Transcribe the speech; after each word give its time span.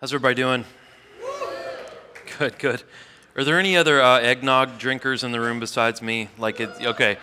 How's 0.00 0.14
everybody 0.14 0.34
doing? 0.36 0.64
Good, 2.38 2.58
good. 2.58 2.82
Are 3.36 3.44
there 3.44 3.58
any 3.58 3.76
other 3.76 4.00
uh, 4.00 4.18
eggnog 4.18 4.78
drinkers 4.78 5.24
in 5.24 5.30
the 5.30 5.38
room 5.38 5.60
besides 5.60 6.00
me? 6.00 6.30
Like, 6.38 6.58
it, 6.58 6.70
okay. 6.80 7.18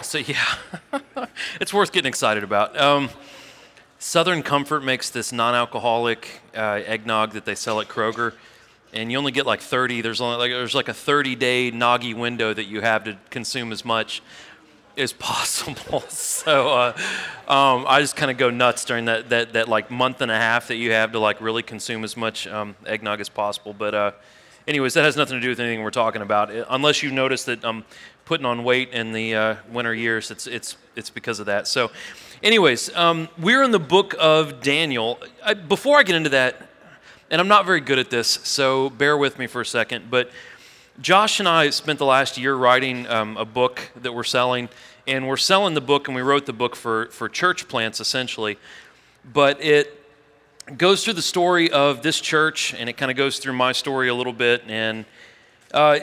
So, 0.00 0.16
yeah, 0.16 0.42
it's 1.60 1.74
worth 1.74 1.92
getting 1.92 2.08
excited 2.08 2.44
about. 2.44 2.80
Um, 2.80 3.10
Southern 3.98 4.42
Comfort 4.42 4.82
makes 4.82 5.10
this 5.10 5.32
non 5.32 5.54
alcoholic 5.54 6.40
uh, 6.56 6.80
eggnog 6.86 7.32
that 7.32 7.44
they 7.44 7.54
sell 7.54 7.78
at 7.78 7.88
Kroger, 7.88 8.32
and 8.94 9.12
you 9.12 9.18
only 9.18 9.32
get 9.32 9.44
like 9.44 9.60
30. 9.60 10.00
There's, 10.00 10.22
only 10.22 10.38
like, 10.38 10.50
there's 10.50 10.74
like 10.74 10.88
a 10.88 10.94
30 10.94 11.36
day 11.36 11.70
noggy 11.70 12.14
window 12.14 12.54
that 12.54 12.68
you 12.68 12.80
have 12.80 13.04
to 13.04 13.18
consume 13.28 13.70
as 13.70 13.84
much 13.84 14.22
as 14.98 15.12
possible. 15.12 16.00
so 16.08 16.68
uh, 16.70 16.92
um, 17.46 17.84
I 17.88 18.00
just 18.00 18.16
kind 18.16 18.30
of 18.30 18.36
go 18.36 18.50
nuts 18.50 18.84
during 18.84 19.06
that, 19.06 19.28
that, 19.30 19.52
that 19.54 19.68
like 19.68 19.90
month 19.90 20.20
and 20.20 20.30
a 20.30 20.36
half 20.36 20.68
that 20.68 20.76
you 20.76 20.92
have 20.92 21.12
to 21.12 21.18
like 21.18 21.40
really 21.40 21.62
consume 21.62 22.04
as 22.04 22.16
much 22.16 22.46
um, 22.46 22.76
eggnog 22.86 23.20
as 23.20 23.28
possible. 23.28 23.72
But 23.72 23.94
uh, 23.94 24.12
anyways, 24.66 24.94
that 24.94 25.04
has 25.04 25.16
nothing 25.16 25.36
to 25.36 25.40
do 25.40 25.48
with 25.48 25.60
anything 25.60 25.82
we're 25.82 25.90
talking 25.90 26.22
about. 26.22 26.54
Uh, 26.54 26.64
unless 26.70 27.02
you 27.02 27.10
notice 27.10 27.44
that 27.44 27.64
I'm 27.64 27.84
putting 28.24 28.44
on 28.44 28.64
weight 28.64 28.90
in 28.90 29.12
the 29.12 29.34
uh, 29.34 29.56
winter 29.70 29.94
years, 29.94 30.30
it's, 30.30 30.46
it's, 30.46 30.76
it's 30.96 31.10
because 31.10 31.40
of 31.40 31.46
that. 31.46 31.66
So 31.66 31.90
anyways, 32.42 32.94
um, 32.94 33.28
we're 33.38 33.62
in 33.62 33.70
the 33.70 33.78
book 33.78 34.14
of 34.18 34.60
Daniel. 34.60 35.18
I, 35.44 35.54
before 35.54 35.98
I 35.98 36.02
get 36.02 36.16
into 36.16 36.30
that, 36.30 36.68
and 37.30 37.40
I'm 37.40 37.48
not 37.48 37.66
very 37.66 37.80
good 37.80 37.98
at 37.98 38.10
this, 38.10 38.28
so 38.28 38.90
bear 38.90 39.16
with 39.16 39.38
me 39.38 39.46
for 39.46 39.60
a 39.60 39.66
second, 39.66 40.10
but 40.10 40.30
Josh 41.00 41.38
and 41.38 41.48
I 41.48 41.70
spent 41.70 42.00
the 42.00 42.04
last 42.04 42.38
year 42.38 42.56
writing 42.56 43.06
um, 43.06 43.36
a 43.36 43.44
book 43.44 43.92
that 44.02 44.12
we're 44.12 44.24
selling, 44.24 44.68
and 45.06 45.28
we're 45.28 45.36
selling 45.36 45.74
the 45.74 45.80
book, 45.80 46.08
and 46.08 46.16
we 46.16 46.22
wrote 46.22 46.44
the 46.44 46.52
book 46.52 46.74
for, 46.74 47.06
for 47.06 47.28
church 47.28 47.68
plants 47.68 48.00
essentially. 48.00 48.58
But 49.32 49.62
it 49.62 50.04
goes 50.76 51.04
through 51.04 51.14
the 51.14 51.22
story 51.22 51.70
of 51.70 52.02
this 52.02 52.20
church, 52.20 52.74
and 52.74 52.90
it 52.90 52.94
kind 52.94 53.12
of 53.12 53.16
goes 53.16 53.38
through 53.38 53.52
my 53.52 53.70
story 53.70 54.08
a 54.08 54.14
little 54.14 54.32
bit. 54.32 54.64
And 54.66 55.04
uh, 55.72 56.00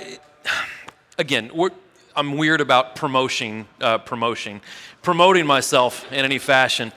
again, 1.17 1.51
I'm 2.15 2.37
weird 2.37 2.61
about 2.61 2.95
promoting, 2.95 3.67
uh, 3.81 3.97
promoting, 3.97 4.61
promoting 5.01 5.45
myself 5.45 6.09
in 6.09 6.23
any 6.23 6.39
fashion. 6.39 6.93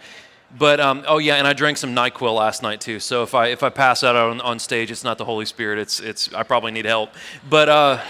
But 0.57 0.81
um, 0.81 1.05
oh 1.07 1.19
yeah, 1.19 1.35
and 1.35 1.47
I 1.47 1.53
drank 1.53 1.77
some 1.77 1.95
Nyquil 1.95 2.35
last 2.35 2.63
night 2.63 2.81
too. 2.81 3.01
So 3.01 3.23
if 3.23 3.35
I 3.35 3.49
if 3.49 3.63
I 3.63 3.69
pass 3.69 4.03
out 4.03 4.17
on, 4.17 4.41
on 4.41 4.59
stage, 4.59 4.91
it's 4.91 5.05
not 5.05 5.19
the 5.19 5.25
Holy 5.27 5.45
Spirit. 5.45 5.79
It's 5.79 6.01
it's 6.01 6.33
I 6.33 6.43
probably 6.43 6.73
need 6.73 6.87
help. 6.87 7.11
But 7.51 7.69
uh, 7.69 8.01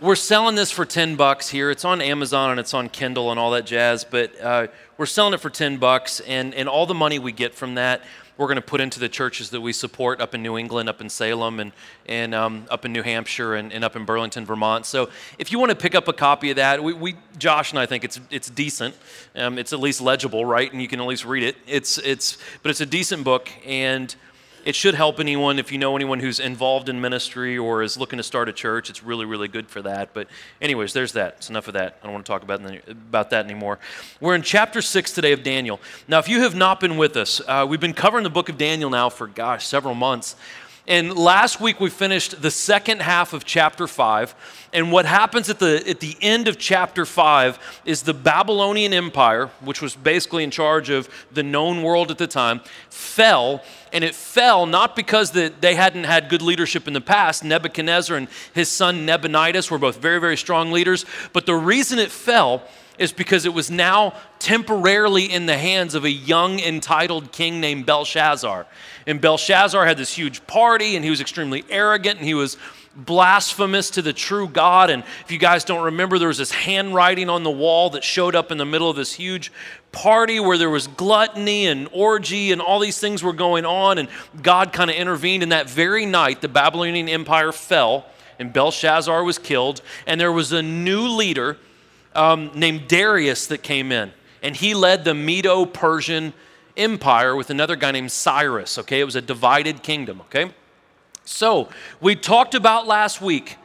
we're 0.00 0.16
selling 0.16 0.56
this 0.56 0.72
for 0.72 0.84
ten 0.84 1.14
bucks 1.14 1.48
here. 1.48 1.70
It's 1.70 1.84
on 1.84 2.00
Amazon 2.00 2.50
and 2.50 2.58
it's 2.58 2.74
on 2.74 2.88
Kindle 2.88 3.30
and 3.30 3.38
all 3.38 3.52
that 3.52 3.64
jazz. 3.64 4.02
But 4.02 4.40
uh, 4.40 4.66
we're 4.98 5.06
selling 5.06 5.34
it 5.34 5.40
for 5.40 5.50
ten 5.50 5.76
bucks, 5.76 6.18
and 6.20 6.52
and 6.52 6.68
all 6.68 6.86
the 6.86 6.94
money 6.94 7.20
we 7.20 7.30
get 7.30 7.54
from 7.54 7.76
that 7.76 8.02
we're 8.42 8.48
going 8.48 8.56
to 8.56 8.60
put 8.60 8.80
into 8.80 8.98
the 8.98 9.08
churches 9.08 9.50
that 9.50 9.60
we 9.60 9.72
support 9.72 10.20
up 10.20 10.34
in 10.34 10.42
New 10.42 10.58
England, 10.58 10.88
up 10.88 11.00
in 11.00 11.08
Salem, 11.08 11.60
and, 11.60 11.72
and 12.06 12.34
um, 12.34 12.66
up 12.70 12.84
in 12.84 12.92
New 12.92 13.02
Hampshire, 13.02 13.54
and, 13.54 13.72
and, 13.72 13.84
up 13.84 13.94
in 13.94 14.04
Burlington, 14.04 14.44
Vermont. 14.44 14.84
So 14.84 15.10
if 15.38 15.52
you 15.52 15.60
want 15.60 15.70
to 15.70 15.76
pick 15.76 15.94
up 15.94 16.08
a 16.08 16.12
copy 16.12 16.50
of 16.50 16.56
that, 16.56 16.82
we, 16.82 16.92
we 16.92 17.14
Josh 17.38 17.70
and 17.70 17.78
I 17.78 17.86
think 17.86 18.02
it's, 18.02 18.18
it's 18.30 18.50
decent. 18.50 18.96
Um, 19.36 19.58
it's 19.58 19.72
at 19.72 19.78
least 19.78 20.00
legible, 20.00 20.44
right? 20.44 20.70
And 20.72 20.82
you 20.82 20.88
can 20.88 21.00
at 21.00 21.06
least 21.06 21.24
read 21.24 21.44
it. 21.44 21.56
It's, 21.68 21.98
it's, 21.98 22.36
but 22.64 22.70
it's 22.70 22.80
a 22.80 22.86
decent 22.86 23.22
book, 23.22 23.48
and 23.64 24.14
it 24.64 24.74
should 24.74 24.94
help 24.94 25.18
anyone 25.20 25.58
if 25.58 25.72
you 25.72 25.78
know 25.78 25.96
anyone 25.96 26.20
who's 26.20 26.40
involved 26.40 26.88
in 26.88 27.00
ministry 27.00 27.58
or 27.58 27.82
is 27.82 27.96
looking 27.96 28.16
to 28.16 28.22
start 28.22 28.48
a 28.48 28.52
church. 28.52 28.90
It's 28.90 29.02
really, 29.02 29.24
really 29.24 29.48
good 29.48 29.68
for 29.68 29.82
that. 29.82 30.14
But, 30.14 30.28
anyways, 30.60 30.92
there's 30.92 31.12
that. 31.12 31.34
It's 31.38 31.50
enough 31.50 31.68
of 31.68 31.74
that. 31.74 31.98
I 32.02 32.06
don't 32.06 32.12
want 32.12 32.26
to 32.26 32.32
talk 32.32 32.42
about, 32.42 32.60
about 32.88 33.30
that 33.30 33.44
anymore. 33.44 33.78
We're 34.20 34.34
in 34.34 34.42
chapter 34.42 34.82
6 34.82 35.12
today 35.12 35.32
of 35.32 35.42
Daniel. 35.42 35.80
Now, 36.06 36.18
if 36.18 36.28
you 36.28 36.40
have 36.42 36.54
not 36.54 36.80
been 36.80 36.96
with 36.96 37.16
us, 37.16 37.40
uh, 37.46 37.66
we've 37.68 37.80
been 37.80 37.94
covering 37.94 38.24
the 38.24 38.30
book 38.30 38.48
of 38.48 38.58
Daniel 38.58 38.90
now 38.90 39.08
for, 39.08 39.26
gosh, 39.26 39.66
several 39.66 39.94
months. 39.94 40.36
And 40.88 41.16
last 41.16 41.60
week 41.60 41.78
we 41.78 41.90
finished 41.90 42.42
the 42.42 42.50
second 42.50 43.02
half 43.02 43.32
of 43.32 43.44
chapter 43.44 43.86
5. 43.86 44.68
And 44.72 44.90
what 44.90 45.06
happens 45.06 45.48
at 45.48 45.60
the, 45.60 45.84
at 45.88 46.00
the 46.00 46.16
end 46.20 46.48
of 46.48 46.58
chapter 46.58 47.06
5 47.06 47.82
is 47.84 48.02
the 48.02 48.14
Babylonian 48.14 48.92
Empire, 48.92 49.50
which 49.60 49.80
was 49.80 49.94
basically 49.94 50.42
in 50.42 50.50
charge 50.50 50.90
of 50.90 51.08
the 51.30 51.44
known 51.44 51.82
world 51.82 52.10
at 52.10 52.18
the 52.18 52.26
time, 52.26 52.62
fell. 52.90 53.62
And 53.92 54.02
it 54.02 54.14
fell 54.14 54.66
not 54.66 54.96
because 54.96 55.30
the, 55.30 55.52
they 55.60 55.76
hadn't 55.76 56.04
had 56.04 56.28
good 56.28 56.42
leadership 56.42 56.88
in 56.88 56.94
the 56.94 57.00
past. 57.00 57.44
Nebuchadnezzar 57.44 58.16
and 58.16 58.26
his 58.52 58.68
son 58.68 59.06
Nabonidus 59.06 59.70
were 59.70 59.78
both 59.78 59.98
very, 59.98 60.18
very 60.18 60.36
strong 60.36 60.72
leaders. 60.72 61.04
But 61.32 61.46
the 61.46 61.54
reason 61.54 62.00
it 62.00 62.10
fell 62.10 62.62
is 62.98 63.12
because 63.12 63.44
it 63.44 63.54
was 63.54 63.70
now 63.70 64.14
temporarily 64.38 65.24
in 65.24 65.46
the 65.46 65.58
hands 65.58 65.94
of 65.94 66.04
a 66.04 66.10
young, 66.10 66.58
entitled 66.58 67.32
king 67.32 67.60
named 67.60 67.86
Belshazzar. 67.86 68.66
And 69.06 69.20
Belshazzar 69.20 69.84
had 69.86 69.96
this 69.96 70.12
huge 70.12 70.46
party, 70.46 70.96
and 70.96 71.04
he 71.04 71.10
was 71.10 71.20
extremely 71.20 71.64
arrogant, 71.68 72.18
and 72.18 72.26
he 72.26 72.34
was 72.34 72.56
blasphemous 72.94 73.90
to 73.90 74.02
the 74.02 74.12
true 74.12 74.48
God. 74.48 74.90
And 74.90 75.02
if 75.24 75.30
you 75.30 75.38
guys 75.38 75.64
don't 75.64 75.84
remember, 75.84 76.18
there 76.18 76.28
was 76.28 76.38
this 76.38 76.52
handwriting 76.52 77.28
on 77.28 77.42
the 77.42 77.50
wall 77.50 77.90
that 77.90 78.04
showed 78.04 78.34
up 78.34 78.52
in 78.52 78.58
the 78.58 78.66
middle 78.66 78.90
of 78.90 78.96
this 78.96 79.14
huge 79.14 79.50
party 79.92 80.40
where 80.40 80.58
there 80.58 80.70
was 80.70 80.86
gluttony 80.86 81.66
and 81.66 81.88
orgy 81.92 82.52
and 82.52 82.60
all 82.60 82.78
these 82.78 82.98
things 82.98 83.22
were 83.22 83.32
going 83.32 83.64
on. 83.64 83.98
And 83.98 84.08
God 84.42 84.72
kind 84.72 84.90
of 84.90 84.96
intervened. 84.96 85.42
And 85.42 85.52
that 85.52 85.70
very 85.70 86.06
night, 86.06 86.40
the 86.40 86.48
Babylonian 86.48 87.08
Empire 87.08 87.52
fell, 87.52 88.06
and 88.38 88.52
Belshazzar 88.52 89.24
was 89.24 89.38
killed. 89.38 89.80
And 90.06 90.20
there 90.20 90.32
was 90.32 90.52
a 90.52 90.62
new 90.62 91.08
leader 91.08 91.58
um, 92.14 92.50
named 92.54 92.88
Darius 92.88 93.46
that 93.46 93.62
came 93.62 93.90
in, 93.92 94.12
and 94.42 94.54
he 94.54 94.74
led 94.74 95.04
the 95.04 95.14
Medo 95.14 95.64
Persian 95.64 96.34
Empire 96.76 97.36
with 97.36 97.50
another 97.50 97.76
guy 97.76 97.90
named 97.92 98.12
Cyrus. 98.12 98.78
Okay, 98.78 99.00
it 99.00 99.04
was 99.04 99.16
a 99.16 99.22
divided 99.22 99.82
kingdom. 99.82 100.20
Okay, 100.22 100.50
so 101.24 101.68
we 102.00 102.16
talked 102.16 102.54
about 102.54 102.86
last 102.86 103.20
week. 103.20 103.56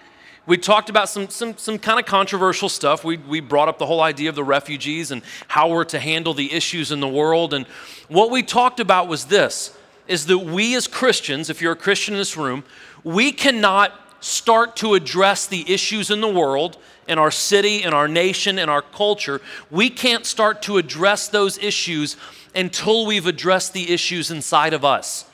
We 0.45 0.57
talked 0.57 0.89
about 0.89 1.09
some, 1.09 1.27
some, 1.27 1.57
some 1.57 1.77
kind 1.77 1.99
of 1.99 2.05
controversial 2.05 2.69
stuff. 2.69 3.03
We, 3.03 3.17
we 3.17 3.41
brought 3.41 3.67
up 3.67 3.79
the 3.79 3.85
whole 3.85 3.99
idea 3.99 4.29
of 4.29 4.35
the 4.35 4.45
refugees 4.45 5.11
and 5.11 5.21
how 5.49 5.69
we're 5.69 5.83
to 5.85 5.99
handle 5.99 6.33
the 6.33 6.53
issues 6.53 6.89
in 6.89 7.01
the 7.01 7.07
world. 7.07 7.53
And 7.53 7.65
what 8.07 8.31
we 8.31 8.43
talked 8.43 8.79
about 8.79 9.09
was 9.09 9.25
this 9.25 9.77
is 10.07 10.25
that 10.27 10.37
we 10.37 10.73
as 10.75 10.87
Christians, 10.87 11.49
if 11.49 11.61
you're 11.61 11.73
a 11.73 11.75
Christian 11.75 12.13
in 12.13 12.19
this 12.19 12.37
room, 12.37 12.63
we 13.03 13.33
cannot 13.33 13.91
start 14.21 14.77
to 14.77 14.93
address 14.93 15.47
the 15.47 15.69
issues 15.69 16.09
in 16.09 16.21
the 16.21 16.29
world 16.29 16.77
in 17.07 17.17
our 17.17 17.31
city, 17.31 17.83
in 17.83 17.93
our 17.93 18.07
nation, 18.07 18.59
in 18.59 18.69
our 18.69 18.81
culture, 18.81 19.41
we 19.71 19.89
can't 19.89 20.25
start 20.25 20.61
to 20.63 20.77
address 20.77 21.27
those 21.29 21.57
issues 21.59 22.17
until 22.55 23.05
we've 23.05 23.25
addressed 23.25 23.73
the 23.73 23.91
issues 23.91 24.31
inside 24.31 24.73
of 24.73 24.83
us. 24.83 25.25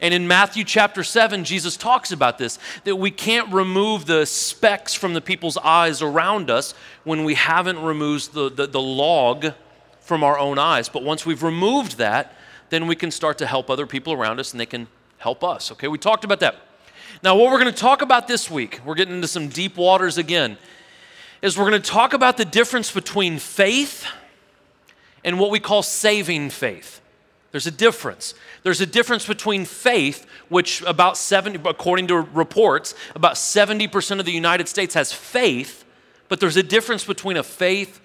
And 0.00 0.12
in 0.12 0.28
Matthew 0.28 0.62
chapter 0.64 1.02
7, 1.02 1.44
Jesus 1.44 1.76
talks 1.76 2.12
about 2.12 2.36
this 2.36 2.58
that 2.84 2.96
we 2.96 3.10
can't 3.10 3.50
remove 3.52 4.06
the 4.06 4.26
specks 4.26 4.92
from 4.92 5.14
the 5.14 5.20
people's 5.20 5.56
eyes 5.56 6.02
around 6.02 6.50
us 6.50 6.74
when 7.04 7.24
we 7.24 7.34
haven't 7.34 7.80
removed 7.80 8.34
the, 8.34 8.50
the, 8.50 8.66
the, 8.66 8.80
log 8.80 9.52
from 10.00 10.22
our 10.22 10.38
own 10.38 10.58
eyes. 10.58 10.88
But 10.90 11.02
once 11.02 11.24
we've 11.24 11.42
removed 11.42 11.96
that, 11.96 12.36
then 12.68 12.86
we 12.86 12.94
can 12.94 13.10
start 13.10 13.38
to 13.38 13.46
help 13.46 13.70
other 13.70 13.86
people 13.86 14.12
around 14.12 14.38
us 14.38 14.52
and 14.52 14.60
they 14.60 14.66
can 14.66 14.86
help 15.18 15.42
us. 15.42 15.72
Okay, 15.72 15.88
we 15.88 15.98
talked 15.98 16.24
about 16.24 16.40
that. 16.40 16.56
Now, 17.22 17.34
what 17.34 17.50
we're 17.50 17.60
going 17.60 17.72
to 17.72 17.80
talk 17.80 18.02
about 18.02 18.28
this 18.28 18.50
week, 18.50 18.80
we're 18.84 18.94
getting 18.94 19.14
into 19.14 19.28
some 19.28 19.48
deep 19.48 19.78
waters 19.78 20.18
again, 20.18 20.58
is 21.40 21.56
we're 21.56 21.70
going 21.70 21.80
to 21.80 21.90
talk 21.90 22.12
about 22.12 22.36
the 22.36 22.44
difference 22.44 22.90
between 22.90 23.38
faith 23.38 24.06
and 25.26 25.38
what 25.38 25.50
we 25.50 25.60
call 25.60 25.82
saving 25.82 26.48
faith. 26.48 27.02
There's 27.50 27.66
a 27.66 27.70
difference. 27.70 28.34
There's 28.62 28.80
a 28.80 28.86
difference 28.86 29.26
between 29.26 29.64
faith, 29.64 30.26
which 30.48 30.82
about 30.82 31.16
70, 31.16 31.68
according 31.68 32.06
to 32.08 32.16
reports, 32.20 32.94
about 33.14 33.34
70% 33.34 34.20
of 34.20 34.24
the 34.24 34.32
United 34.32 34.68
States 34.68 34.94
has 34.94 35.12
faith, 35.12 35.84
but 36.28 36.38
there's 36.40 36.56
a 36.56 36.62
difference 36.62 37.04
between 37.04 37.36
a 37.36 37.42
faith 37.42 38.00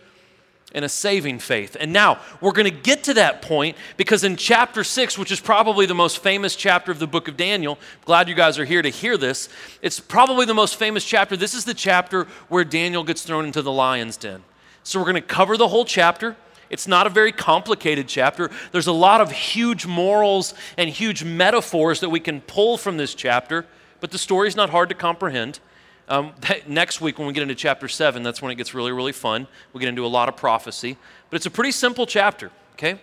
and 0.74 0.86
a 0.86 0.90
saving 0.90 1.40
faith. 1.40 1.76
And 1.80 1.92
now 1.92 2.22
we're 2.40 2.54
going 2.54 2.70
to 2.70 2.72
get 2.72 3.04
to 3.04 3.14
that 3.16 3.42
point 3.42 3.78
because 3.98 4.24
in 4.24 4.36
chapter 4.36 4.84
6, 4.84 5.18
which 5.18 5.32
is 5.32 5.42
probably 5.42 5.86
the 5.86 5.94
most 5.94 6.24
famous 6.24 6.56
chapter 6.56 6.92
of 6.92 7.00
the 7.00 7.08
book 7.08 7.28
of 7.28 7.36
Daniel, 7.36 7.78
glad 8.06 8.30
you 8.30 8.36
guys 8.36 8.58
are 8.58 8.66
here 8.66 8.82
to 8.82 8.90
hear 8.90 9.18
this. 9.18 9.50
It's 9.82 10.00
probably 10.00 10.46
the 10.46 10.54
most 10.54 10.78
famous 10.78 11.04
chapter. 11.04 11.36
This 11.36 11.54
is 11.54 11.66
the 11.66 11.74
chapter 11.74 12.26
where 12.48 12.64
Daniel 12.64 13.04
gets 13.04 13.24
thrown 13.24 13.46
into 13.46 13.62
the 13.62 13.72
lion's 13.72 14.18
den. 14.18 14.44
So 14.84 15.00
we're 15.00 15.06
going 15.06 15.16
to 15.16 15.22
cover 15.22 15.58
the 15.58 15.68
whole 15.68 15.86
chapter. 15.86 16.38
It's 16.72 16.88
not 16.88 17.06
a 17.06 17.10
very 17.10 17.34
complicated 17.34 18.08
chapter. 18.08 18.50
There's 18.72 18.88
a 18.88 18.94
lot 18.94 19.20
of 19.20 19.32
huge 19.32 19.86
morals 19.86 20.54
and 20.78 20.90
huge 20.90 21.24
metaphors 21.24 22.00
that 22.00 22.10
we 22.10 22.22
can 22.22 22.40
pull 22.42 22.78
from 22.78 22.96
this 22.96 23.14
chapter, 23.14 23.66
but 24.00 24.10
the 24.10 24.18
story 24.18 24.48
is 24.48 24.56
not 24.56 24.70
hard 24.70 24.88
to 24.90 24.96
comprehend. 24.96 25.60
Um, 26.08 26.32
next 26.68 27.02
week, 27.02 27.20
when 27.20 27.28
we 27.28 27.34
get 27.34 27.44
into 27.44 27.56
chapter 27.56 27.90
7, 27.90 28.24
that's 28.24 28.42
when 28.42 28.52
it 28.52 28.56
gets 28.56 28.74
really, 28.74 28.94
really 28.94 29.12
fun. 29.12 29.48
We 29.74 29.82
get 29.82 29.90
into 29.90 30.06
a 30.06 30.08
lot 30.08 30.30
of 30.30 30.38
prophecy. 30.38 30.98
But 31.30 31.36
it's 31.36 31.46
a 31.46 31.52
pretty 31.52 31.72
simple 31.72 32.06
chapter, 32.06 32.52
okay? 32.74 33.00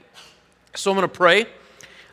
So 0.75 0.91
I'm 0.91 0.97
going 0.97 1.09
to 1.09 1.15
pray. 1.15 1.47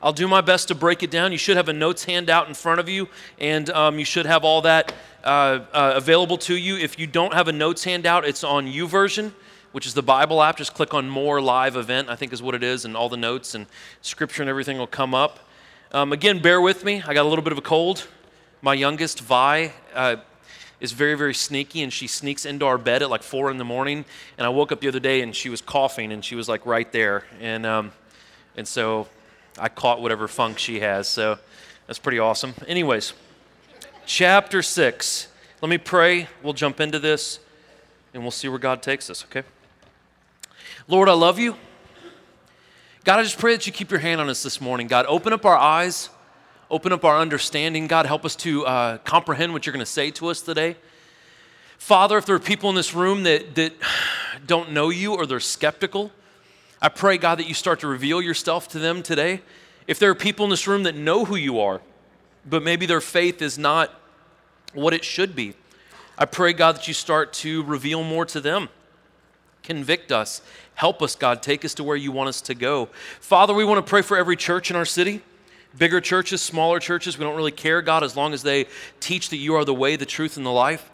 I'll 0.01 0.13
do 0.13 0.27
my 0.27 0.41
best 0.41 0.67
to 0.67 0.75
break 0.75 1.03
it 1.03 1.09
down. 1.09 1.31
You 1.31 1.37
should 1.37 1.57
have 1.57 1.69
a 1.69 1.73
notes 1.73 2.03
handout 2.03 2.49
in 2.49 2.53
front 2.53 2.81
of 2.81 2.89
you, 2.89 3.07
and 3.39 3.69
um, 3.69 3.97
you 3.97 4.05
should 4.05 4.25
have 4.25 4.43
all 4.43 4.61
that 4.61 4.93
uh, 5.23 5.61
uh, 5.73 5.93
available 5.95 6.37
to 6.39 6.55
you. 6.55 6.77
If 6.77 6.99
you 6.99 7.07
don't 7.07 7.33
have 7.33 7.47
a 7.47 7.53
notes 7.53 7.85
handout, 7.85 8.25
it's 8.25 8.43
on 8.43 8.67
YouVersion, 8.67 9.31
which 9.75 9.85
is 9.85 9.93
the 9.93 10.01
Bible 10.01 10.41
app. 10.41 10.55
Just 10.55 10.73
click 10.73 10.93
on 10.93 11.09
More 11.09 11.41
Live 11.41 11.75
Event, 11.75 12.07
I 12.07 12.15
think 12.15 12.31
is 12.31 12.41
what 12.41 12.55
it 12.55 12.63
is, 12.63 12.85
and 12.85 12.95
all 12.95 13.09
the 13.09 13.17
notes 13.17 13.55
and 13.55 13.65
scripture 14.01 14.41
and 14.41 14.49
everything 14.49 14.77
will 14.77 14.87
come 14.87 15.13
up. 15.13 15.49
Um, 15.91 16.13
again, 16.13 16.41
bear 16.41 16.61
with 16.61 16.85
me. 16.85 17.03
I 17.05 17.13
got 17.13 17.25
a 17.25 17.27
little 17.27 17.43
bit 17.43 17.51
of 17.51 17.57
a 17.57 17.61
cold. 17.61 18.07
My 18.61 18.73
youngest, 18.73 19.19
Vi, 19.19 19.73
uh, 19.93 20.15
is 20.79 20.93
very, 20.93 21.15
very 21.15 21.33
sneaky, 21.33 21.81
and 21.81 21.91
she 21.91 22.07
sneaks 22.07 22.45
into 22.45 22.65
our 22.65 22.77
bed 22.77 23.01
at 23.01 23.09
like 23.09 23.21
four 23.21 23.51
in 23.51 23.57
the 23.57 23.65
morning. 23.65 24.05
And 24.37 24.47
I 24.47 24.49
woke 24.49 24.71
up 24.71 24.79
the 24.79 24.87
other 24.87 25.01
day, 25.01 25.19
and 25.19 25.35
she 25.35 25.49
was 25.49 25.59
coughing, 25.59 26.13
and 26.13 26.23
she 26.23 26.35
was 26.35 26.47
like 26.47 26.65
right 26.65 26.89
there. 26.93 27.25
And 27.41 27.65
um, 27.65 27.91
and 28.55 28.65
so 28.65 29.09
I 29.59 29.67
caught 29.67 30.01
whatever 30.01 30.29
funk 30.29 30.57
she 30.57 30.79
has. 30.79 31.09
So 31.09 31.37
that's 31.85 31.99
pretty 31.99 32.19
awesome. 32.19 32.53
Anyways, 32.65 33.11
chapter 34.05 34.61
six. 34.61 35.27
Let 35.61 35.67
me 35.67 35.77
pray. 35.77 36.29
We'll 36.41 36.53
jump 36.53 36.79
into 36.79 36.97
this, 36.97 37.39
and 38.13 38.23
we'll 38.23 38.31
see 38.31 38.47
where 38.47 38.57
God 38.57 38.81
takes 38.81 39.09
us. 39.09 39.25
Okay. 39.25 39.43
Lord, 40.87 41.09
I 41.09 41.13
love 41.13 41.39
you. 41.39 41.55
God, 43.03 43.19
I 43.19 43.23
just 43.23 43.37
pray 43.37 43.53
that 43.53 43.65
you 43.67 43.73
keep 43.73 43.91
your 43.91 43.99
hand 43.99 44.21
on 44.21 44.29
us 44.29 44.43
this 44.43 44.59
morning. 44.59 44.87
God, 44.87 45.05
open 45.07 45.33
up 45.33 45.45
our 45.45 45.57
eyes, 45.57 46.09
open 46.69 46.91
up 46.91 47.03
our 47.03 47.17
understanding. 47.17 47.87
God, 47.87 48.05
help 48.05 48.25
us 48.25 48.35
to 48.37 48.65
uh, 48.65 48.97
comprehend 48.99 49.53
what 49.53 49.65
you're 49.65 49.73
going 49.73 49.85
to 49.85 49.91
say 49.91 50.11
to 50.11 50.27
us 50.27 50.41
today. 50.41 50.75
Father, 51.77 52.17
if 52.17 52.25
there 52.25 52.35
are 52.35 52.39
people 52.39 52.69
in 52.69 52.75
this 52.75 52.93
room 52.93 53.23
that, 53.23 53.55
that 53.55 53.73
don't 54.45 54.71
know 54.71 54.89
you 54.89 55.13
or 55.13 55.25
they're 55.25 55.39
skeptical, 55.39 56.11
I 56.81 56.89
pray, 56.89 57.17
God, 57.17 57.39
that 57.39 57.47
you 57.47 57.53
start 57.53 57.79
to 57.81 57.87
reveal 57.87 58.21
yourself 58.21 58.67
to 58.69 58.79
them 58.79 59.01
today. 59.01 59.41
If 59.87 59.99
there 59.99 60.09
are 60.09 60.15
people 60.15 60.45
in 60.45 60.49
this 60.49 60.67
room 60.67 60.83
that 60.83 60.95
know 60.95 61.25
who 61.25 61.35
you 61.35 61.59
are, 61.59 61.81
but 62.45 62.63
maybe 62.63 62.85
their 62.85 63.01
faith 63.01 63.41
is 63.41 63.57
not 63.57 63.91
what 64.73 64.93
it 64.93 65.03
should 65.03 65.35
be, 65.35 65.55
I 66.17 66.25
pray, 66.25 66.53
God, 66.53 66.75
that 66.75 66.87
you 66.87 66.93
start 66.93 67.33
to 67.33 67.63
reveal 67.63 68.03
more 68.03 68.25
to 68.25 68.39
them. 68.39 68.69
Convict 69.63 70.11
us. 70.11 70.41
Help 70.75 71.01
us, 71.01 71.15
God. 71.15 71.41
Take 71.41 71.65
us 71.65 71.73
to 71.75 71.83
where 71.83 71.95
you 71.95 72.11
want 72.11 72.29
us 72.29 72.41
to 72.41 72.53
go. 72.53 72.89
Father, 73.19 73.53
we 73.53 73.65
want 73.65 73.85
to 73.85 73.89
pray 73.89 74.01
for 74.01 74.17
every 74.17 74.35
church 74.35 74.69
in 74.69 74.75
our 74.75 74.85
city 74.85 75.21
bigger 75.77 76.01
churches, 76.01 76.41
smaller 76.41 76.79
churches. 76.79 77.17
We 77.17 77.25
don't 77.25 77.35
really 77.35 77.51
care, 77.51 77.81
God, 77.81 78.03
as 78.03 78.15
long 78.15 78.33
as 78.33 78.43
they 78.43 78.67
teach 78.99 79.29
that 79.29 79.37
you 79.37 79.55
are 79.55 79.65
the 79.65 79.73
way, 79.73 79.95
the 79.95 80.05
truth, 80.05 80.37
and 80.37 80.45
the 80.45 80.51
life. 80.51 80.89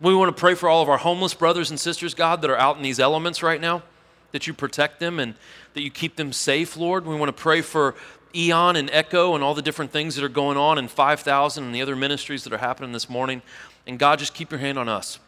We 0.00 0.14
want 0.14 0.34
to 0.34 0.40
pray 0.40 0.54
for 0.54 0.68
all 0.68 0.82
of 0.82 0.88
our 0.88 0.98
homeless 0.98 1.34
brothers 1.34 1.70
and 1.70 1.80
sisters, 1.80 2.14
God, 2.14 2.40
that 2.42 2.50
are 2.50 2.56
out 2.56 2.76
in 2.76 2.82
these 2.82 3.00
elements 3.00 3.42
right 3.42 3.60
now, 3.60 3.82
that 4.30 4.46
you 4.46 4.54
protect 4.54 5.00
them 5.00 5.18
and 5.18 5.34
that 5.74 5.82
you 5.82 5.90
keep 5.90 6.16
them 6.16 6.32
safe, 6.32 6.76
Lord. 6.76 7.06
We 7.06 7.16
want 7.16 7.28
to 7.36 7.42
pray 7.42 7.60
for 7.60 7.96
Eon 8.34 8.76
and 8.76 8.88
Echo 8.90 9.34
and 9.34 9.42
all 9.42 9.54
the 9.54 9.62
different 9.62 9.90
things 9.90 10.14
that 10.14 10.24
are 10.24 10.28
going 10.28 10.56
on 10.56 10.78
in 10.78 10.86
5,000 10.86 11.64
and 11.64 11.74
the 11.74 11.82
other 11.82 11.96
ministries 11.96 12.44
that 12.44 12.52
are 12.52 12.58
happening 12.58 12.92
this 12.92 13.10
morning. 13.10 13.42
And 13.86 13.98
God, 13.98 14.20
just 14.20 14.34
keep 14.34 14.52
your 14.52 14.60
hand 14.60 14.78
on 14.78 14.88
us. 14.88 15.18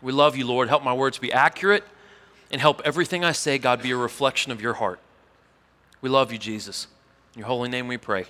We 0.00 0.12
love 0.12 0.36
you, 0.36 0.46
Lord. 0.46 0.68
Help 0.68 0.84
my 0.84 0.92
words 0.92 1.18
be 1.18 1.32
accurate 1.32 1.82
and 2.50 2.60
help 2.60 2.80
everything 2.84 3.24
I 3.24 3.32
say, 3.32 3.58
God, 3.58 3.82
be 3.82 3.90
a 3.90 3.96
reflection 3.96 4.52
of 4.52 4.60
your 4.60 4.74
heart. 4.74 5.00
We 6.00 6.08
love 6.08 6.32
you, 6.32 6.38
Jesus. 6.38 6.86
In 7.34 7.40
your 7.40 7.48
holy 7.48 7.68
name 7.68 7.88
we 7.88 7.96
pray. 7.96 8.26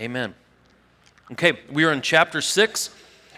Amen. 0.00 0.34
Okay, 1.32 1.58
we 1.72 1.84
are 1.84 1.92
in 1.92 2.02
chapter 2.02 2.40
6, 2.40 2.90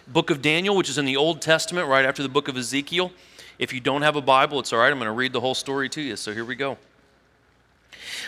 book 0.09 0.31
of 0.31 0.43
Daniel, 0.43 0.77
which 0.77 0.91
is 0.91 0.99
in 0.99 1.05
the 1.05 1.17
Old 1.17 1.41
Testament, 1.41 1.89
right 1.89 2.05
after 2.05 2.23
the 2.23 2.29
book 2.29 2.49
of 2.49 2.57
Ezekiel. 2.57 3.13
If 3.59 3.73
you 3.73 3.81
don't 3.81 4.03
have 4.03 4.17
a 4.17 4.21
Bible, 4.21 4.61
it's 4.61 4.73
all 4.73 4.79
right. 4.79 4.91
I'm 4.91 4.99
going 4.99 5.07
to 5.07 5.13
read 5.13 5.33
the 5.33 5.41
whole 5.41 5.55
story 5.55 5.89
to 5.91 6.01
you. 6.01 6.17
So 6.17 6.33
here 6.33 6.45
we 6.45 6.55
go. 6.55 6.79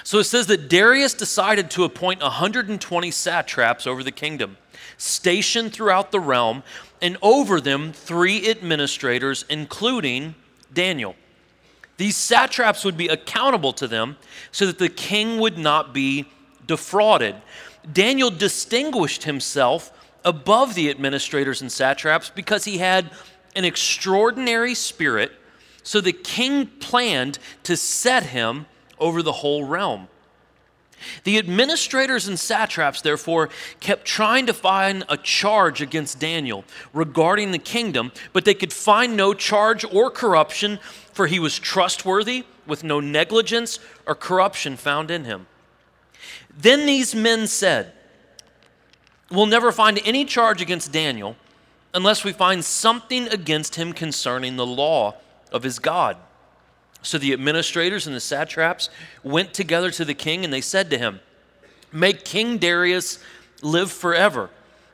So 0.05 0.19
it 0.19 0.25
says 0.25 0.47
that 0.47 0.69
Darius 0.69 1.14
decided 1.14 1.70
to 1.73 1.85
appoint 1.85 2.23
120 2.23 3.11
satraps 3.11 3.87
over 3.87 4.02
the 4.02 4.12
kingdom, 4.12 4.56
stationed 4.97 5.73
throughout 5.73 6.11
the 6.11 6.20
realm, 6.20 6.62
and 7.02 7.17
over 7.23 7.61
them 7.61 7.93
three 7.93 8.49
administrators, 8.49 9.44
including 9.49 10.35
Daniel. 10.73 11.14
These 12.00 12.17
satraps 12.17 12.82
would 12.87 12.97
be 12.97 13.08
accountable 13.08 13.75
to 13.75 13.87
them 13.87 14.17
so 14.52 14.64
that 14.64 14.79
the 14.79 14.88
king 14.88 15.38
would 15.38 15.58
not 15.58 15.93
be 15.93 16.25
defrauded. 16.67 17.35
Daniel 17.93 18.31
distinguished 18.31 19.25
himself 19.25 19.93
above 20.25 20.75
the 20.75 20.88
administrators 20.88 21.61
and 21.61 21.70
satraps 21.70 22.31
because 22.31 22.64
he 22.64 22.79
had 22.79 23.11
an 23.55 23.67
extraordinary 23.67 24.75
spirit, 24.75 25.32
so 25.82 26.00
the 26.00 26.14
king 26.14 26.69
planned 26.69 27.38
to 27.64 27.76
set 27.76 28.23
him 28.23 28.64
over 28.99 29.23
the 29.23 29.32
whole 29.32 29.64
realm. 29.64 30.08
The 31.25 31.38
administrators 31.38 32.29
and 32.29 32.38
satraps, 32.38 33.00
therefore, 33.00 33.49
kept 33.81 34.05
trying 34.05 34.47
to 34.47 34.55
find 34.55 35.05
a 35.08 35.17
charge 35.17 35.81
against 35.81 36.19
Daniel 36.19 36.64
regarding 36.93 37.52
the 37.52 37.58
kingdom, 37.58 38.12
but 38.32 38.44
they 38.44 38.55
could 38.55 38.73
find 38.73 39.17
no 39.17 39.35
charge 39.35 39.85
or 39.85 40.11
corruption, 40.11 40.79
for 41.12 41.26
he 41.26 41.38
was 41.38 41.58
trustworthy, 41.58 42.44
with 42.67 42.85
no 42.85 43.00
negligence 43.00 43.79
or 44.06 44.14
corruption 44.14 44.76
found 44.76 45.11
in 45.11 45.25
him. 45.25 45.47
Then 46.56 46.87
these 46.87 47.14
men 47.14 47.47
said, 47.47 47.93
We'll 49.31 49.47
never 49.47 49.70
find 49.70 50.00
any 50.05 50.25
charge 50.25 50.61
against 50.61 50.93
Daniel 50.93 51.37
unless 51.94 52.25
we 52.25 52.32
find 52.32 52.64
something 52.64 53.29
against 53.29 53.76
him 53.76 53.93
concerning 53.93 54.56
the 54.56 54.67
law 54.67 55.17
of 55.52 55.62
his 55.62 55.79
God. 55.79 56.17
So 57.02 57.19
the 57.19 57.32
administrators 57.32 58.06
and 58.06 58.14
the 58.14 58.20
satraps 58.20 58.91
went 59.23 59.55
together 59.55 59.91
to 59.93 60.05
the 60.05 60.14
king 60.14 60.44
and 60.44 60.52
they 60.52 60.61
said 60.61 60.91
to 60.91 60.99
him, 60.99 61.20
Make 61.93 62.25
King 62.25 62.58
Darius 62.58 63.19
live 63.62 63.91
forever. 63.91 64.50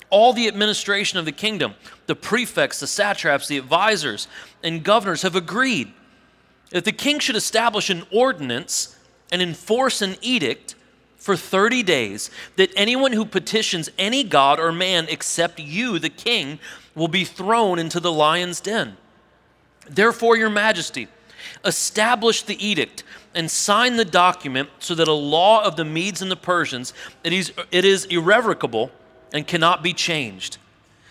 All 0.09 0.33
the 0.33 0.47
administration 0.49 1.19
of 1.19 1.25
the 1.25 1.33
kingdom, 1.33 1.75
the 2.07 2.15
prefects, 2.15 2.81
the 2.81 2.87
satraps, 2.87 3.49
the 3.49 3.59
advisors, 3.59 4.29
and 4.63 4.85
governors 4.85 5.23
have 5.23 5.35
agreed 5.35 5.93
that 6.71 6.85
the 6.85 6.93
king 6.93 7.19
should 7.19 7.37
establish 7.37 7.91
an 7.91 8.05
ordinance 8.13 8.97
and 9.33 9.43
enforce 9.43 10.03
an 10.03 10.17
edict 10.21 10.75
for 11.17 11.37
30 11.37 11.83
days 11.83 12.31
that 12.55 12.71
anyone 12.77 13.13
who 13.13 13.25
petitions 13.25 13.91
any 13.99 14.23
god 14.23 14.61
or 14.61 14.71
man 14.71 15.07
except 15.09 15.59
you, 15.59 15.99
the 15.99 16.09
king, 16.09 16.59
will 16.95 17.09
be 17.09 17.25
thrown 17.25 17.79
into 17.79 17.99
the 17.99 18.13
lion's 18.13 18.61
den. 18.61 18.97
Therefore, 19.89 20.37
your 20.37 20.51
majesty, 20.51 21.09
establish 21.65 22.43
the 22.43 22.65
edict 22.65 23.05
and 23.35 23.51
sign 23.51 23.97
the 23.97 24.05
document 24.05 24.69
so 24.79 24.95
that 24.95 25.09
a 25.09 25.13
law 25.13 25.63
of 25.63 25.77
the 25.77 25.85
Medes 25.85 26.23
and 26.23 26.31
the 26.31 26.37
Persians 26.37 26.95
it 27.25 27.33
is, 27.33 27.53
it 27.71 27.85
is 27.85 28.05
irrevocable 28.07 28.91
and 29.33 29.47
cannot 29.47 29.83
be 29.83 29.93
changed. 29.93 30.59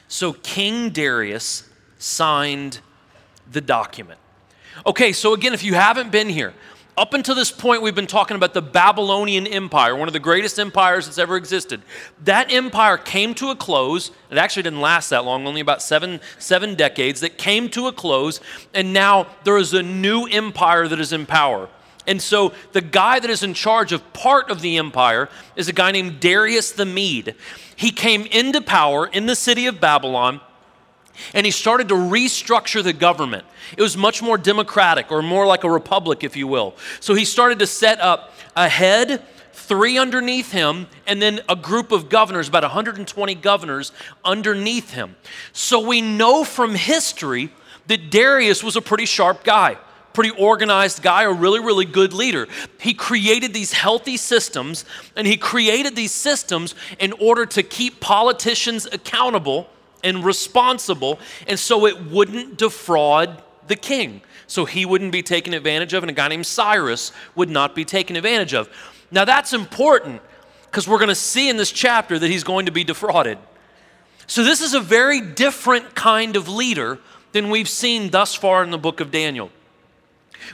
So 0.08 0.34
King 0.34 0.90
Darius 0.90 1.70
signed 1.98 2.80
the 3.52 3.62
document. 3.62 4.20
Okay, 4.86 5.12
so 5.12 5.34
again, 5.34 5.54
if 5.54 5.64
you 5.64 5.74
haven't 5.74 6.12
been 6.12 6.30
here, 6.30 6.54
up 6.98 7.14
until 7.14 7.36
this 7.36 7.52
point, 7.52 7.82
we've 7.82 7.96
been 7.96 8.08
talking 8.08 8.38
about 8.38 8.54
the 8.54 8.62
Babylonian 8.62 9.48
Empire, 9.48 9.96
one 9.96 10.08
of 10.08 10.14
the 10.14 10.20
greatest 10.20 10.58
empires 10.58 11.06
that's 11.06 11.18
ever 11.18 11.36
existed. 11.36 11.82
That 12.24 12.52
empire 12.52 12.98
came 12.98 13.34
to 13.36 13.50
a 13.50 13.56
close. 13.56 14.12
It 14.32 14.38
actually 14.38 14.64
didn't 14.64 14.82
last 14.82 15.10
that 15.10 15.26
long, 15.26 15.46
only 15.46 15.60
about 15.60 15.82
seven, 15.82 16.22
seven 16.40 16.76
decades. 16.76 17.20
That 17.20 17.38
came 17.38 17.70
to 17.72 17.88
a 17.88 17.92
close, 17.92 18.40
and 18.74 18.94
now 18.94 19.28
there 19.44 19.58
is 19.58 19.74
a 19.74 19.84
new 19.84 20.26
empire 20.26 20.88
that 20.88 21.00
is 21.00 21.12
in 21.12 21.26
power. 21.26 21.70
And 22.08 22.22
so 22.22 22.54
the 22.72 22.82
guy 22.82 23.20
that 23.20 23.30
is 23.30 23.44
in 23.44 23.54
charge 23.54 23.92
of 23.92 24.14
part 24.14 24.50
of 24.50 24.62
the 24.62 24.78
empire 24.78 25.28
is 25.56 25.68
a 25.68 25.74
guy 25.74 25.92
named 25.92 26.20
Darius 26.20 26.72
the 26.72 26.86
Mede. 26.86 27.36
He 27.76 27.92
came 27.92 28.26
into 28.28 28.62
power 28.62 29.08
in 29.08 29.26
the 29.26 29.36
city 29.36 29.66
of 29.66 29.82
Babylon 29.82 30.40
and 31.34 31.46
he 31.46 31.52
started 31.52 31.90
to 31.90 31.96
restructure 31.96 32.84
the 32.84 32.94
government. 32.94 33.46
It 33.78 33.82
was 33.82 33.98
much 33.98 34.22
more 34.22 34.38
democratic 34.38 35.12
or 35.12 35.22
more 35.22 35.46
like 35.46 35.64
a 35.64 35.70
republic, 35.70 36.24
if 36.24 36.36
you 36.36 36.48
will. 36.48 36.76
So 37.00 37.14
he 37.14 37.26
started 37.26 37.60
to 37.60 37.68
set 37.68 38.00
up 38.00 38.34
a 38.56 38.70
head, 38.70 39.24
three 39.54 39.98
underneath 39.98 40.52
him, 40.52 40.88
and 41.08 41.22
then 41.22 41.42
a 41.50 41.56
group 41.56 41.92
of 41.92 42.10
governors, 42.10 42.48
about 42.48 42.64
120 42.64 43.36
governors 43.36 43.92
underneath 44.24 44.92
him. 44.92 45.16
So 45.54 45.80
we 45.80 46.02
know 46.02 46.44
from 46.44 46.76
history 46.76 47.52
that 47.88 48.10
Darius 48.10 48.64
was 48.64 48.76
a 48.76 48.82
pretty 48.82 49.06
sharp 49.06 49.44
guy. 49.44 49.78
Pretty 50.14 50.32
organized 50.32 51.04
guy, 51.04 51.24
a 51.24 51.32
really, 51.32 51.60
really 51.60 51.84
good 51.84 52.14
leader. 52.14 52.48
He 52.80 52.94
created 52.94 53.54
these 53.54 53.74
healthy 53.74 54.16
systems, 54.16 54.86
and 55.18 55.28
he 55.28 55.36
created 55.36 55.96
these 55.96 56.14
systems 56.14 56.74
in 57.00 57.12
order 57.14 57.46
to 57.48 57.62
keep 57.64 58.00
politicians 58.00 58.86
accountable 58.86 59.68
and 60.06 60.24
responsible, 60.24 61.20
and 61.48 61.60
so 61.60 61.86
it 61.86 62.06
wouldn't 62.06 62.58
defraud 62.58 63.44
the 63.68 63.76
king. 63.76 64.22
So 64.48 64.64
he 64.64 64.86
wouldn't 64.86 65.12
be 65.12 65.24
taken 65.24 65.54
advantage 65.54 65.94
of, 65.94 66.04
and 66.04 66.10
a 66.10 66.14
guy 66.14 66.28
named 66.28 66.46
Cyrus 66.46 67.12
would 67.36 67.50
not 67.50 67.76
be 67.76 67.84
taken 67.84 68.16
advantage 68.16 68.54
of. 68.54 68.70
Now 69.12 69.26
that's 69.26 69.52
important 69.52 70.22
because 70.70 70.88
we're 70.88 71.00
going 71.00 71.10
to 71.10 71.16
see 71.16 71.50
in 71.50 71.58
this 71.58 71.72
chapter 71.72 72.20
that 72.20 72.30
he's 72.30 72.44
going 72.44 72.68
to 72.68 72.72
be 72.72 72.84
defrauded. 72.84 73.38
So 74.28 74.44
this 74.44 74.62
is 74.62 74.74
a 74.74 74.80
very 74.80 75.22
different 75.22 75.96
kind 75.96 76.36
of 76.36 76.48
leader 76.48 77.00
than 77.32 77.50
we've 77.50 77.70
seen 77.70 78.12
thus 78.12 78.34
far 78.36 78.64
in 78.64 78.72
the 78.72 78.78
book 78.78 79.00
of 79.00 79.12
Daniel. 79.12 79.52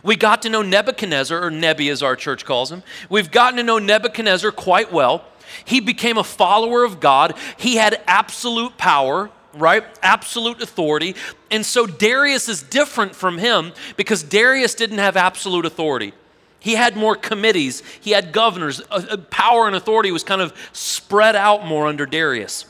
We 0.03 0.15
got 0.15 0.41
to 0.43 0.49
know 0.49 0.61
Nebuchadnezzar, 0.61 1.43
or 1.43 1.51
Nebi 1.51 1.89
as 1.89 2.01
our 2.01 2.15
church 2.15 2.45
calls 2.45 2.71
him. 2.71 2.83
We've 3.09 3.29
gotten 3.29 3.57
to 3.57 3.63
know 3.63 3.77
Nebuchadnezzar 3.77 4.51
quite 4.51 4.91
well. 4.91 5.25
He 5.65 5.79
became 5.79 6.17
a 6.17 6.23
follower 6.23 6.83
of 6.83 6.99
God, 6.99 7.35
he 7.57 7.75
had 7.75 8.01
absolute 8.07 8.77
power 8.77 9.29
right? 9.53 9.83
Absolute 10.01 10.61
authority. 10.61 11.15
And 11.49 11.65
so 11.65 11.85
Darius 11.85 12.47
is 12.47 12.63
different 12.63 13.15
from 13.15 13.37
him 13.37 13.73
because 13.97 14.23
Darius 14.23 14.75
didn't 14.75 14.99
have 14.99 15.17
absolute 15.17 15.65
authority. 15.65 16.13
He 16.59 16.75
had 16.75 16.95
more 16.95 17.15
committees, 17.15 17.81
he 18.01 18.11
had 18.11 18.31
governors. 18.31 18.81
Uh, 18.91 19.03
uh, 19.09 19.17
power 19.17 19.65
and 19.65 19.75
authority 19.75 20.11
was 20.11 20.23
kind 20.23 20.41
of 20.41 20.53
spread 20.73 21.35
out 21.35 21.65
more 21.65 21.87
under 21.87 22.05
Darius. 22.05 22.65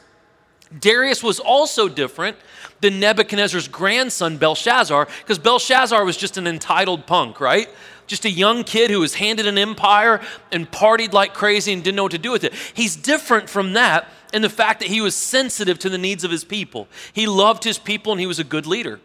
Darius 0.80 1.22
was 1.22 1.42
also 1.42 1.90
different 1.90 2.38
than 2.80 3.02
Nebuchadnezzar's 3.02 3.68
grandson, 3.68 4.38
Belshazzar, 4.38 5.08
because 5.20 5.38
Belshazzar 5.38 6.06
was 6.06 6.16
just 6.16 6.38
an 6.38 6.48
entitled 6.48 7.06
punk, 7.06 7.42
right? 7.42 7.70
Just 8.08 8.24
a 8.24 8.30
young 8.30 8.64
kid 8.64 8.90
who 8.90 9.02
was 9.02 9.16
handed 9.16 9.46
an 9.46 9.58
empire 9.58 10.22
and 10.52 10.72
partied 10.72 11.12
like 11.12 11.34
crazy 11.34 11.74
and 11.74 11.84
didn't 11.84 11.98
know 11.98 12.04
what 12.04 12.14
to 12.14 12.18
do 12.18 12.32
with 12.32 12.46
it. 12.46 12.54
He's 12.74 12.96
different 12.96 13.50
from 13.50 13.74
that 13.74 14.08
in 14.34 14.42
the 14.42 14.50
fact 14.50 14.80
that 14.80 14.90
he 14.90 15.02
was 15.02 15.16
sensitive 15.16 15.80
to 15.80 15.90
the 15.90 15.98
needs 15.98 16.24
of 16.24 16.32
his 16.32 16.44
people. 16.44 16.88
He 17.14 17.28
loved 17.28 17.64
his 17.64 17.78
people 17.78 18.12
and 18.12 18.20
he 18.20 18.28
was 18.28 18.40
a 18.40 18.44
good 18.44 18.66
leader. 18.66 19.00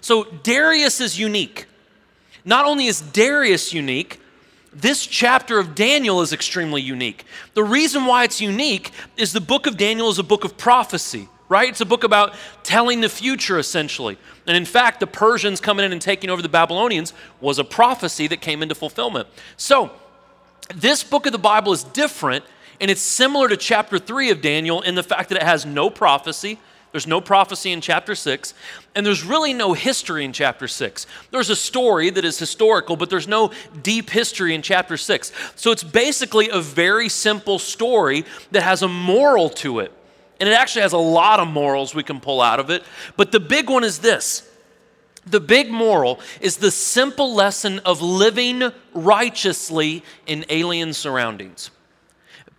So 0.00 0.24
Darius 0.24 1.00
is 1.00 1.18
unique. 1.18 1.66
Not 2.44 2.64
only 2.64 2.86
is 2.86 3.00
Darius 3.00 3.72
unique, 3.72 4.20
this 4.72 5.06
chapter 5.06 5.58
of 5.58 5.74
Daniel 5.74 6.20
is 6.20 6.32
extremely 6.32 6.82
unique. 6.82 7.24
The 7.54 7.64
reason 7.64 8.04
why 8.04 8.24
it's 8.24 8.40
unique 8.40 8.90
is 9.16 9.32
the 9.32 9.40
book 9.40 9.66
of 9.66 9.76
Daniel 9.76 10.10
is 10.10 10.18
a 10.18 10.22
book 10.22 10.44
of 10.44 10.58
prophecy, 10.58 11.28
right? 11.48 11.70
It's 11.70 11.80
a 11.80 11.86
book 11.86 12.04
about 12.04 12.34
telling 12.62 13.00
the 13.00 13.08
future, 13.08 13.58
essentially. 13.58 14.18
And 14.46 14.56
in 14.56 14.66
fact, 14.66 15.00
the 15.00 15.06
Persians 15.06 15.60
coming 15.60 15.84
in 15.86 15.92
and 15.92 16.02
taking 16.02 16.28
over 16.28 16.42
the 16.42 16.48
Babylonians 16.48 17.14
was 17.40 17.58
a 17.58 17.64
prophecy 17.64 18.26
that 18.26 18.42
came 18.42 18.62
into 18.62 18.74
fulfillment. 18.74 19.28
So, 19.56 19.90
this 20.74 21.02
book 21.02 21.26
of 21.26 21.32
the 21.32 21.38
Bible 21.38 21.72
is 21.72 21.84
different, 21.84 22.44
and 22.80 22.90
it's 22.90 23.00
similar 23.00 23.48
to 23.48 23.56
chapter 23.56 23.98
3 23.98 24.30
of 24.30 24.40
Daniel 24.40 24.82
in 24.82 24.94
the 24.94 25.02
fact 25.02 25.28
that 25.30 25.36
it 25.36 25.44
has 25.44 25.64
no 25.66 25.90
prophecy, 25.90 26.58
there's 26.92 27.06
no 27.06 27.20
prophecy 27.20 27.72
in 27.72 27.82
chapter 27.82 28.14
6, 28.14 28.54
and 28.94 29.04
there's 29.04 29.22
really 29.22 29.52
no 29.52 29.74
history 29.74 30.24
in 30.24 30.32
chapter 30.32 30.66
6. 30.66 31.06
There's 31.30 31.50
a 31.50 31.56
story 31.56 32.08
that 32.10 32.24
is 32.24 32.38
historical, 32.38 32.96
but 32.96 33.10
there's 33.10 33.28
no 33.28 33.52
deep 33.82 34.08
history 34.08 34.54
in 34.54 34.62
chapter 34.62 34.96
6. 34.96 35.30
So 35.56 35.72
it's 35.72 35.84
basically 35.84 36.48
a 36.48 36.60
very 36.60 37.10
simple 37.10 37.58
story 37.58 38.24
that 38.52 38.62
has 38.62 38.82
a 38.82 38.88
moral 38.88 39.50
to 39.50 39.80
it. 39.80 39.92
And 40.40 40.48
it 40.48 40.52
actually 40.52 40.82
has 40.82 40.94
a 40.94 40.98
lot 40.98 41.38
of 41.40 41.48
morals 41.48 41.94
we 41.94 42.02
can 42.02 42.18
pull 42.18 42.40
out 42.40 42.60
of 42.60 42.70
it. 42.70 42.82
But 43.16 43.30
the 43.30 43.40
big 43.40 43.68
one 43.68 43.84
is 43.84 43.98
this 43.98 44.48
the 45.26 45.40
big 45.40 45.70
moral 45.70 46.20
is 46.40 46.58
the 46.58 46.70
simple 46.70 47.34
lesson 47.34 47.80
of 47.80 48.00
living 48.00 48.62
righteously 48.94 50.04
in 50.26 50.46
alien 50.48 50.92
surroundings. 50.92 51.70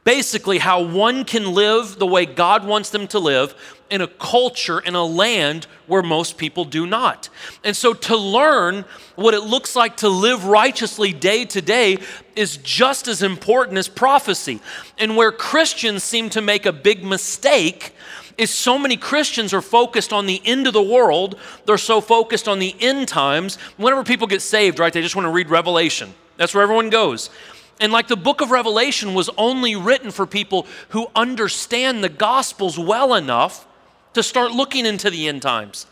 Basically, 0.07 0.59
how 0.59 0.83
one 0.83 1.25
can 1.25 1.51
live 1.51 1.99
the 1.99 2.07
way 2.07 2.25
God 2.25 2.65
wants 2.65 2.91
them 2.91 3.09
to 3.09 3.19
live 3.19 3.53
in 3.89 3.99
a 3.99 4.07
culture, 4.07 4.79
in 4.79 4.95
a 4.95 5.03
land 5.03 5.67
where 5.85 6.01
most 6.01 6.37
people 6.37 6.63
do 6.63 6.87
not. 6.87 7.27
And 7.61 7.75
so, 7.75 7.91
to 7.93 8.15
learn 8.15 8.85
what 9.17 9.33
it 9.33 9.41
looks 9.41 9.75
like 9.75 9.97
to 9.97 10.07
live 10.07 10.45
righteously 10.45 11.11
day 11.11 11.43
to 11.43 11.61
day 11.61 11.97
is 12.37 12.55
just 12.55 13.09
as 13.09 13.21
important 13.21 13.77
as 13.77 13.89
prophecy. 13.89 14.61
And 14.97 15.17
where 15.17 15.33
Christians 15.33 16.05
seem 16.05 16.29
to 16.29 16.41
make 16.41 16.65
a 16.65 16.71
big 16.71 17.03
mistake 17.03 17.93
is 18.37 18.49
so 18.49 18.79
many 18.79 18.95
Christians 18.95 19.53
are 19.53 19.61
focused 19.61 20.13
on 20.13 20.25
the 20.25 20.41
end 20.45 20.67
of 20.67 20.73
the 20.73 20.81
world, 20.81 21.37
they're 21.65 21.77
so 21.77 21.99
focused 21.99 22.47
on 22.47 22.59
the 22.59 22.73
end 22.79 23.09
times. 23.09 23.57
Whenever 23.75 24.05
people 24.05 24.25
get 24.25 24.41
saved, 24.41 24.79
right, 24.79 24.93
they 24.93 25.01
just 25.01 25.17
want 25.17 25.25
to 25.25 25.31
read 25.31 25.49
Revelation. 25.49 26.13
That's 26.37 26.53
where 26.53 26.63
everyone 26.63 26.91
goes. 26.91 27.29
And 27.79 27.91
like 27.91 28.07
the 28.07 28.17
book 28.17 28.41
of 28.41 28.51
Revelation 28.51 29.13
was 29.13 29.29
only 29.37 29.75
written 29.75 30.11
for 30.11 30.25
people 30.25 30.65
who 30.89 31.07
understand 31.15 32.03
the 32.03 32.09
gospels 32.09 32.79
well 32.79 33.13
enough 33.13 33.67
to 34.13 34.23
start 34.23 34.51
looking 34.51 34.85
into 34.85 35.09
the 35.09 35.27
end 35.27 35.41
times. 35.41 35.85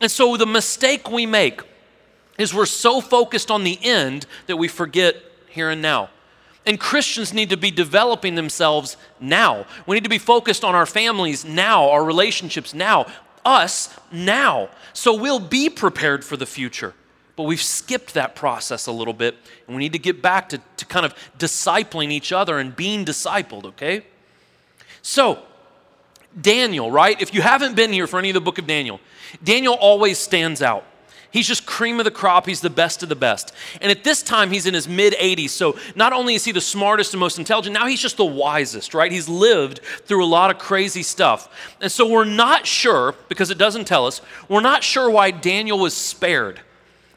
And 0.00 0.10
so 0.10 0.36
the 0.36 0.46
mistake 0.46 1.10
we 1.10 1.26
make 1.26 1.62
is 2.38 2.54
we're 2.54 2.66
so 2.66 3.00
focused 3.00 3.50
on 3.50 3.64
the 3.64 3.78
end 3.82 4.26
that 4.46 4.56
we 4.56 4.68
forget 4.68 5.16
here 5.48 5.68
and 5.70 5.82
now. 5.82 6.10
And 6.64 6.78
Christians 6.78 7.32
need 7.32 7.50
to 7.50 7.56
be 7.56 7.70
developing 7.70 8.34
themselves 8.34 8.96
now. 9.18 9.66
We 9.86 9.96
need 9.96 10.04
to 10.04 10.10
be 10.10 10.18
focused 10.18 10.62
on 10.62 10.74
our 10.74 10.86
families 10.86 11.44
now, 11.44 11.90
our 11.90 12.04
relationships 12.04 12.72
now, 12.72 13.06
us 13.44 13.94
now. 14.12 14.68
So 14.92 15.14
we'll 15.14 15.40
be 15.40 15.68
prepared 15.68 16.24
for 16.24 16.36
the 16.36 16.46
future 16.46 16.94
but 17.40 17.46
we've 17.46 17.62
skipped 17.62 18.12
that 18.12 18.34
process 18.34 18.86
a 18.86 18.92
little 18.92 19.14
bit, 19.14 19.34
and 19.66 19.74
we 19.74 19.80
need 19.80 19.94
to 19.94 19.98
get 19.98 20.20
back 20.20 20.50
to, 20.50 20.60
to 20.76 20.84
kind 20.84 21.06
of 21.06 21.14
discipling 21.38 22.10
each 22.10 22.32
other 22.32 22.58
and 22.58 22.76
being 22.76 23.02
discipled, 23.02 23.64
okay? 23.64 24.04
So, 25.00 25.38
Daniel, 26.38 26.90
right? 26.90 27.18
If 27.18 27.32
you 27.32 27.40
haven't 27.40 27.76
been 27.76 27.94
here 27.94 28.06
for 28.06 28.18
any 28.18 28.28
of 28.28 28.34
the 28.34 28.42
book 28.42 28.58
of 28.58 28.66
Daniel, 28.66 29.00
Daniel 29.42 29.72
always 29.72 30.18
stands 30.18 30.60
out. 30.60 30.84
He's 31.30 31.48
just 31.48 31.64
cream 31.64 31.98
of 31.98 32.04
the 32.04 32.10
crop. 32.10 32.44
He's 32.44 32.60
the 32.60 32.68
best 32.68 33.02
of 33.02 33.08
the 33.08 33.16
best. 33.16 33.54
And 33.80 33.90
at 33.90 34.04
this 34.04 34.22
time, 34.22 34.50
he's 34.50 34.66
in 34.66 34.74
his 34.74 34.86
mid 34.86 35.14
80s. 35.14 35.48
So 35.48 35.78
not 35.94 36.12
only 36.12 36.34
is 36.34 36.44
he 36.44 36.52
the 36.52 36.60
smartest 36.60 37.14
and 37.14 37.20
most 37.20 37.38
intelligent, 37.38 37.72
now 37.72 37.86
he's 37.86 38.02
just 38.02 38.18
the 38.18 38.24
wisest, 38.26 38.92
right? 38.92 39.10
He's 39.10 39.30
lived 39.30 39.78
through 40.04 40.22
a 40.22 40.28
lot 40.28 40.50
of 40.50 40.58
crazy 40.58 41.02
stuff. 41.02 41.74
And 41.80 41.90
so 41.90 42.06
we're 42.06 42.26
not 42.26 42.66
sure, 42.66 43.14
because 43.30 43.50
it 43.50 43.56
doesn't 43.56 43.86
tell 43.86 44.06
us, 44.06 44.20
we're 44.46 44.60
not 44.60 44.84
sure 44.84 45.08
why 45.08 45.30
Daniel 45.30 45.78
was 45.78 45.96
spared. 45.96 46.60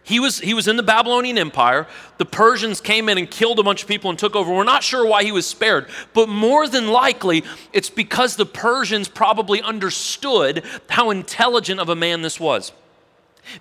He 0.04 0.20
was, 0.20 0.40
he 0.40 0.54
was 0.54 0.68
in 0.68 0.76
the 0.76 0.84
Babylonian 0.84 1.38
Empire. 1.38 1.88
The 2.18 2.26
Persians 2.26 2.82
came 2.82 3.08
in 3.08 3.18
and 3.18 3.30
killed 3.30 3.58
a 3.60 3.64
bunch 3.64 3.84
of 3.84 3.88
people 3.88 4.10
and 4.10 4.20
took 4.20 4.36
over. 4.36 4.54
We're 4.54 4.66
not 4.66 4.84
sure 4.84 5.06
why 5.06 5.24
he 5.24 5.32
was 5.32 5.48
spared, 5.48 5.88
but 6.14 6.28
more 6.28 6.68
than 6.68 6.90
likely, 6.90 7.44
it's 7.72 7.90
because 7.90 8.36
the 8.36 8.46
Persians 8.46 9.08
probably 9.08 9.62
understood 9.62 10.64
how 10.90 11.10
intelligent 11.10 11.80
of 11.80 11.88
a 11.88 11.96
man 11.96 12.22
this 12.22 12.40
was. 12.40 12.74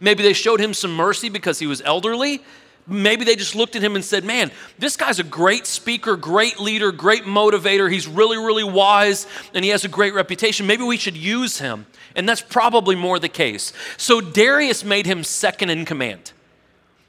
Maybe 0.00 0.22
they 0.22 0.32
showed 0.32 0.61
him 0.61 0.75
some 0.75 0.94
mercy 0.94 1.28
because 1.28 1.61
he 1.61 1.66
was 1.66 1.80
elderly. 1.82 2.42
Maybe 2.86 3.24
they 3.24 3.36
just 3.36 3.54
looked 3.54 3.76
at 3.76 3.82
him 3.82 3.94
and 3.94 4.04
said, 4.04 4.24
Man, 4.24 4.50
this 4.78 4.96
guy's 4.96 5.20
a 5.20 5.24
great 5.24 5.66
speaker, 5.66 6.16
great 6.16 6.58
leader, 6.58 6.90
great 6.90 7.22
motivator. 7.22 7.90
He's 7.90 8.08
really, 8.08 8.36
really 8.36 8.64
wise, 8.64 9.26
and 9.54 9.64
he 9.64 9.70
has 9.70 9.84
a 9.84 9.88
great 9.88 10.14
reputation. 10.14 10.66
Maybe 10.66 10.82
we 10.82 10.96
should 10.96 11.16
use 11.16 11.58
him. 11.58 11.86
And 12.16 12.28
that's 12.28 12.42
probably 12.42 12.96
more 12.96 13.18
the 13.18 13.28
case. 13.28 13.72
So 13.96 14.20
Darius 14.20 14.84
made 14.84 15.06
him 15.06 15.22
second 15.24 15.70
in 15.70 15.84
command. 15.84 16.32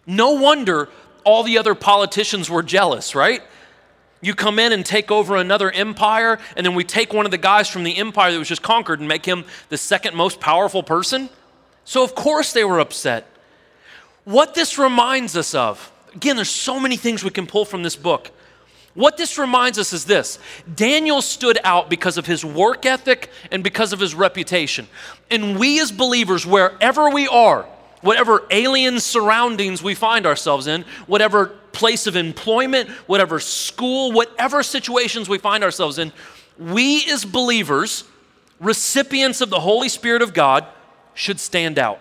No 0.06 0.32
wonder 0.32 0.90
all 1.24 1.44
the 1.44 1.58
other 1.58 1.76
politicians 1.76 2.50
were 2.50 2.64
jealous, 2.64 3.16
right? 3.16 3.42
You 4.22 4.36
come 4.36 4.60
in 4.60 4.72
and 4.72 4.86
take 4.86 5.12
over 5.12 5.36
another 5.36 5.72
empire, 5.72 6.40
and 6.56 6.66
then 6.66 6.76
we 6.76 6.84
take 6.84 7.14
one 7.14 7.26
of 7.26 7.32
the 7.32 7.38
guys 7.38 7.68
from 7.68 7.84
the 7.84 7.98
empire 7.98 8.32
that 8.32 8.40
was 8.40 8.48
just 8.48 8.62
conquered 8.62 9.00
and 9.00 9.08
make 9.08 9.26
him 9.26 9.44
the 9.70 9.78
second 9.78 10.16
most 10.16 10.40
powerful 10.40 10.84
person. 10.84 11.30
So, 11.84 12.04
of 12.04 12.16
course, 12.16 12.54
they 12.54 12.64
were 12.64 12.80
upset. 12.80 13.28
What 14.26 14.54
this 14.56 14.78
reminds 14.78 15.36
us 15.36 15.54
of, 15.54 15.92
again, 16.16 16.36
there's 16.36 16.50
so 16.50 16.80
many 16.80 16.96
things 16.96 17.24
we 17.24 17.30
can 17.30 17.48
pull 17.48 17.66
from 17.66 17.84
this 17.84 17.96
book. 17.96 18.32
What 18.94 19.18
this 19.18 19.38
reminds 19.38 19.80
us 19.80 19.92
is 19.92 20.06
this 20.06 20.40
Daniel 20.76 21.22
stood 21.22 21.58
out 21.64 21.90
because 21.90 22.18
of 22.18 22.26
his 22.26 22.46
work 22.46 22.86
ethic 22.86 23.30
and 23.52 23.64
because 23.64 23.92
of 23.92 24.00
his 24.00 24.14
reputation. 24.14 24.88
And 25.32 25.58
we 25.58 25.82
as 25.82 25.92
believers, 25.92 26.46
wherever 26.46 27.10
we 27.10 27.28
are, 27.28 27.64
whatever 28.02 28.44
alien 28.52 29.00
surroundings 29.00 29.82
we 29.82 29.96
find 29.96 30.26
ourselves 30.26 30.68
in, 30.68 30.86
whatever 31.08 31.48
place 31.72 32.06
of 32.06 32.16
employment, 32.16 32.90
whatever 33.08 33.40
school, 33.40 34.12
whatever 34.12 34.62
situations 34.62 35.28
we 35.28 35.40
find 35.40 35.64
ourselves 35.64 35.98
in, 35.98 36.14
we 36.60 37.04
as 37.10 37.26
believers, 37.26 38.04
recipients 38.60 39.42
of 39.42 39.50
the 39.50 39.60
Holy 39.60 39.90
Spirit 39.90 40.22
of 40.22 40.34
God, 40.34 40.68
should 41.16 41.40
stand 41.40 41.80
out. 41.80 42.00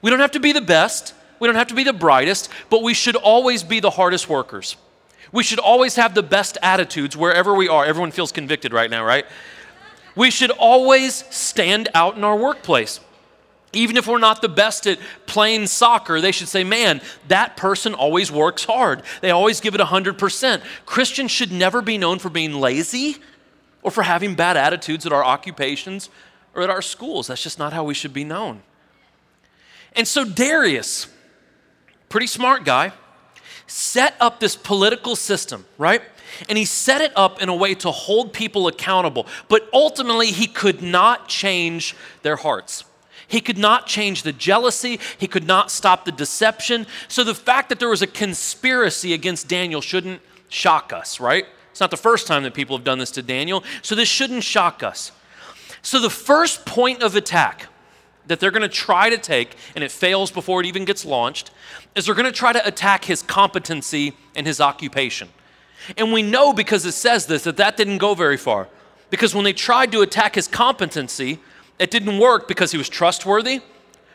We 0.00 0.10
don't 0.10 0.20
have 0.20 0.30
to 0.32 0.40
be 0.40 0.52
the 0.52 0.60
best, 0.60 1.14
we 1.42 1.48
don't 1.48 1.56
have 1.56 1.66
to 1.66 1.74
be 1.74 1.82
the 1.82 1.92
brightest, 1.92 2.48
but 2.70 2.84
we 2.84 2.94
should 2.94 3.16
always 3.16 3.64
be 3.64 3.80
the 3.80 3.90
hardest 3.90 4.28
workers. 4.28 4.76
We 5.32 5.42
should 5.42 5.58
always 5.58 5.96
have 5.96 6.14
the 6.14 6.22
best 6.22 6.56
attitudes 6.62 7.16
wherever 7.16 7.52
we 7.52 7.66
are. 7.66 7.84
Everyone 7.84 8.12
feels 8.12 8.30
convicted 8.30 8.72
right 8.72 8.88
now, 8.88 9.04
right? 9.04 9.26
We 10.14 10.30
should 10.30 10.52
always 10.52 11.24
stand 11.34 11.88
out 11.94 12.16
in 12.16 12.22
our 12.22 12.36
workplace. 12.36 13.00
Even 13.72 13.96
if 13.96 14.06
we're 14.06 14.18
not 14.18 14.40
the 14.40 14.48
best 14.48 14.86
at 14.86 15.00
playing 15.26 15.66
soccer, 15.66 16.20
they 16.20 16.30
should 16.30 16.46
say, 16.46 16.62
man, 16.62 17.00
that 17.26 17.56
person 17.56 17.92
always 17.92 18.30
works 18.30 18.64
hard. 18.64 19.02
They 19.20 19.32
always 19.32 19.60
give 19.60 19.74
it 19.74 19.80
100%. 19.80 20.62
Christians 20.86 21.32
should 21.32 21.50
never 21.50 21.82
be 21.82 21.98
known 21.98 22.20
for 22.20 22.30
being 22.30 22.54
lazy 22.54 23.16
or 23.82 23.90
for 23.90 24.04
having 24.04 24.36
bad 24.36 24.56
attitudes 24.56 25.06
at 25.06 25.12
our 25.12 25.24
occupations 25.24 26.08
or 26.54 26.62
at 26.62 26.70
our 26.70 26.82
schools. 26.82 27.26
That's 27.26 27.42
just 27.42 27.58
not 27.58 27.72
how 27.72 27.82
we 27.82 27.94
should 27.94 28.12
be 28.12 28.22
known. 28.22 28.62
And 29.94 30.06
so, 30.06 30.24
Darius, 30.24 31.08
pretty 32.12 32.26
smart 32.26 32.64
guy, 32.64 32.92
set 33.66 34.14
up 34.20 34.38
this 34.38 34.54
political 34.54 35.16
system, 35.16 35.64
right? 35.78 36.02
And 36.46 36.58
he 36.58 36.66
set 36.66 37.00
it 37.00 37.10
up 37.16 37.40
in 37.40 37.48
a 37.48 37.54
way 37.54 37.74
to 37.76 37.90
hold 37.90 38.34
people 38.34 38.68
accountable. 38.68 39.26
But 39.48 39.66
ultimately, 39.72 40.26
he 40.26 40.46
could 40.46 40.82
not 40.82 41.26
change 41.26 41.96
their 42.20 42.36
hearts. 42.36 42.84
He 43.26 43.40
could 43.40 43.56
not 43.56 43.86
change 43.86 44.24
the 44.24 44.32
jealousy. 44.32 45.00
He 45.16 45.26
could 45.26 45.46
not 45.46 45.70
stop 45.70 46.04
the 46.04 46.12
deception. 46.12 46.86
So 47.08 47.24
the 47.24 47.34
fact 47.34 47.70
that 47.70 47.78
there 47.78 47.88
was 47.88 48.02
a 48.02 48.06
conspiracy 48.06 49.14
against 49.14 49.48
Daniel 49.48 49.80
shouldn't 49.80 50.20
shock 50.50 50.92
us, 50.92 51.18
right? 51.18 51.46
It's 51.70 51.80
not 51.80 51.90
the 51.90 51.96
first 51.96 52.26
time 52.26 52.42
that 52.42 52.52
people 52.52 52.76
have 52.76 52.84
done 52.84 52.98
this 52.98 53.10
to 53.12 53.22
Daniel. 53.22 53.64
So 53.80 53.94
this 53.94 54.08
shouldn't 54.08 54.44
shock 54.44 54.82
us. 54.82 55.12
So 55.80 55.98
the 55.98 56.10
first 56.10 56.66
point 56.66 57.02
of 57.02 57.16
attack 57.16 57.68
that 58.26 58.40
they're 58.40 58.50
going 58.50 58.62
to 58.62 58.68
try 58.68 59.10
to 59.10 59.18
take, 59.18 59.56
and 59.74 59.82
it 59.82 59.90
fails 59.90 60.30
before 60.30 60.60
it 60.60 60.66
even 60.66 60.84
gets 60.84 61.04
launched, 61.04 61.50
is 61.94 62.06
they're 62.06 62.14
going 62.14 62.26
to 62.26 62.32
try 62.32 62.52
to 62.52 62.66
attack 62.66 63.04
his 63.04 63.22
competency 63.22 64.16
and 64.34 64.46
his 64.46 64.60
occupation. 64.60 65.28
And 65.96 66.12
we 66.12 66.22
know 66.22 66.52
because 66.52 66.86
it 66.86 66.92
says 66.92 67.26
this 67.26 67.44
that 67.44 67.56
that 67.56 67.76
didn't 67.76 67.98
go 67.98 68.14
very 68.14 68.36
far. 68.36 68.68
Because 69.10 69.34
when 69.34 69.44
they 69.44 69.52
tried 69.52 69.92
to 69.92 70.00
attack 70.00 70.36
his 70.36 70.48
competency, 70.48 71.38
it 71.78 71.90
didn't 71.90 72.18
work 72.18 72.48
because 72.48 72.72
he 72.72 72.78
was 72.78 72.88
trustworthy, 72.88 73.60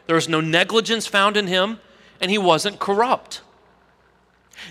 there 0.08 0.16
was 0.16 0.30
no 0.30 0.42
negligence 0.42 1.06
found 1.06 1.38
in 1.38 1.48
him, 1.48 1.80
and 2.22 2.32
he 2.32 2.38
wasn't 2.38 2.80
corrupt. 2.80 3.42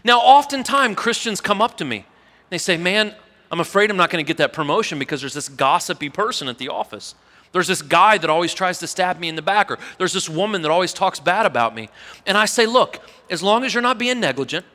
Now, 0.03 0.19
oftentimes 0.19 0.97
Christians 0.97 1.41
come 1.41 1.63
up 1.63 1.77
to 1.77 1.85
me. 1.85 2.07
They 2.51 2.59
say, 2.59 2.77
Man, 2.77 3.15
I'm 3.51 3.61
afraid 3.61 3.91
I'm 3.91 3.97
not 3.97 4.11
going 4.11 4.25
to 4.25 4.27
get 4.27 4.39
that 4.39 4.53
promotion 4.53 4.99
because 4.99 5.21
there's 5.21 5.35
this 5.35 5.49
gossipy 5.49 6.09
person 6.09 6.49
at 6.49 6.59
the 6.59 6.69
office. 6.69 7.15
There's 7.57 7.69
this 7.69 7.81
guy 7.81 8.19
that 8.19 8.29
always 8.29 8.53
tries 8.53 8.81
to 8.81 8.87
stab 8.87 9.19
me 9.19 9.31
in 9.31 9.35
the 9.35 9.41
back, 9.41 9.71
or 9.71 9.79
there's 9.97 10.13
this 10.13 10.29
woman 10.29 10.61
that 10.61 10.71
always 10.71 10.93
talks 10.93 11.19
bad 11.19 11.47
about 11.47 11.75
me. 11.75 11.89
And 12.27 12.37
I 12.37 12.45
say, 12.45 12.67
look, 12.67 13.01
as 13.31 13.43
long 13.43 13.65
as 13.65 13.73
you're 13.73 13.83
not 13.83 13.97
being 13.97 14.21
negligent, 14.21 14.67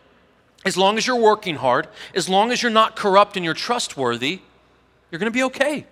as 0.65 0.75
long 0.77 0.97
as 0.97 1.05
you're 1.05 1.15
working 1.15 1.57
hard, 1.57 1.87
as 2.15 2.27
long 2.27 2.51
as 2.51 2.63
you're 2.63 2.71
not 2.71 2.95
corrupt 2.95 3.35
and 3.35 3.45
you're 3.45 3.53
trustworthy, 3.53 4.41
you're 5.11 5.19
going 5.19 5.31
to 5.31 5.31
be 5.31 5.43
okay. 5.43 5.85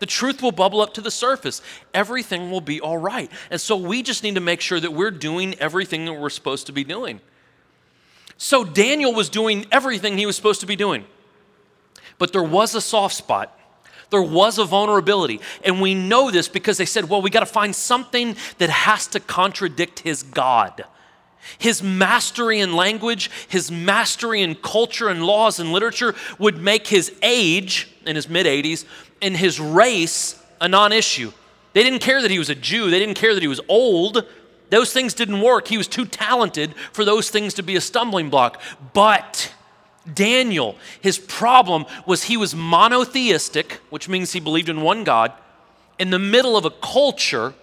The 0.00 0.06
truth 0.06 0.42
will 0.42 0.50
bubble 0.50 0.80
up 0.80 0.94
to 0.94 1.00
the 1.00 1.12
surface. 1.12 1.62
Everything 1.94 2.50
will 2.50 2.60
be 2.60 2.80
all 2.80 2.98
right. 2.98 3.30
And 3.48 3.60
so 3.60 3.76
we 3.76 4.02
just 4.02 4.24
need 4.24 4.34
to 4.34 4.40
make 4.40 4.60
sure 4.60 4.80
that 4.80 4.92
we're 4.92 5.12
doing 5.12 5.54
everything 5.60 6.06
that 6.06 6.14
we're 6.14 6.28
supposed 6.28 6.66
to 6.66 6.72
be 6.72 6.82
doing. 6.82 7.20
So 8.36 8.64
Daniel 8.64 9.14
was 9.14 9.28
doing 9.28 9.66
everything 9.70 10.18
he 10.18 10.26
was 10.26 10.34
supposed 10.34 10.58
to 10.62 10.66
be 10.66 10.74
doing. 10.74 11.04
But 12.18 12.32
there 12.32 12.42
was 12.42 12.74
a 12.74 12.80
soft 12.80 13.14
spot. 13.14 13.56
There 14.12 14.22
was 14.22 14.58
a 14.58 14.64
vulnerability. 14.64 15.40
And 15.64 15.80
we 15.80 15.94
know 15.94 16.30
this 16.30 16.46
because 16.46 16.78
they 16.78 16.84
said, 16.84 17.08
well, 17.08 17.22
we 17.22 17.30
got 17.30 17.40
to 17.40 17.46
find 17.46 17.74
something 17.74 18.36
that 18.58 18.70
has 18.70 19.08
to 19.08 19.20
contradict 19.20 20.00
his 20.00 20.22
God. 20.22 20.84
His 21.58 21.82
mastery 21.82 22.60
in 22.60 22.76
language, 22.76 23.30
his 23.48 23.70
mastery 23.72 24.42
in 24.42 24.54
culture 24.54 25.08
and 25.08 25.24
laws 25.24 25.58
and 25.58 25.72
literature 25.72 26.14
would 26.38 26.58
make 26.58 26.86
his 26.86 27.12
age, 27.22 27.88
in 28.06 28.14
his 28.14 28.28
mid 28.28 28.46
80s, 28.46 28.84
and 29.20 29.36
his 29.36 29.58
race 29.58 30.40
a 30.60 30.68
non 30.68 30.92
issue. 30.92 31.32
They 31.72 31.82
didn't 31.82 32.00
care 32.00 32.20
that 32.20 32.30
he 32.30 32.38
was 32.38 32.50
a 32.50 32.54
Jew, 32.54 32.90
they 32.90 32.98
didn't 32.98 33.16
care 33.16 33.34
that 33.34 33.42
he 33.42 33.48
was 33.48 33.60
old. 33.66 34.24
Those 34.68 34.92
things 34.92 35.12
didn't 35.12 35.42
work. 35.42 35.68
He 35.68 35.76
was 35.76 35.86
too 35.86 36.06
talented 36.06 36.74
for 36.92 37.04
those 37.04 37.28
things 37.28 37.52
to 37.54 37.62
be 37.62 37.76
a 37.76 37.80
stumbling 37.80 38.30
block. 38.30 38.60
But 38.94 39.52
Daniel, 40.12 40.76
his 41.00 41.18
problem 41.18 41.86
was 42.06 42.24
he 42.24 42.36
was 42.36 42.54
monotheistic, 42.54 43.80
which 43.90 44.08
means 44.08 44.32
he 44.32 44.40
believed 44.40 44.68
in 44.68 44.82
one 44.82 45.04
God, 45.04 45.32
in 45.98 46.10
the 46.10 46.18
middle 46.18 46.56
of 46.56 46.64
a 46.64 46.70
culture 46.70 47.54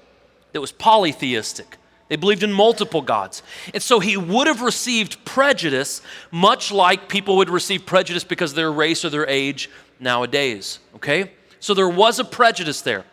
that 0.54 0.62
was 0.62 0.72
polytheistic. 0.72 1.78
They 2.08 2.16
believed 2.16 2.42
in 2.42 2.52
multiple 2.52 3.02
gods. 3.02 3.44
And 3.74 3.84
so 3.84 4.00
he 4.00 4.18
would 4.18 4.48
have 4.48 4.62
received 4.62 5.24
prejudice, 5.26 6.02
much 6.32 6.72
like 6.72 7.08
people 7.08 7.38
would 7.38 7.50
receive 7.50 7.86
prejudice 7.86 8.24
because 8.24 8.52
of 8.52 8.56
their 8.56 8.72
race 8.72 9.06
or 9.06 9.10
their 9.10 9.28
age 9.28 9.70
nowadays. 10.00 10.80
Okay? 10.96 11.32
So 11.60 11.74
there 11.74 11.90
was 11.90 12.20
a 12.20 12.24
prejudice 12.24 12.82
there. 12.82 13.06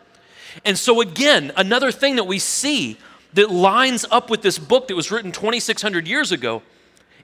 And 0.65 0.77
so, 0.77 1.01
again, 1.01 1.51
another 1.55 1.91
thing 1.91 2.15
that 2.15 2.23
we 2.23 2.39
see 2.39 2.97
that 3.33 3.51
lines 3.51 4.03
up 4.09 4.31
with 4.31 4.41
this 4.41 4.57
book 4.57 4.87
that 4.87 4.95
was 4.95 5.11
written 5.11 5.31
2,600 5.31 6.07
years 6.07 6.31
ago 6.31 6.63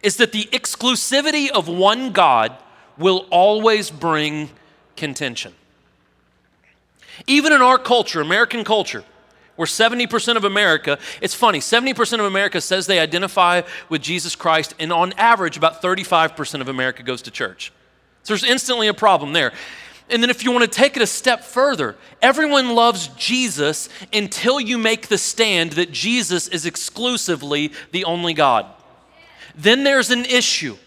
is 0.04 0.18
that 0.18 0.34
the 0.34 0.44
exclusivity 0.52 1.50
of 1.50 1.68
one 1.68 2.12
God 2.12 2.56
will 2.98 3.26
always 3.32 3.90
bring 3.90 4.50
contention. 4.96 5.54
Even 7.26 7.54
in 7.54 7.62
our 7.62 7.80
culture, 7.80 8.22
American 8.22 8.64
culture, 8.64 9.04
where 9.56 9.68
70% 9.68 10.36
of 10.36 10.44
America, 10.44 11.00
it's 11.22 11.34
funny, 11.34 11.60
70% 11.60 12.20
of 12.20 12.26
America 12.26 12.60
says 12.60 12.86
they 12.86 13.00
identify 13.00 13.62
with 13.88 14.02
Jesus 14.02 14.36
Christ, 14.36 14.76
and 14.80 14.92
on 14.92 15.14
average, 15.14 15.58
about 15.58 15.82
35% 15.82 16.60
of 16.60 16.68
America 16.68 17.02
goes 17.02 17.22
to 17.24 17.32
church. 17.32 17.72
So 18.24 18.34
there's 18.34 18.44
instantly 18.44 18.88
a 18.88 18.94
problem 18.94 19.34
there. 19.34 19.54
And 20.10 20.22
then, 20.22 20.30
if 20.30 20.44
you 20.44 20.52
want 20.52 20.64
to 20.64 20.70
take 20.70 20.98
it 20.98 21.02
a 21.02 21.08
step 21.08 21.44
further, 21.44 21.96
everyone 22.22 22.76
loves 22.76 23.08
Jesus 23.10 23.88
until 24.12 24.60
you 24.60 24.78
make 24.78 25.08
the 25.08 25.18
stand 25.18 25.74
that 25.74 25.92
Jesus 25.92 26.50
is 26.50 26.66
exclusively 26.66 27.72
the 27.92 28.04
only 28.04 28.34
God 28.34 28.66
then 29.56 29.84
there's 29.84 30.12
an 30.12 30.26
issue. 30.26 30.78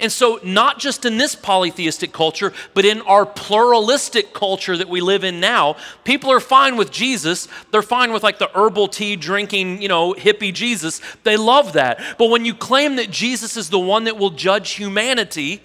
And 0.00 0.10
so, 0.10 0.40
not 0.42 0.78
just 0.78 1.04
in 1.04 1.18
this 1.18 1.34
polytheistic 1.34 2.12
culture, 2.12 2.52
but 2.72 2.84
in 2.84 3.02
our 3.02 3.26
pluralistic 3.26 4.32
culture 4.32 4.76
that 4.76 4.88
we 4.88 5.00
live 5.00 5.22
in 5.22 5.40
now, 5.40 5.76
people 6.04 6.30
are 6.30 6.40
fine 6.40 6.76
with 6.76 6.90
Jesus. 6.90 7.46
They're 7.70 7.82
fine 7.82 8.12
with 8.12 8.22
like 8.22 8.38
the 8.38 8.50
herbal 8.54 8.88
tea 8.88 9.16
drinking, 9.16 9.82
you 9.82 9.88
know, 9.88 10.14
hippie 10.14 10.54
Jesus. 10.54 11.00
They 11.24 11.36
love 11.36 11.74
that. 11.74 12.00
But 12.18 12.30
when 12.30 12.44
you 12.44 12.54
claim 12.54 12.96
that 12.96 13.10
Jesus 13.10 13.56
is 13.56 13.68
the 13.68 13.78
one 13.78 14.04
that 14.04 14.16
will 14.16 14.30
judge 14.30 14.70
humanity, 14.72 15.62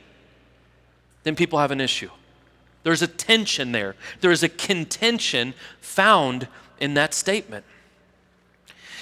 then 1.24 1.36
people 1.36 1.60
have 1.60 1.72
an 1.72 1.80
issue. 1.80 2.10
There's 2.84 3.02
a 3.02 3.08
tension 3.08 3.72
there, 3.72 3.96
there 4.22 4.32
is 4.32 4.44
a 4.44 4.50
contention 4.50 5.54
found 5.80 6.48
in 6.80 6.94
that 6.96 7.14
statement. 7.14 7.66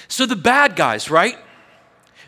So, 0.08 0.24
the 0.24 0.36
bad 0.36 0.76
guys, 0.76 1.10
right? 1.10 1.36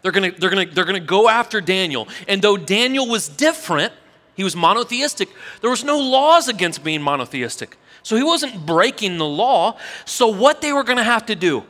They're 0.03 0.13
gonna, 0.13 0.33
they're, 0.33 0.51
gonna, 0.51 0.67
they're 0.67 0.85
gonna 0.85 1.01
go 1.01 1.29
after 1.29 1.61
Daniel. 1.61 2.09
And 2.27 2.41
though 2.43 2.57
Daniel 2.57 3.07
was 3.07 3.29
different, 3.29 3.93
he 4.35 4.45
was 4.45 4.55
monotheistic, 4.55 5.29
there 5.61 5.71
was 5.71 5.85
no 5.85 5.99
laws 5.99 6.49
against 6.49 6.85
being 6.85 7.03
monotheistic. 7.03 7.77
So 8.03 8.17
he 8.17 8.23
wasn't 8.23 8.65
breaking 8.65 9.19
the 9.19 9.27
law. 9.27 9.77
So 10.05 10.29
what 10.29 10.63
they 10.63 10.73
were 10.73 10.85
gonna 10.85 11.05
have 11.05 11.27
to 11.27 11.35
do 11.35 11.65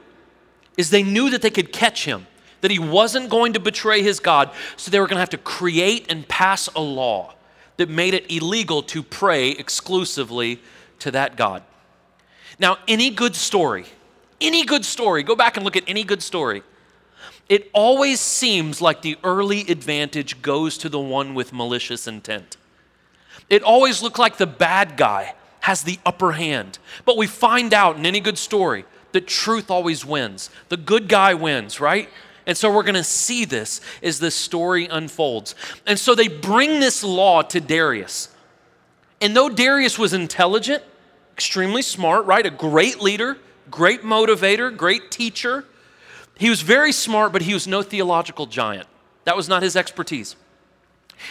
is 0.76 0.90
they 0.90 1.02
knew 1.02 1.30
that 1.30 1.42
they 1.42 1.50
could 1.50 1.72
catch 1.72 2.04
him, 2.04 2.26
that 2.60 2.70
he 2.70 2.78
wasn't 2.78 3.30
going 3.30 3.54
to 3.54 3.60
betray 3.60 4.02
his 4.02 4.20
God. 4.20 4.50
So 4.76 4.90
they 4.90 5.00
were 5.00 5.06
gonna 5.06 5.20
have 5.20 5.30
to 5.30 5.38
create 5.38 6.10
and 6.10 6.28
pass 6.28 6.68
a 6.76 6.80
law 6.80 7.34
that 7.78 7.88
made 7.88 8.12
it 8.12 8.30
illegal 8.30 8.82
to 8.82 9.02
pray 9.02 9.50
exclusively 9.50 10.60
to 10.98 11.10
that 11.12 11.36
God. 11.36 11.62
Now, 12.58 12.78
any 12.88 13.10
good 13.10 13.36
story, 13.36 13.86
any 14.40 14.64
good 14.64 14.84
story, 14.84 15.22
go 15.22 15.36
back 15.36 15.56
and 15.56 15.64
look 15.64 15.76
at 15.76 15.84
any 15.86 16.04
good 16.04 16.22
story 16.22 16.62
it 17.48 17.70
always 17.72 18.20
seems 18.20 18.80
like 18.80 19.02
the 19.02 19.16
early 19.24 19.60
advantage 19.62 20.42
goes 20.42 20.76
to 20.78 20.88
the 20.88 21.00
one 21.00 21.34
with 21.34 21.52
malicious 21.52 22.06
intent. 22.06 22.56
It 23.48 23.62
always 23.62 24.02
looks 24.02 24.18
like 24.18 24.36
the 24.36 24.46
bad 24.46 24.96
guy 24.96 25.34
has 25.60 25.82
the 25.82 25.98
upper 26.04 26.32
hand. 26.32 26.78
But 27.04 27.16
we 27.16 27.26
find 27.26 27.72
out 27.72 27.96
in 27.96 28.04
any 28.04 28.20
good 28.20 28.38
story 28.38 28.84
that 29.12 29.26
truth 29.26 29.70
always 29.70 30.04
wins. 30.04 30.50
The 30.68 30.76
good 30.76 31.08
guy 31.08 31.34
wins, 31.34 31.80
right? 31.80 32.08
And 32.46 32.56
so 32.56 32.72
we're 32.72 32.82
going 32.82 32.94
to 32.94 33.04
see 33.04 33.44
this 33.44 33.80
as 34.02 34.20
this 34.20 34.34
story 34.34 34.86
unfolds. 34.86 35.54
And 35.86 35.98
so 35.98 36.14
they 36.14 36.28
bring 36.28 36.80
this 36.80 37.02
law 37.02 37.42
to 37.42 37.60
Darius. 37.60 38.28
And 39.20 39.34
though 39.34 39.48
Darius 39.48 39.98
was 39.98 40.12
intelligent, 40.12 40.82
extremely 41.32 41.82
smart, 41.82 42.26
right? 42.26 42.44
A 42.44 42.50
great 42.50 43.00
leader, 43.00 43.38
great 43.70 44.02
motivator, 44.02 44.74
great 44.74 45.10
teacher, 45.10 45.64
he 46.38 46.48
was 46.48 46.62
very 46.62 46.92
smart, 46.92 47.32
but 47.32 47.42
he 47.42 47.52
was 47.52 47.66
no 47.66 47.82
theological 47.82 48.46
giant. 48.46 48.86
That 49.24 49.36
was 49.36 49.48
not 49.48 49.62
his 49.62 49.76
expertise. 49.76 50.36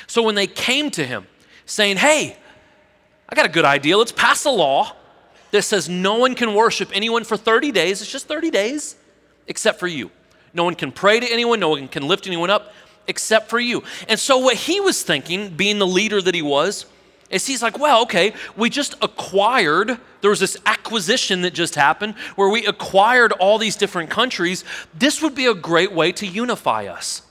So 0.05 0.21
when 0.21 0.35
they 0.35 0.47
came 0.47 0.91
to 0.91 1.05
him 1.05 1.25
saying, 1.65 1.97
Hey, 1.97 2.37
I 3.29 3.35
got 3.35 3.45
a 3.45 3.49
good 3.49 3.65
idea, 3.65 3.97
let's 3.97 4.11
pass 4.11 4.45
a 4.45 4.49
law 4.49 4.93
that 5.51 5.63
says 5.63 5.89
no 5.89 6.15
one 6.15 6.35
can 6.35 6.53
worship 6.53 6.89
anyone 6.93 7.23
for 7.23 7.37
30 7.37 7.71
days, 7.71 8.01
it's 8.01 8.11
just 8.11 8.27
30 8.27 8.51
days, 8.51 8.95
except 9.47 9.79
for 9.79 9.87
you. 9.87 10.11
No 10.53 10.63
one 10.63 10.75
can 10.75 10.91
pray 10.91 11.19
to 11.19 11.25
anyone, 11.25 11.59
no 11.59 11.69
one 11.69 11.87
can 11.87 12.07
lift 12.07 12.27
anyone 12.27 12.49
up 12.49 12.73
except 13.07 13.49
for 13.49 13.59
you. 13.59 13.83
And 14.09 14.19
so 14.19 14.37
what 14.37 14.57
he 14.57 14.81
was 14.81 15.01
thinking, 15.01 15.49
being 15.49 15.79
the 15.79 15.87
leader 15.87 16.21
that 16.21 16.35
he 16.35 16.41
was, 16.41 16.85
is 17.29 17.45
he's 17.45 17.61
like, 17.61 17.77
well, 17.77 18.01
okay, 18.03 18.33
we 18.55 18.69
just 18.69 18.95
acquired, 19.01 19.97
there 20.21 20.29
was 20.29 20.39
this 20.39 20.57
acquisition 20.65 21.41
that 21.41 21.53
just 21.53 21.75
happened 21.75 22.15
where 22.35 22.49
we 22.49 22.65
acquired 22.65 23.31
all 23.33 23.57
these 23.57 23.75
different 23.75 24.09
countries. 24.09 24.63
This 24.93 25.21
would 25.21 25.35
be 25.35 25.45
a 25.45 25.53
great 25.53 25.91
way 25.91 26.11
to 26.13 26.25
unify 26.25 26.85
us. 26.85 27.23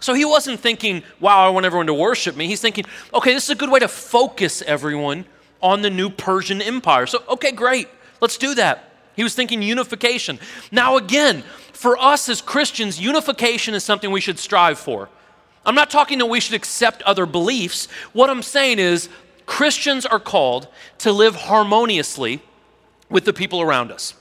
So 0.00 0.14
he 0.14 0.24
wasn't 0.24 0.58
thinking, 0.58 1.02
wow, 1.20 1.46
I 1.46 1.50
want 1.50 1.64
everyone 1.64 1.86
to 1.86 1.94
worship 1.94 2.34
me. 2.34 2.46
He's 2.48 2.60
thinking, 2.60 2.84
okay, 3.14 3.34
this 3.34 3.44
is 3.44 3.50
a 3.50 3.54
good 3.54 3.70
way 3.70 3.78
to 3.78 3.88
focus 3.88 4.62
everyone 4.62 5.26
on 5.62 5.82
the 5.82 5.90
new 5.90 6.10
Persian 6.10 6.60
Empire. 6.60 7.06
So, 7.06 7.22
okay, 7.28 7.52
great, 7.52 7.88
let's 8.20 8.36
do 8.36 8.54
that. 8.56 8.90
He 9.14 9.22
was 9.22 9.34
thinking 9.34 9.62
unification. 9.62 10.38
Now, 10.72 10.96
again, 10.96 11.44
for 11.72 11.98
us 11.98 12.28
as 12.28 12.40
Christians, 12.40 13.00
unification 13.00 13.74
is 13.74 13.84
something 13.84 14.10
we 14.10 14.20
should 14.20 14.38
strive 14.38 14.78
for. 14.78 15.08
I'm 15.64 15.74
not 15.74 15.90
talking 15.90 16.18
that 16.18 16.26
we 16.26 16.40
should 16.40 16.54
accept 16.54 17.02
other 17.02 17.26
beliefs. 17.26 17.86
What 18.12 18.30
I'm 18.30 18.42
saying 18.42 18.78
is 18.78 19.08
Christians 19.52 20.06
are 20.06 20.18
called 20.18 20.66
to 20.96 21.12
live 21.12 21.34
harmoniously 21.34 22.40
with 23.10 23.26
the 23.26 23.34
people 23.34 23.60
around 23.60 23.92
us. 23.92 24.14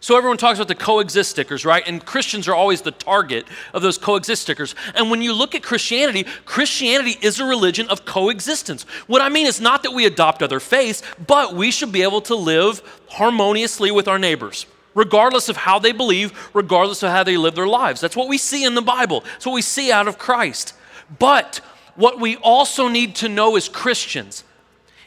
So 0.00 0.18
everyone 0.18 0.36
talks 0.36 0.58
about 0.58 0.68
the 0.68 0.74
coexist 0.74 1.30
stickers, 1.30 1.64
right? 1.64 1.82
And 1.86 2.04
Christians 2.04 2.46
are 2.46 2.54
always 2.54 2.82
the 2.82 2.90
target 2.90 3.46
of 3.72 3.80
those 3.80 3.96
coexist 3.96 4.42
stickers. 4.42 4.74
And 4.94 5.10
when 5.10 5.22
you 5.22 5.32
look 5.32 5.54
at 5.54 5.62
Christianity, 5.62 6.26
Christianity 6.44 7.16
is 7.22 7.40
a 7.40 7.46
religion 7.46 7.88
of 7.88 8.04
coexistence. 8.04 8.82
What 9.06 9.22
I 9.22 9.30
mean 9.30 9.46
is 9.46 9.62
not 9.62 9.82
that 9.82 9.94
we 9.94 10.04
adopt 10.04 10.42
other 10.42 10.60
faiths, 10.60 11.02
but 11.26 11.54
we 11.54 11.70
should 11.70 11.90
be 11.90 12.02
able 12.02 12.20
to 12.20 12.34
live 12.34 12.82
harmoniously 13.08 13.90
with 13.90 14.08
our 14.08 14.18
neighbors 14.18 14.66
regardless 14.94 15.48
of 15.48 15.56
how 15.56 15.78
they 15.78 15.92
believe, 15.92 16.50
regardless 16.52 17.02
of 17.02 17.10
how 17.10 17.22
they 17.22 17.38
live 17.38 17.54
their 17.54 17.66
lives. 17.66 18.02
That's 18.02 18.16
what 18.16 18.28
we 18.28 18.36
see 18.36 18.64
in 18.64 18.74
the 18.74 18.82
Bible. 18.82 19.20
That's 19.20 19.46
what 19.46 19.54
we 19.54 19.62
see 19.62 19.90
out 19.90 20.06
of 20.06 20.18
Christ. 20.18 20.74
But 21.18 21.62
what 21.94 22.20
we 22.20 22.36
also 22.36 22.88
need 22.88 23.14
to 23.16 23.28
know 23.28 23.56
as 23.56 23.66
Christians 23.66 24.44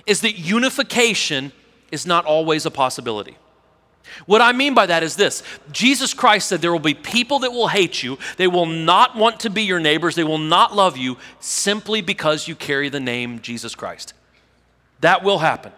is 0.05 0.21
that 0.21 0.37
unification 0.37 1.51
is 1.91 2.05
not 2.05 2.25
always 2.25 2.65
a 2.65 2.71
possibility. 2.71 3.37
What 4.25 4.41
I 4.41 4.51
mean 4.51 4.73
by 4.73 4.85
that 4.85 5.03
is 5.03 5.15
this 5.15 5.43
Jesus 5.71 6.13
Christ 6.13 6.47
said 6.47 6.61
there 6.61 6.71
will 6.71 6.79
be 6.79 6.93
people 6.93 7.39
that 7.39 7.51
will 7.51 7.67
hate 7.67 8.03
you. 8.03 8.17
They 8.37 8.47
will 8.47 8.65
not 8.65 9.15
want 9.15 9.39
to 9.41 9.49
be 9.49 9.63
your 9.63 9.79
neighbors. 9.79 10.15
They 10.15 10.23
will 10.23 10.37
not 10.37 10.75
love 10.75 10.97
you 10.97 11.17
simply 11.39 12.01
because 12.01 12.47
you 12.47 12.55
carry 12.55 12.89
the 12.89 12.99
name 12.99 13.39
Jesus 13.41 13.75
Christ. 13.75 14.13
That 15.01 15.23
will 15.23 15.39
happen. 15.39 15.71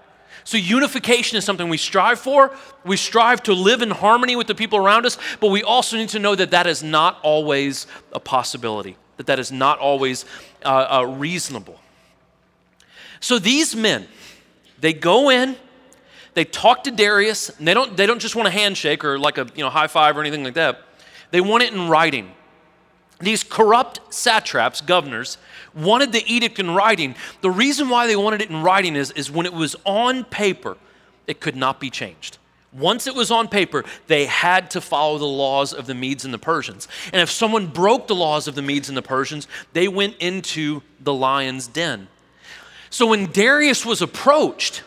So, 0.44 0.58
unification 0.58 1.40
is 1.40 1.44
something 1.44 1.70
we 1.70 1.78
strive 1.78 2.20
for. 2.20 2.56
We 2.84 2.98
strive 2.98 3.42
to 3.44 3.54
live 3.54 3.82
in 3.82 3.90
harmony 3.90 4.36
with 4.36 4.46
the 4.46 4.54
people 4.54 4.78
around 4.78 5.08
us, 5.08 5.18
but 5.40 5.50
we 5.50 5.64
also 5.64 5.98
need 5.98 6.10
to 6.10 6.20
know 6.20 6.36
that 6.36 6.52
that 6.52 6.68
is 6.68 6.84
not 6.84 7.18
always 7.24 7.88
a 8.14 8.20
possibility, 8.20 8.96
that 9.18 9.26
that 9.26 9.40
is 9.40 9.52
not 9.52 9.80
always 9.80 10.24
uh, 10.64 11.00
uh, 11.00 11.04
reasonable. 11.04 11.80
So, 13.26 13.40
these 13.40 13.76
men, 13.76 14.08
they 14.80 14.94
go 14.94 15.32
in, 15.32 15.56
they 16.36 16.46
talk 16.46 16.84
to 16.84 16.92
Darius, 16.92 17.50
and 17.50 17.68
they 17.68 17.74
don't, 17.74 17.98
they 17.98 18.06
don't 18.06 18.20
just 18.20 18.36
want 18.36 18.48
a 18.48 18.52
handshake 18.52 19.04
or 19.04 19.18
like 19.18 19.40
a 19.40 19.48
you 19.56 19.64
know, 19.64 19.72
high 19.72 19.88
five 19.88 20.16
or 20.16 20.22
anything 20.22 20.44
like 20.44 20.54
that. 20.54 20.82
They 21.32 21.42
want 21.42 21.64
it 21.64 21.74
in 21.74 21.90
writing. 21.90 22.32
These 23.20 23.44
corrupt 23.44 24.14
satraps, 24.14 24.80
governors, 24.80 25.40
wanted 25.74 26.12
the 26.12 26.24
edict 26.32 26.60
in 26.60 26.70
writing. 26.70 27.16
The 27.42 27.50
reason 27.50 27.90
why 27.90 28.06
they 28.06 28.16
wanted 28.16 28.44
it 28.44 28.52
in 28.52 28.62
writing 28.62 28.96
is, 28.96 29.10
is 29.10 29.32
when 29.32 29.48
it 29.48 29.54
was 29.54 29.76
on 29.86 30.26
paper, 30.26 30.78
it 31.26 31.40
could 31.40 31.56
not 31.56 31.80
be 31.80 31.90
changed. 31.90 32.38
Once 32.72 33.08
it 33.08 33.16
was 33.16 33.32
on 33.32 33.48
paper, 33.48 33.84
they 34.06 34.28
had 34.28 34.70
to 34.70 34.82
follow 34.82 35.18
the 35.18 35.26
laws 35.26 35.74
of 35.74 35.88
the 35.88 35.96
Medes 35.96 36.26
and 36.26 36.34
the 36.34 36.38
Persians. 36.38 36.88
And 37.12 37.20
if 37.24 37.32
someone 37.32 37.66
broke 37.66 38.06
the 38.06 38.14
laws 38.14 38.48
of 38.48 38.54
the 38.54 38.62
Medes 38.62 38.88
and 38.88 38.96
the 38.96 39.02
Persians, 39.02 39.48
they 39.74 39.88
went 39.88 40.16
into 40.18 40.84
the 41.00 41.12
lion's 41.12 41.66
den. 41.66 42.08
So 42.96 43.08
when 43.08 43.26
Darius 43.26 43.86
was 43.86 44.02
approached, 44.02 44.82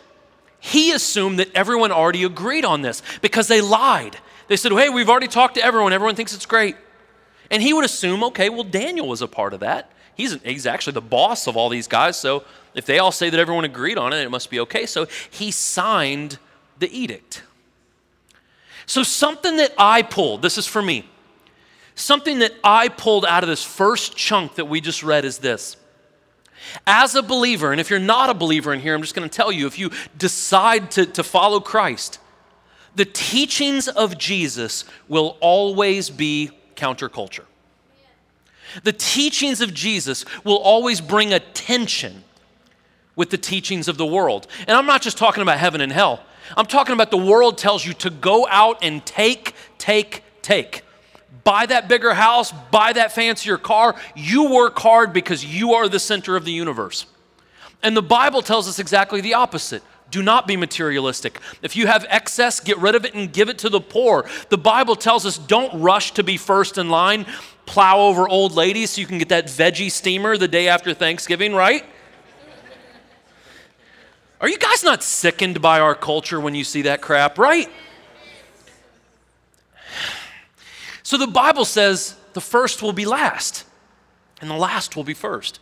he 0.61 0.93
assumed 0.93 1.41
that 1.41 1.55
everyone 1.55 1.93
already 1.93 2.25
agreed 2.25 2.65
on 2.65 2.81
this 2.81 3.03
because 3.21 3.49
they 3.49 3.61
lied. 3.61 4.17
They 4.47 4.57
said, 4.57 4.73
Hey, 4.73 4.89
we've 4.89 5.11
already 5.11 5.29
talked 5.29 5.57
to 5.57 5.63
everyone. 5.63 5.93
Everyone 5.93 6.17
thinks 6.17 6.33
it's 6.35 6.47
great. 6.47 6.75
And 7.51 7.63
he 7.63 7.75
would 7.75 7.85
assume, 7.85 8.25
okay, 8.25 8.49
well, 8.49 8.65
Daniel 8.65 9.07
was 9.07 9.21
a 9.21 9.29
part 9.29 9.53
of 9.53 9.61
that. 9.61 9.93
He's, 10.15 10.43
he's 10.43 10.65
actually 10.65 10.95
the 10.95 11.03
boss 11.03 11.47
of 11.47 11.59
all 11.59 11.69
these 11.69 11.87
guys. 11.87 12.19
So 12.19 12.45
if 12.75 12.87
they 12.87 12.99
all 12.99 13.13
say 13.13 13.29
that 13.29 13.39
everyone 13.39 13.67
agreed 13.67 13.99
on 13.99 14.15
it, 14.15 14.23
it 14.23 14.31
must 14.31 14.49
be 14.49 14.61
okay. 14.61 14.87
So 14.87 15.07
he 15.29 15.51
signed 15.51 16.39
the 16.79 16.91
edict. 16.91 17.43
So 18.87 19.03
something 19.03 19.59
that 19.59 19.75
I 19.77 20.01
pulled, 20.01 20.41
this 20.41 20.57
is 20.57 20.67
for 20.67 20.81
me, 20.81 21.07
something 21.95 22.39
that 22.39 22.55
I 22.65 22.89
pulled 22.89 23.27
out 23.27 23.43
of 23.43 23.51
this 23.51 23.63
first 23.63 24.17
chunk 24.17 24.55
that 24.55 24.65
we 24.65 24.81
just 24.81 25.03
read 25.03 25.27
is 25.27 25.37
this. 25.37 25.77
As 26.87 27.15
a 27.15 27.23
believer, 27.23 27.73
and 27.73 27.81
if 27.81 27.91
you're 27.91 27.99
not 27.99 28.31
a 28.31 28.35
believer 28.35 28.73
in 28.73 28.81
here, 28.81 28.95
I'm 28.95 29.03
just 29.03 29.15
going 29.15 29.29
to 29.29 29.35
tell 29.35 29.53
you 29.53 29.67
if 29.67 29.79
you 29.79 29.91
decide 30.17 30.91
to, 30.93 31.07
to 31.07 31.23
follow 31.23 31.61
Christ, 31.61 32.19
the 32.95 33.05
teachings 33.05 33.89
of 33.89 34.19
Jesus 34.19 34.85
will 35.09 35.37
always 35.41 36.11
be 36.11 36.51
counterculture. 36.77 37.45
The 38.83 38.93
teachings 38.93 39.61
of 39.61 39.73
Jesus 39.73 40.25
will 40.45 40.57
always 40.57 41.01
bring 41.01 41.33
a 41.33 41.41
tension 41.41 42.25
with 43.17 43.31
the 43.31 43.39
teachings 43.39 43.89
of 43.89 43.99
the 43.99 44.07
world. 44.07 44.47
And 44.67 44.77
I'm 44.77 44.87
not 44.87 45.03
just 45.03 45.19
talking 45.19 45.43
about 45.43 45.59
heaven 45.59 45.81
and 45.81 45.91
hell. 45.93 46.23
I'm 46.57 46.67
talking 46.67 46.93
about 46.93 47.11
the 47.11 47.17
world 47.17 47.59
tells 47.59 47.85
you 47.85 47.93
to 47.95 48.11
go 48.11 48.47
out 48.49 48.79
and 48.83 49.05
take, 49.05 49.55
take, 49.79 50.23
take. 50.43 50.83
Buy 51.45 51.67
that 51.67 51.89
bigger 51.89 52.15
house, 52.15 52.53
buy 52.71 52.93
that 52.93 53.13
fancier 53.13 53.57
car. 53.57 53.95
You 54.15 54.51
work 54.51 54.79
hard 54.79 55.13
because 55.13 55.45
you 55.45 55.75
are 55.75 55.89
the 55.89 56.01
center 56.01 56.37
of 56.37 56.45
the 56.45 56.53
universe. 56.53 57.07
And 57.83 57.97
the 57.97 58.03
Bible 58.03 58.43
tells 58.43 58.69
us 58.69 58.79
exactly 58.79 59.21
the 59.21 59.35
opposite. 59.35 59.83
Do 60.11 60.23
not 60.23 60.47
be 60.47 60.57
materialistic. 60.57 61.39
If 61.63 61.77
you 61.77 61.87
have 61.87 62.07
excess, 62.09 62.61
get 62.61 62.79
rid 62.79 62.95
of 62.95 63.05
it 63.05 63.15
and 63.15 63.33
give 63.33 63.49
it 63.49 63.59
to 63.59 63.69
the 63.69 63.81
poor. 63.81 64.29
The 64.49 64.59
Bible 64.59 64.97
tells 64.97 65.27
us 65.27 65.37
don't 65.37 65.81
rush 65.81 66.13
to 66.13 66.23
be 66.23 66.37
first 66.37 66.79
in 66.79 66.89
line, 66.89 67.27
plow 67.67 68.01
over 68.01 68.29
old 68.29 68.53
ladies 68.53 68.91
so 68.91 69.01
you 69.01 69.07
can 69.07 69.19
get 69.19 69.29
that 69.29 69.47
veggie 69.47 69.91
steamer 69.91 70.39
the 70.39 70.49
day 70.49 70.69
after 70.69 70.95
Thanksgiving, 70.95 71.55
right? 71.55 71.85
Are 74.41 74.49
you 74.49 74.59
guys 74.59 74.85
not 74.85 75.03
sickened 75.03 75.61
by 75.61 75.81
our 75.81 75.95
culture 75.95 76.41
when 76.41 76.55
you 76.55 76.65
see 76.65 76.83
that 76.83 77.03
crap, 77.03 77.39
right? 77.39 77.69
So 81.09 81.17
the 81.17 81.27
Bible 81.27 81.65
says 81.65 82.17
the 82.35 82.41
first 82.43 82.83
will 82.83 82.93
be 82.93 83.07
last, 83.07 83.65
and 84.43 84.51
the 84.51 84.55
last 84.55 84.95
will 84.95 85.05
be 85.05 85.15
first. 85.15 85.59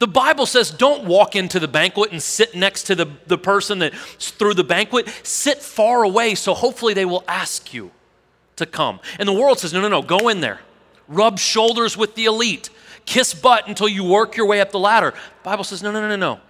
The 0.00 0.08
Bible 0.08 0.44
says 0.44 0.72
don't 0.72 1.04
walk 1.04 1.36
into 1.36 1.60
the 1.60 1.68
banquet 1.68 2.10
and 2.10 2.20
sit 2.20 2.56
next 2.56 2.82
to 2.88 2.96
the, 2.96 3.06
the 3.28 3.38
person 3.38 3.78
that 3.78 3.94
threw 3.94 4.54
the 4.54 4.64
banquet. 4.64 5.08
Sit 5.22 5.58
far 5.58 6.02
away 6.02 6.34
so 6.34 6.52
hopefully 6.52 6.94
they 6.94 7.04
will 7.04 7.22
ask 7.28 7.72
you 7.72 7.92
to 8.56 8.66
come. 8.66 8.98
And 9.20 9.28
the 9.28 9.32
world 9.32 9.60
says, 9.60 9.72
no, 9.72 9.80
no, 9.80 9.86
no, 9.86 10.02
go 10.02 10.28
in 10.30 10.40
there. 10.40 10.58
Rub 11.06 11.38
shoulders 11.38 11.96
with 11.96 12.16
the 12.16 12.24
elite. 12.24 12.68
Kiss 13.04 13.34
butt 13.34 13.68
until 13.68 13.88
you 13.88 14.02
work 14.02 14.36
your 14.36 14.46
way 14.46 14.60
up 14.60 14.72
the 14.72 14.80
ladder. 14.80 15.12
The 15.12 15.44
Bible 15.44 15.62
says, 15.62 15.80
no, 15.80 15.92
no, 15.92 16.00
no, 16.00 16.08
no, 16.08 16.16
no. 16.16 16.40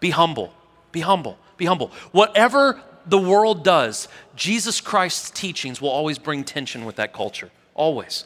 Be 0.00 0.10
humble. 0.10 0.52
Be 0.92 1.00
humble. 1.00 1.38
Be 1.56 1.64
humble. 1.64 1.90
Whatever 2.12 2.78
the 3.06 3.16
world 3.16 3.64
does, 3.64 4.06
Jesus 4.34 4.82
Christ's 4.82 5.30
teachings 5.30 5.80
will 5.80 5.88
always 5.88 6.18
bring 6.18 6.44
tension 6.44 6.84
with 6.84 6.96
that 6.96 7.14
culture. 7.14 7.50
Always. 7.76 8.24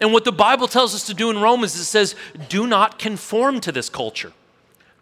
And 0.00 0.12
what 0.12 0.24
the 0.24 0.32
Bible 0.32 0.68
tells 0.68 0.94
us 0.94 1.06
to 1.06 1.14
do 1.14 1.30
in 1.30 1.38
Romans, 1.38 1.74
it 1.76 1.84
says, 1.84 2.14
do 2.48 2.66
not 2.66 2.98
conform 2.98 3.60
to 3.60 3.72
this 3.72 3.88
culture. 3.88 4.32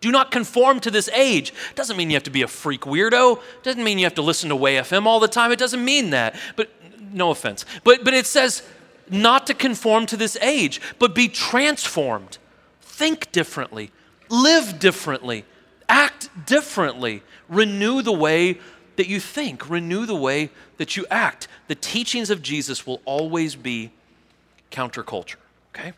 Do 0.00 0.12
not 0.12 0.30
conform 0.30 0.78
to 0.80 0.90
this 0.90 1.08
age. 1.08 1.52
Doesn't 1.74 1.96
mean 1.96 2.10
you 2.10 2.14
have 2.16 2.22
to 2.24 2.30
be 2.30 2.42
a 2.42 2.48
freak 2.48 2.82
weirdo. 2.82 3.40
Doesn't 3.64 3.82
mean 3.82 3.98
you 3.98 4.04
have 4.04 4.14
to 4.14 4.22
listen 4.22 4.48
to 4.50 4.56
Way 4.56 4.76
FM 4.76 5.06
all 5.06 5.18
the 5.18 5.26
time. 5.26 5.50
It 5.50 5.58
doesn't 5.58 5.84
mean 5.84 6.10
that. 6.10 6.36
But 6.54 6.70
no 7.12 7.30
offense. 7.30 7.64
But 7.82 8.04
but 8.04 8.14
it 8.14 8.26
says 8.26 8.62
not 9.10 9.46
to 9.48 9.54
conform 9.54 10.06
to 10.06 10.16
this 10.16 10.36
age, 10.40 10.80
but 10.98 11.14
be 11.14 11.28
transformed. 11.28 12.38
Think 12.80 13.32
differently. 13.32 13.90
Live 14.28 14.78
differently. 14.78 15.44
Act 15.88 16.28
differently. 16.46 17.22
Renew 17.48 18.02
the 18.02 18.12
way 18.12 18.58
that 18.98 19.08
you 19.08 19.20
think. 19.20 19.70
Renew 19.70 20.04
the 20.04 20.14
way 20.14 20.50
that 20.76 20.96
you 20.96 21.06
act. 21.10 21.48
The 21.68 21.74
teachings 21.74 22.28
of 22.28 22.42
Jesus 22.42 22.86
will 22.86 23.00
always 23.04 23.54
be 23.54 23.92
counterculture. 24.70 25.36
Okay? 25.74 25.92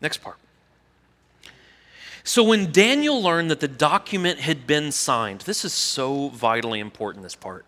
Next 0.00 0.18
part. 0.18 0.36
So 2.22 2.42
when 2.44 2.72
Daniel 2.72 3.22
learned 3.22 3.50
that 3.50 3.60
the 3.60 3.68
document 3.68 4.40
had 4.40 4.66
been 4.66 4.92
signed, 4.92 5.40
this 5.42 5.64
is 5.64 5.72
so 5.72 6.28
vitally 6.28 6.78
important, 6.78 7.22
this 7.22 7.34
part. 7.34 7.64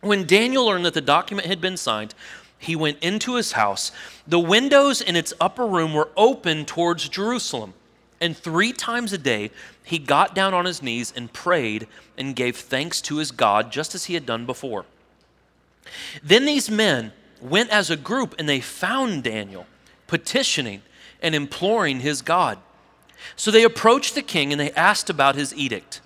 When 0.00 0.24
Daniel 0.24 0.64
learned 0.64 0.86
that 0.86 0.94
the 0.94 1.00
document 1.00 1.46
had 1.46 1.60
been 1.60 1.76
signed, 1.76 2.14
he 2.58 2.74
went 2.74 2.98
into 3.02 3.34
his 3.34 3.52
house. 3.52 3.92
The 4.26 4.38
windows 4.38 5.02
in 5.02 5.14
its 5.14 5.34
upper 5.40 5.66
room 5.66 5.92
were 5.92 6.08
open 6.16 6.64
towards 6.64 7.08
Jerusalem. 7.08 7.74
And 8.22 8.36
three 8.36 8.72
times 8.72 9.12
a 9.12 9.18
day, 9.18 9.50
he 9.82 9.98
got 9.98 10.32
down 10.32 10.54
on 10.54 10.64
his 10.64 10.80
knees 10.80 11.12
and 11.14 11.32
prayed 11.32 11.88
and 12.16 12.36
gave 12.36 12.56
thanks 12.56 13.00
to 13.02 13.16
his 13.16 13.32
God, 13.32 13.72
just 13.72 13.96
as 13.96 14.04
he 14.04 14.14
had 14.14 14.24
done 14.24 14.46
before. 14.46 14.86
Then 16.22 16.44
these 16.44 16.70
men 16.70 17.12
went 17.40 17.70
as 17.70 17.90
a 17.90 17.96
group 17.96 18.36
and 18.38 18.48
they 18.48 18.60
found 18.60 19.24
Daniel 19.24 19.66
petitioning 20.06 20.82
and 21.20 21.34
imploring 21.34 21.98
his 21.98 22.22
God. 22.22 22.58
So 23.34 23.50
they 23.50 23.64
approached 23.64 24.14
the 24.14 24.22
king 24.22 24.52
and 24.52 24.60
they 24.60 24.70
asked 24.72 25.10
about 25.10 25.34
his 25.34 25.52
edict. 25.56 26.00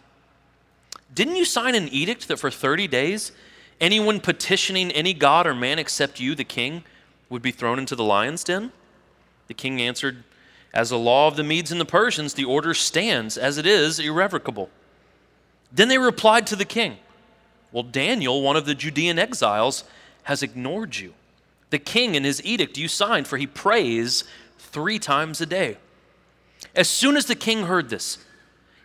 Didn't 1.14 1.36
you 1.36 1.44
sign 1.44 1.74
an 1.74 1.88
edict 1.88 2.28
that 2.28 2.38
for 2.38 2.50
30 2.50 2.88
days 2.88 3.32
anyone 3.78 4.20
petitioning 4.20 4.90
any 4.92 5.12
god 5.12 5.46
or 5.46 5.54
man 5.54 5.78
except 5.78 6.18
you, 6.18 6.34
the 6.34 6.44
king, 6.44 6.82
would 7.28 7.42
be 7.42 7.50
thrown 7.50 7.78
into 7.78 7.94
the 7.94 8.04
lion's 8.04 8.42
den? 8.42 8.72
The 9.48 9.54
king 9.54 9.82
answered, 9.82 10.24
As 10.76 10.90
a 10.90 10.98
law 10.98 11.26
of 11.26 11.36
the 11.36 11.42
Medes 11.42 11.72
and 11.72 11.80
the 11.80 11.86
Persians, 11.86 12.34
the 12.34 12.44
order 12.44 12.74
stands 12.74 13.38
as 13.38 13.56
it 13.56 13.64
is 13.64 13.98
irrevocable. 13.98 14.68
Then 15.72 15.88
they 15.88 15.96
replied 15.96 16.46
to 16.48 16.56
the 16.56 16.66
king, 16.66 16.98
Well, 17.72 17.82
Daniel, 17.82 18.42
one 18.42 18.56
of 18.56 18.66
the 18.66 18.74
Judean 18.74 19.18
exiles, 19.18 19.84
has 20.24 20.42
ignored 20.42 20.96
you 20.96 21.14
the 21.70 21.78
king 21.78 22.14
in 22.14 22.24
his 22.24 22.44
edict 22.44 22.76
you 22.76 22.88
signed, 22.88 23.26
for 23.26 23.38
he 23.38 23.46
prays 23.46 24.24
three 24.58 24.98
times 24.98 25.40
a 25.40 25.46
day. 25.46 25.78
As 26.74 26.90
soon 26.90 27.16
as 27.16 27.24
the 27.24 27.34
king 27.34 27.64
heard 27.64 27.88
this, 27.88 28.18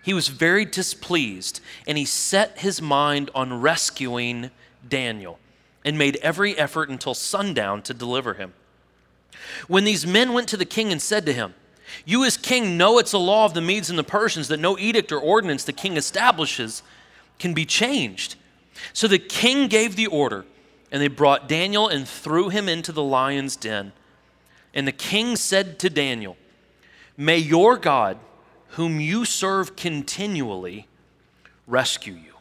he 0.02 0.14
was 0.14 0.30
very 0.30 0.64
displeased, 0.64 1.60
and 1.86 1.98
he 1.98 2.06
set 2.06 2.60
his 2.60 2.82
mind 2.82 3.30
on 3.36 3.60
rescuing 3.60 4.50
Daniel 4.88 5.40
and 5.84 5.98
made 5.98 6.16
every 6.22 6.58
effort 6.58 6.90
until 6.90 7.14
sundown 7.14 7.82
to 7.82 7.94
deliver 7.94 8.36
him. 8.36 8.54
When 9.68 9.84
these 9.84 10.08
men 10.08 10.32
went 10.32 10.48
to 10.48 10.58
the 10.58 10.64
king 10.64 10.94
and 10.94 11.02
said 11.02 11.26
to 11.26 11.34
him, 11.34 11.54
You, 12.06 12.26
as 12.26 12.38
king, 12.38 12.78
know 12.78 12.98
it's 12.98 13.14
a 13.14 13.18
law 13.18 13.46
of 13.46 13.54
the 13.54 13.62
Medes 13.62 13.90
and 13.90 14.00
the 14.00 14.04
Persians 14.04 14.48
that 14.48 14.60
no 14.60 14.78
edict 14.78 15.12
or 15.12 15.20
ordinance 15.20 15.64
the 15.64 15.74
king 15.74 15.98
establishes 15.98 16.84
can 17.40 17.54
be 17.54 17.66
changed. 17.66 18.36
So 18.94 19.08
the 19.08 19.20
king 19.20 19.68
gave 19.68 19.96
the 19.96 20.08
order 20.08 20.46
And 20.92 21.02
they 21.02 21.08
brought 21.08 21.48
Daniel 21.48 21.88
and 21.88 22.08
threw 22.08 22.50
him 22.50 22.68
into 22.68 22.92
the 22.92 23.04
lion's 23.04 23.56
den. 23.56 23.94
And 24.74 24.86
the 24.86 24.92
king 24.92 25.38
said 25.38 25.80
to 25.80 25.90
Daniel, 25.90 26.36
May 27.16 27.38
your 27.38 27.78
God, 27.78 28.18
whom 28.70 29.00
you 29.00 29.24
serve 29.26 29.76
continually, 29.76 30.88
rescue 31.68 32.14
you. 32.14 32.34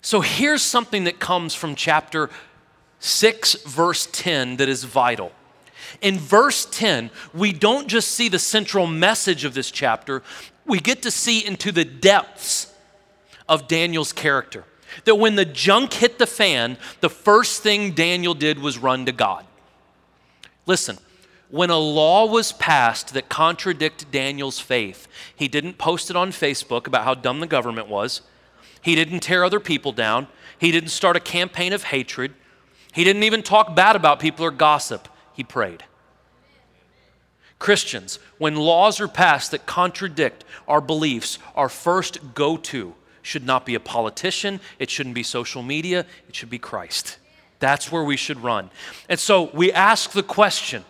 So 0.00 0.20
here's 0.20 0.62
something 0.62 1.04
that 1.04 1.20
comes 1.20 1.54
from 1.54 1.76
chapter 1.76 2.28
6, 2.98 3.62
verse 3.64 4.08
10, 4.10 4.56
that 4.56 4.68
is 4.68 4.84
vital. 4.84 5.32
In 6.00 6.18
verse 6.18 6.66
10, 6.70 7.10
we 7.34 7.52
don't 7.52 7.88
just 7.88 8.12
see 8.12 8.28
the 8.28 8.38
central 8.38 8.86
message 8.86 9.44
of 9.44 9.54
this 9.54 9.70
chapter, 9.70 10.22
we 10.66 10.78
get 10.78 11.02
to 11.02 11.10
see 11.10 11.44
into 11.44 11.72
the 11.72 11.84
depths 11.84 12.72
of 13.48 13.68
Daniel's 13.68 14.12
character. 14.12 14.64
That 15.04 15.16
when 15.16 15.36
the 15.36 15.44
junk 15.44 15.94
hit 15.94 16.18
the 16.18 16.26
fan, 16.26 16.76
the 17.00 17.08
first 17.10 17.62
thing 17.62 17.92
Daniel 17.92 18.34
did 18.34 18.58
was 18.58 18.78
run 18.78 19.06
to 19.06 19.12
God. 19.12 19.44
Listen, 20.66 20.98
when 21.50 21.70
a 21.70 21.78
law 21.78 22.26
was 22.26 22.52
passed 22.52 23.12
that 23.14 23.28
contradicted 23.28 24.10
Daniel's 24.10 24.58
faith, 24.58 25.08
he 25.34 25.48
didn't 25.48 25.78
post 25.78 26.08
it 26.08 26.16
on 26.16 26.30
Facebook 26.30 26.86
about 26.86 27.04
how 27.04 27.14
dumb 27.14 27.40
the 27.40 27.46
government 27.46 27.88
was. 27.88 28.22
He 28.80 28.94
didn't 28.94 29.20
tear 29.20 29.44
other 29.44 29.60
people 29.60 29.92
down. 29.92 30.28
He 30.58 30.70
didn't 30.72 30.90
start 30.90 31.16
a 31.16 31.20
campaign 31.20 31.72
of 31.72 31.84
hatred. 31.84 32.34
He 32.92 33.04
didn't 33.04 33.22
even 33.22 33.42
talk 33.42 33.74
bad 33.74 33.96
about 33.96 34.20
people 34.20 34.44
or 34.44 34.50
gossip. 34.50 35.08
He 35.42 35.44
prayed. 35.44 35.82
Christians, 37.58 38.20
when 38.38 38.54
laws 38.54 39.00
are 39.00 39.08
passed 39.08 39.50
that 39.50 39.66
contradict 39.66 40.44
our 40.68 40.80
beliefs, 40.80 41.40
our 41.56 41.68
first 41.68 42.20
go 42.32 42.56
to 42.58 42.94
should 43.22 43.44
not 43.44 43.66
be 43.66 43.74
a 43.74 43.80
politician, 43.80 44.60
it 44.78 44.88
shouldn't 44.88 45.16
be 45.16 45.24
social 45.24 45.64
media, 45.64 46.06
it 46.28 46.36
should 46.36 46.48
be 46.48 46.60
Christ. 46.60 47.18
That's 47.58 47.90
where 47.90 48.04
we 48.04 48.16
should 48.16 48.40
run. 48.40 48.70
And 49.08 49.18
so 49.18 49.50
we 49.52 49.72
ask 49.72 50.12
the 50.12 50.22
question 50.22 50.84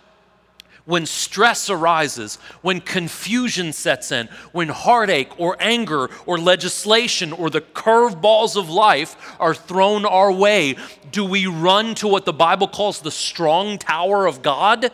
when 0.84 1.06
stress 1.06 1.70
arises, 1.70 2.36
when 2.60 2.80
confusion 2.80 3.72
sets 3.72 4.10
in, 4.10 4.28
when 4.50 4.68
heartache 4.68 5.38
or 5.38 5.56
anger 5.60 6.10
or 6.26 6.38
legislation 6.38 7.32
or 7.32 7.50
the 7.50 7.60
curveballs 7.60 8.56
of 8.56 8.68
life 8.68 9.16
are 9.38 9.54
thrown 9.54 10.04
our 10.04 10.32
way, 10.32 10.76
do 11.10 11.24
we 11.24 11.46
run 11.46 11.94
to 11.96 12.08
what 12.08 12.24
the 12.24 12.32
Bible 12.32 12.66
calls 12.66 13.00
the 13.00 13.10
strong 13.10 13.78
tower 13.78 14.26
of 14.26 14.42
God? 14.42 14.90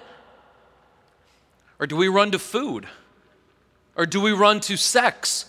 Or 1.79 1.87
do 1.87 1.97
we 1.97 2.09
run 2.09 2.33
to 2.33 2.39
food? 2.39 2.87
Or 3.97 4.05
do 4.05 4.21
we 4.21 4.33
run 4.33 4.61
to 4.61 4.77
sex? 4.77 5.47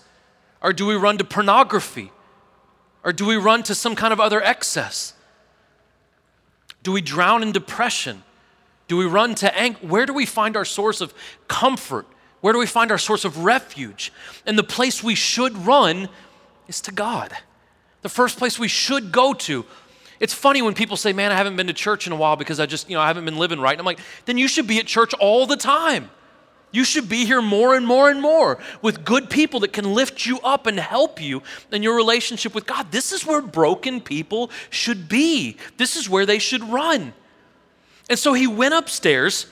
Or 0.61 0.71
do 0.73 0.85
we 0.85 0.95
run 0.95 1.17
to 1.17 1.23
pornography? 1.23 2.11
Or 3.03 3.11
do 3.11 3.25
we 3.25 3.35
run 3.35 3.63
to 3.63 3.75
some 3.75 3.95
kind 3.95 4.13
of 4.13 4.19
other 4.19 4.41
excess? 4.41 5.13
Do 6.81 6.91
we 6.91 7.01
drown 7.01 7.43
in 7.43 7.51
depression? 7.51 8.23
Do 8.89 8.97
we 8.97 9.05
run 9.05 9.35
to? 9.35 9.75
Where 9.81 10.05
do 10.05 10.13
we 10.13 10.25
find 10.25 10.57
our 10.57 10.65
source 10.65 10.99
of 10.99 11.13
comfort? 11.47 12.07
Where 12.41 12.53
do 12.53 12.59
we 12.59 12.65
find 12.65 12.91
our 12.91 12.97
source 12.97 13.23
of 13.23 13.45
refuge? 13.45 14.11
And 14.45 14.57
the 14.57 14.63
place 14.63 15.03
we 15.03 15.15
should 15.15 15.55
run 15.65 16.09
is 16.67 16.81
to 16.81 16.91
God. 16.91 17.31
The 18.01 18.09
first 18.09 18.37
place 18.37 18.57
we 18.57 18.67
should 18.67 19.11
go 19.11 19.33
to. 19.33 19.63
It's 20.19 20.33
funny 20.33 20.61
when 20.61 20.73
people 20.73 20.97
say, 20.97 21.13
Man, 21.13 21.31
I 21.31 21.35
haven't 21.35 21.55
been 21.55 21.67
to 21.67 21.73
church 21.73 22.07
in 22.07 22.13
a 22.13 22.15
while 22.15 22.35
because 22.35 22.59
I 22.59 22.65
just, 22.65 22.89
you 22.89 22.95
know, 22.95 23.01
I 23.01 23.07
haven't 23.07 23.25
been 23.25 23.37
living 23.37 23.59
right. 23.59 23.73
And 23.73 23.79
I'm 23.79 23.85
like, 23.85 23.99
Then 24.25 24.39
you 24.39 24.47
should 24.47 24.65
be 24.65 24.79
at 24.79 24.87
church 24.87 25.13
all 25.19 25.45
the 25.45 25.55
time. 25.55 26.09
You 26.71 26.83
should 26.83 27.07
be 27.07 27.25
here 27.25 27.41
more 27.41 27.75
and 27.75 27.85
more 27.85 28.09
and 28.09 28.21
more 28.21 28.59
with 28.81 29.05
good 29.05 29.29
people 29.29 29.59
that 29.61 29.73
can 29.73 29.93
lift 29.93 30.25
you 30.25 30.39
up 30.41 30.65
and 30.65 30.79
help 30.79 31.21
you 31.21 31.43
in 31.71 31.83
your 31.83 31.95
relationship 31.95 32.55
with 32.55 32.65
God. 32.65 32.91
This 32.91 33.11
is 33.11 33.25
where 33.25 33.41
broken 33.41 34.01
people 34.01 34.49
should 34.69 35.07
be. 35.09 35.57
This 35.77 35.95
is 35.95 36.09
where 36.09 36.25
they 36.25 36.39
should 36.39 36.63
run. 36.63 37.13
And 38.09 38.17
so 38.17 38.33
he 38.33 38.47
went 38.47 38.73
upstairs, 38.73 39.45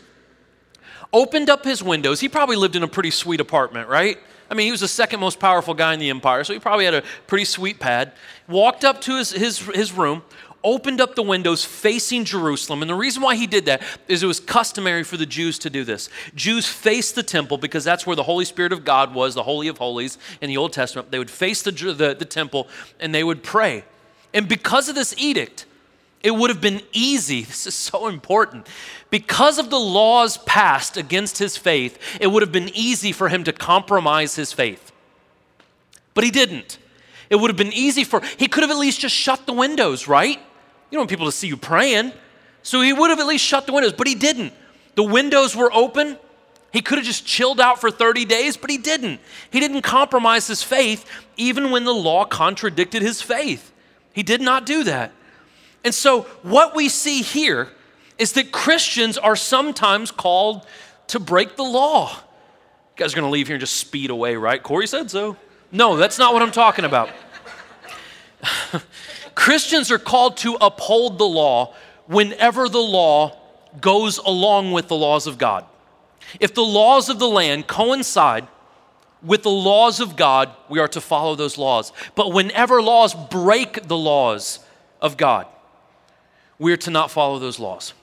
opened 1.13 1.49
up 1.49 1.63
his 1.63 1.83
windows. 1.83 2.19
He 2.19 2.27
probably 2.27 2.55
lived 2.55 2.75
in 2.75 2.83
a 2.83 2.87
pretty 2.87 3.11
sweet 3.11 3.39
apartment, 3.39 3.87
right? 3.87 4.17
I 4.49 4.53
mean, 4.53 4.65
he 4.65 4.71
was 4.71 4.81
the 4.81 4.87
second 4.87 5.19
most 5.19 5.39
powerful 5.39 5.73
guy 5.73 5.93
in 5.93 5.99
the 5.99 6.09
empire, 6.09 6.43
so 6.43 6.53
he 6.53 6.59
probably 6.59 6.85
had 6.85 6.93
a 6.93 7.03
pretty 7.27 7.45
sweet 7.45 7.79
pad. 7.79 8.13
Walked 8.47 8.83
up 8.83 9.01
to 9.01 9.17
his, 9.17 9.31
his, 9.31 9.59
his 9.59 9.91
room, 9.91 10.23
opened 10.63 10.99
up 10.99 11.15
the 11.15 11.23
windows 11.23 11.63
facing 11.63 12.25
Jerusalem. 12.25 12.81
And 12.81 12.89
the 12.89 12.95
reason 12.95 13.21
why 13.21 13.35
he 13.35 13.45
did 13.45 13.65
that 13.65 13.81
is 14.07 14.23
it 14.23 14.25
was 14.25 14.39
customary 14.39 15.03
for 15.03 15.17
the 15.17 15.25
Jews 15.25 15.59
to 15.59 15.69
do 15.69 15.83
this. 15.83 16.09
Jews 16.33 16.65
faced 16.65 17.15
the 17.15 17.23
temple 17.23 17.57
because 17.57 17.83
that's 17.83 18.07
where 18.07 18.15
the 18.15 18.23
Holy 18.23 18.45
Spirit 18.45 18.73
of 18.73 18.83
God 18.83 19.13
was, 19.13 19.35
the 19.35 19.43
Holy 19.43 19.67
of 19.67 19.77
Holies 19.77 20.17
in 20.41 20.49
the 20.49 20.57
Old 20.57 20.73
Testament. 20.73 21.11
They 21.11 21.19
would 21.19 21.31
face 21.31 21.61
the, 21.61 21.71
the, 21.71 22.15
the 22.17 22.25
temple 22.25 22.67
and 22.99 23.13
they 23.13 23.23
would 23.23 23.43
pray. 23.43 23.83
And 24.33 24.47
because 24.47 24.89
of 24.89 24.95
this 24.95 25.13
edict, 25.17 25.65
it 26.23 26.31
would 26.31 26.49
have 26.49 26.61
been 26.61 26.81
easy. 26.93 27.41
This 27.47 27.67
is 27.67 27.75
so 27.75 28.07
important. 28.07 28.67
Because 29.09 29.59
of 29.59 29.69
the 29.69 29.79
laws 29.79 30.37
passed 30.39 30.97
against 30.97 31.37
his 31.37 31.57
faith, 31.57 31.97
it 32.19 32.27
would 32.27 32.41
have 32.41 32.51
been 32.51 32.69
easy 32.73 33.11
for 33.11 33.29
him 33.29 33.43
to 33.45 33.53
compromise 33.53 34.35
his 34.35 34.51
faith. 34.51 34.91
But 36.13 36.23
he 36.23 36.31
didn't. 36.31 36.77
It 37.29 37.35
would 37.35 37.49
have 37.49 37.57
been 37.57 37.73
easy 37.73 38.03
for, 38.03 38.21
he 38.37 38.47
could 38.47 38.63
have 38.63 38.71
at 38.71 38.77
least 38.77 38.99
just 38.99 39.15
shut 39.15 39.45
the 39.45 39.53
windows, 39.53 40.07
right? 40.07 40.37
You 40.37 40.95
don't 40.95 41.01
want 41.01 41.09
people 41.09 41.25
to 41.25 41.31
see 41.31 41.47
you 41.47 41.57
praying. 41.57 42.13
So 42.63 42.81
he 42.81 42.93
would 42.93 43.09
have 43.09 43.19
at 43.19 43.27
least 43.27 43.45
shut 43.45 43.65
the 43.65 43.73
windows, 43.73 43.93
but 43.93 44.07
he 44.07 44.15
didn't. 44.15 44.53
The 44.95 45.03
windows 45.03 45.55
were 45.55 45.71
open. 45.73 46.17
He 46.73 46.81
could 46.81 46.97
have 46.97 47.07
just 47.07 47.25
chilled 47.25 47.61
out 47.61 47.79
for 47.79 47.89
30 47.89 48.25
days, 48.25 48.57
but 48.57 48.69
he 48.69 48.77
didn't. 48.77 49.19
He 49.51 49.59
didn't 49.59 49.83
compromise 49.83 50.47
his 50.47 50.63
faith 50.63 51.05
even 51.37 51.71
when 51.71 51.85
the 51.85 51.93
law 51.93 52.25
contradicted 52.25 53.01
his 53.01 53.21
faith. 53.21 53.71
He 54.13 54.23
did 54.23 54.41
not 54.41 54.65
do 54.65 54.83
that. 54.83 55.11
And 55.83 55.93
so, 55.93 56.23
what 56.41 56.75
we 56.75 56.89
see 56.89 57.21
here 57.21 57.69
is 58.17 58.33
that 58.33 58.51
Christians 58.51 59.17
are 59.17 59.35
sometimes 59.35 60.11
called 60.11 60.65
to 61.07 61.19
break 61.19 61.55
the 61.55 61.63
law. 61.63 62.09
You 62.09 63.03
guys 63.03 63.13
are 63.13 63.15
going 63.15 63.27
to 63.27 63.31
leave 63.31 63.47
here 63.47 63.55
and 63.55 63.61
just 63.61 63.77
speed 63.77 64.09
away, 64.09 64.35
right? 64.35 64.61
Corey 64.61 64.87
said 64.87 65.11
so. 65.11 65.37
No, 65.71 65.97
that's 65.97 66.17
not 66.17 66.33
what 66.33 66.41
I'm 66.41 66.51
talking 66.51 66.85
about. 66.85 67.09
Christians 69.35 69.91
are 69.91 69.99
called 69.99 70.37
to 70.37 70.57
uphold 70.59 71.17
the 71.17 71.25
law 71.25 71.75
whenever 72.07 72.67
the 72.69 72.79
law 72.79 73.37
goes 73.79 74.17
along 74.17 74.71
with 74.71 74.87
the 74.87 74.95
laws 74.95 75.27
of 75.27 75.37
God. 75.37 75.65
If 76.39 76.53
the 76.53 76.63
laws 76.63 77.09
of 77.09 77.19
the 77.19 77.27
land 77.27 77.67
coincide 77.67 78.47
with 79.23 79.43
the 79.43 79.49
laws 79.49 79.99
of 79.99 80.15
God, 80.15 80.51
we 80.69 80.79
are 80.79 80.87
to 80.89 81.01
follow 81.01 81.35
those 81.35 81.57
laws. 81.57 81.91
But 82.15 82.33
whenever 82.33 82.81
laws 82.81 83.13
break 83.13 83.87
the 83.87 83.97
laws 83.97 84.59
of 85.01 85.17
God, 85.17 85.47
we 86.59 86.73
are 86.73 86.77
to 86.77 86.91
not 86.91 87.11
follow 87.11 87.39
those 87.39 87.59
laws. 87.59 87.93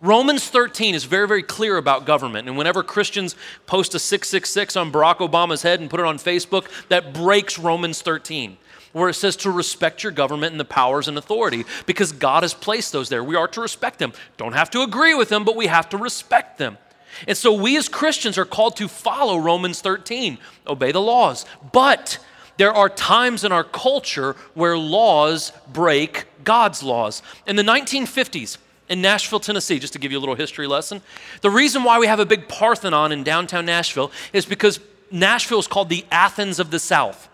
Romans 0.00 0.48
13 0.48 0.94
is 0.94 1.04
very, 1.04 1.26
very 1.26 1.42
clear 1.42 1.76
about 1.76 2.06
government. 2.06 2.46
And 2.46 2.56
whenever 2.56 2.84
Christians 2.84 3.34
post 3.66 3.94
a 3.94 3.98
666 3.98 4.76
on 4.76 4.92
Barack 4.92 5.16
Obama's 5.16 5.62
head 5.62 5.80
and 5.80 5.90
put 5.90 5.98
it 5.98 6.06
on 6.06 6.18
Facebook, 6.18 6.68
that 6.88 7.12
breaks 7.12 7.58
Romans 7.58 8.00
13 8.02 8.56
where 8.92 9.08
it 9.08 9.14
says 9.14 9.36
to 9.36 9.50
respect 9.50 10.02
your 10.02 10.12
government 10.12 10.52
and 10.52 10.58
the 10.58 10.64
powers 10.64 11.08
and 11.08 11.18
authority 11.18 11.64
because 11.86 12.10
God 12.12 12.42
has 12.42 12.54
placed 12.54 12.92
those 12.92 13.08
there. 13.08 13.22
We 13.22 13.36
are 13.36 13.48
to 13.48 13.60
respect 13.60 13.98
them. 13.98 14.12
Don't 14.36 14.54
have 14.54 14.70
to 14.70 14.82
agree 14.82 15.14
with 15.14 15.28
them, 15.28 15.44
but 15.44 15.56
we 15.56 15.66
have 15.66 15.88
to 15.90 15.98
respect 15.98 16.58
them. 16.58 16.78
And 17.26 17.36
so 17.36 17.52
we 17.52 17.76
as 17.76 17.88
Christians 17.88 18.38
are 18.38 18.44
called 18.44 18.76
to 18.76 18.88
follow 18.88 19.38
Romans 19.38 19.80
13, 19.80 20.38
obey 20.66 20.92
the 20.92 21.00
laws. 21.00 21.44
But 21.72 22.18
there 22.58 22.72
are 22.72 22.88
times 22.88 23.44
in 23.44 23.52
our 23.52 23.64
culture 23.64 24.36
where 24.54 24.76
laws 24.76 25.52
break 25.72 26.26
God's 26.44 26.82
laws. 26.82 27.22
In 27.46 27.56
the 27.56 27.62
1950s, 27.62 28.58
in 28.88 29.00
Nashville, 29.00 29.40
Tennessee, 29.40 29.78
just 29.78 29.92
to 29.92 29.98
give 29.98 30.12
you 30.12 30.18
a 30.18 30.20
little 30.20 30.34
history 30.34 30.66
lesson, 30.66 31.00
the 31.40 31.50
reason 31.50 31.84
why 31.84 31.98
we 31.98 32.06
have 32.06 32.20
a 32.20 32.26
big 32.26 32.48
Parthenon 32.48 33.12
in 33.12 33.22
downtown 33.22 33.64
Nashville 33.64 34.10
is 34.32 34.44
because 34.44 34.80
Nashville 35.10 35.58
is 35.58 35.66
called 35.66 35.88
the 35.88 36.04
Athens 36.10 36.58
of 36.58 36.70
the 36.70 36.78
South. 36.78 37.28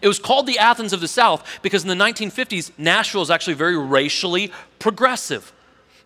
It 0.00 0.08
was 0.08 0.18
called 0.18 0.46
the 0.46 0.58
Athens 0.58 0.92
of 0.92 1.00
the 1.00 1.08
South 1.08 1.60
because 1.62 1.82
in 1.82 1.88
the 1.88 2.04
1950s, 2.04 2.70
Nashville 2.78 3.22
was 3.22 3.30
actually 3.30 3.54
very 3.54 3.76
racially 3.76 4.52
progressive. 4.78 5.52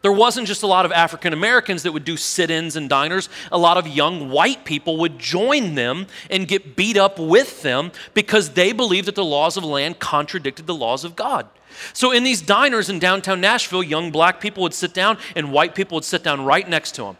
There 0.04 0.12
wasn't 0.12 0.46
just 0.46 0.62
a 0.62 0.66
lot 0.66 0.84
of 0.84 0.92
African 0.92 1.32
Americans 1.32 1.82
that 1.82 1.92
would 1.92 2.04
do 2.04 2.18
sit 2.18 2.50
ins 2.50 2.76
and 2.76 2.90
diners. 2.90 3.30
A 3.50 3.56
lot 3.56 3.78
of 3.78 3.88
young 3.88 4.28
white 4.28 4.66
people 4.66 4.98
would 4.98 5.18
join 5.18 5.76
them 5.76 6.08
and 6.28 6.46
get 6.46 6.76
beat 6.76 6.98
up 6.98 7.18
with 7.18 7.62
them 7.62 7.90
because 8.12 8.50
they 8.50 8.72
believed 8.72 9.08
that 9.08 9.14
the 9.14 9.24
laws 9.24 9.56
of 9.56 9.64
land 9.64 10.00
contradicted 10.00 10.66
the 10.66 10.74
laws 10.74 11.04
of 11.04 11.16
God. 11.16 11.48
So, 11.94 12.12
in 12.12 12.22
these 12.22 12.42
diners 12.42 12.90
in 12.90 12.98
downtown 12.98 13.40
Nashville, 13.40 13.82
young 13.82 14.10
black 14.10 14.42
people 14.42 14.62
would 14.64 14.74
sit 14.74 14.92
down 14.92 15.16
and 15.34 15.50
white 15.50 15.74
people 15.74 15.94
would 15.94 16.04
sit 16.04 16.22
down 16.22 16.44
right 16.44 16.68
next 16.68 16.94
to 16.96 17.04
them. 17.04 17.16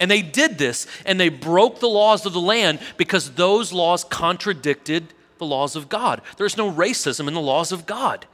And 0.00 0.10
they 0.10 0.20
did 0.20 0.58
this 0.58 0.88
and 1.04 1.20
they 1.20 1.28
broke 1.28 1.78
the 1.78 1.88
laws 1.88 2.26
of 2.26 2.32
the 2.32 2.40
land 2.40 2.80
because 2.96 3.30
those 3.34 3.72
laws 3.72 4.02
contradicted 4.02 5.14
the 5.38 5.46
laws 5.46 5.76
of 5.76 5.88
God. 5.88 6.22
There's 6.38 6.56
no 6.56 6.72
racism 6.72 7.28
in 7.28 7.34
the 7.34 7.40
laws 7.40 7.70
of 7.70 7.86
God. 7.86 8.26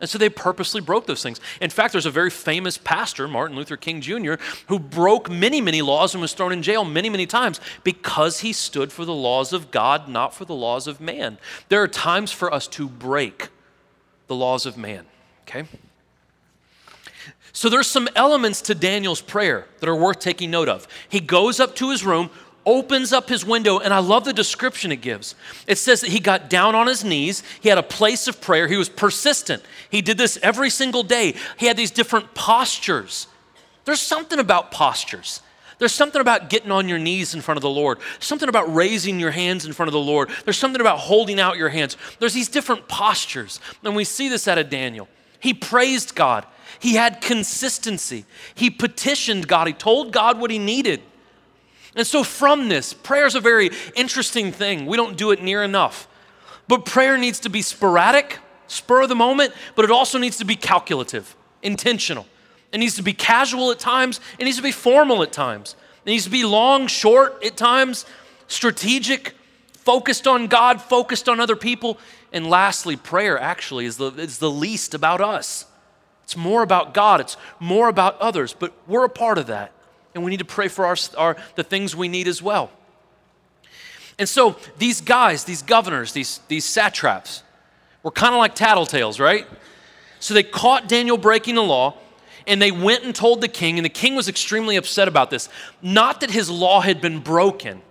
And 0.00 0.08
so 0.08 0.16
they 0.16 0.30
purposely 0.30 0.80
broke 0.80 1.06
those 1.06 1.22
things. 1.22 1.40
In 1.60 1.70
fact, 1.70 1.92
there's 1.92 2.06
a 2.06 2.10
very 2.10 2.30
famous 2.30 2.78
pastor, 2.78 3.28
Martin 3.28 3.56
Luther 3.56 3.76
King 3.76 4.00
Jr., 4.00 4.34
who 4.68 4.78
broke 4.78 5.30
many, 5.30 5.60
many 5.60 5.82
laws 5.82 6.14
and 6.14 6.22
was 6.22 6.32
thrown 6.32 6.52
in 6.52 6.62
jail 6.62 6.84
many, 6.84 7.10
many 7.10 7.26
times 7.26 7.60
because 7.84 8.40
he 8.40 8.52
stood 8.52 8.92
for 8.92 9.04
the 9.04 9.14
laws 9.14 9.52
of 9.52 9.70
God, 9.70 10.08
not 10.08 10.34
for 10.34 10.44
the 10.44 10.54
laws 10.54 10.86
of 10.86 11.00
man. 11.00 11.38
There 11.68 11.82
are 11.82 11.88
times 11.88 12.32
for 12.32 12.52
us 12.52 12.66
to 12.68 12.88
break 12.88 13.48
the 14.26 14.34
laws 14.34 14.64
of 14.64 14.78
man, 14.78 15.06
okay? 15.42 15.66
So 17.52 17.68
there's 17.68 17.88
some 17.88 18.08
elements 18.16 18.62
to 18.62 18.74
Daniel's 18.74 19.20
prayer 19.20 19.66
that 19.80 19.88
are 19.88 19.96
worth 19.96 20.20
taking 20.20 20.50
note 20.50 20.68
of. 20.68 20.86
He 21.08 21.20
goes 21.20 21.60
up 21.60 21.74
to 21.76 21.90
his 21.90 22.04
room, 22.04 22.30
opens 22.66 23.12
up 23.12 23.28
his 23.28 23.44
window, 23.44 23.78
and 23.78 23.92
I 23.92 23.98
love 23.98 24.24
the 24.24 24.32
description 24.32 24.92
it 24.92 25.00
gives. 25.00 25.34
It 25.66 25.78
says 25.78 26.00
that 26.02 26.10
he 26.10 26.20
got 26.20 26.50
down 26.50 26.74
on 26.74 26.86
his 26.86 27.04
knees, 27.04 27.42
he 27.60 27.68
had 27.68 27.78
a 27.78 27.82
place 27.82 28.28
of 28.28 28.40
prayer, 28.40 28.68
he 28.68 28.76
was 28.76 28.88
persistent. 28.88 29.62
He 29.90 30.02
did 30.02 30.18
this 30.18 30.38
every 30.42 30.70
single 30.70 31.02
day. 31.02 31.34
He 31.56 31.66
had 31.66 31.76
these 31.76 31.90
different 31.90 32.34
postures. 32.34 33.26
There's 33.84 34.00
something 34.00 34.38
about 34.38 34.70
postures. 34.70 35.40
There's 35.78 35.92
something 35.92 36.20
about 36.20 36.50
getting 36.50 36.70
on 36.70 36.88
your 36.88 36.98
knees 36.98 37.34
in 37.34 37.40
front 37.40 37.56
of 37.56 37.62
the 37.62 37.70
Lord. 37.70 37.98
Something 38.18 38.50
about 38.50 38.72
raising 38.72 39.18
your 39.18 39.30
hands 39.30 39.64
in 39.64 39.72
front 39.72 39.88
of 39.88 39.94
the 39.94 39.98
Lord. 39.98 40.28
There's 40.44 40.58
something 40.58 40.80
about 40.80 40.98
holding 40.98 41.40
out 41.40 41.56
your 41.56 41.70
hands. 41.70 41.96
There's 42.18 42.34
these 42.34 42.48
different 42.48 42.86
postures. 42.86 43.60
And 43.82 43.96
we 43.96 44.04
see 44.04 44.28
this 44.28 44.46
out 44.46 44.58
of 44.58 44.68
Daniel. 44.68 45.08
He 45.40 45.54
praised 45.54 46.14
God. 46.14 46.44
He 46.78 46.96
had 46.96 47.22
consistency. 47.22 48.26
He 48.54 48.68
petitioned 48.68 49.48
God. 49.48 49.68
He 49.68 49.72
told 49.72 50.12
God 50.12 50.38
what 50.38 50.50
he 50.50 50.58
needed. 50.58 51.00
And 51.96 52.06
so, 52.06 52.22
from 52.22 52.68
this, 52.68 52.94
prayer 52.94 53.26
is 53.26 53.34
a 53.34 53.40
very 53.40 53.70
interesting 53.96 54.52
thing. 54.52 54.86
We 54.86 54.96
don't 54.96 55.16
do 55.16 55.30
it 55.30 55.42
near 55.42 55.62
enough. 55.62 56.06
But 56.68 56.84
prayer 56.84 57.18
needs 57.18 57.40
to 57.40 57.48
be 57.48 57.62
sporadic, 57.62 58.38
spur 58.68 59.02
of 59.02 59.08
the 59.08 59.16
moment, 59.16 59.52
but 59.74 59.84
it 59.84 59.90
also 59.90 60.18
needs 60.18 60.36
to 60.38 60.44
be 60.44 60.54
calculative, 60.54 61.34
intentional. 61.62 62.26
It 62.72 62.78
needs 62.78 62.94
to 62.96 63.02
be 63.02 63.12
casual 63.12 63.72
at 63.72 63.80
times. 63.80 64.20
It 64.38 64.44
needs 64.44 64.56
to 64.56 64.62
be 64.62 64.70
formal 64.70 65.22
at 65.24 65.32
times. 65.32 65.74
It 66.04 66.10
needs 66.10 66.24
to 66.24 66.30
be 66.30 66.44
long, 66.44 66.86
short 66.86 67.44
at 67.44 67.56
times, 67.56 68.06
strategic, 68.46 69.34
focused 69.72 70.28
on 70.28 70.46
God, 70.46 70.80
focused 70.80 71.28
on 71.28 71.40
other 71.40 71.56
people. 71.56 71.98
And 72.32 72.48
lastly, 72.48 72.96
prayer 72.96 73.38
actually 73.38 73.86
is 73.86 73.96
the, 73.96 74.12
is 74.12 74.38
the 74.38 74.50
least 74.50 74.94
about 74.94 75.20
us. 75.20 75.66
It's 76.22 76.36
more 76.36 76.62
about 76.62 76.94
God, 76.94 77.20
it's 77.20 77.36
more 77.58 77.88
about 77.88 78.16
others, 78.20 78.54
but 78.56 78.72
we're 78.86 79.04
a 79.04 79.08
part 79.08 79.36
of 79.36 79.48
that. 79.48 79.72
And 80.14 80.24
we 80.24 80.30
need 80.30 80.38
to 80.38 80.44
pray 80.44 80.68
for 80.68 80.86
our, 80.86 80.96
our, 81.16 81.36
the 81.54 81.62
things 81.62 81.94
we 81.94 82.08
need 82.08 82.26
as 82.26 82.42
well. 82.42 82.70
And 84.18 84.28
so 84.28 84.56
these 84.78 85.00
guys, 85.00 85.44
these 85.44 85.62
governors, 85.62 86.12
these, 86.12 86.40
these 86.48 86.64
satraps, 86.64 87.42
were 88.02 88.10
kind 88.10 88.34
of 88.34 88.38
like 88.38 88.54
tattletales, 88.54 89.18
right? 89.20 89.46
So 90.18 90.34
they 90.34 90.42
caught 90.42 90.88
Daniel 90.88 91.16
breaking 91.16 91.54
the 91.54 91.62
law 91.62 91.96
and 92.46 92.60
they 92.60 92.70
went 92.70 93.04
and 93.04 93.14
told 93.14 93.40
the 93.40 93.48
king, 93.48 93.78
and 93.78 93.84
the 93.84 93.90
king 93.90 94.14
was 94.14 94.28
extremely 94.28 94.76
upset 94.76 95.08
about 95.08 95.30
this. 95.30 95.48
Not 95.82 96.20
that 96.20 96.30
his 96.30 96.50
law 96.50 96.80
had 96.80 97.00
been 97.00 97.20
broken, 97.20 97.82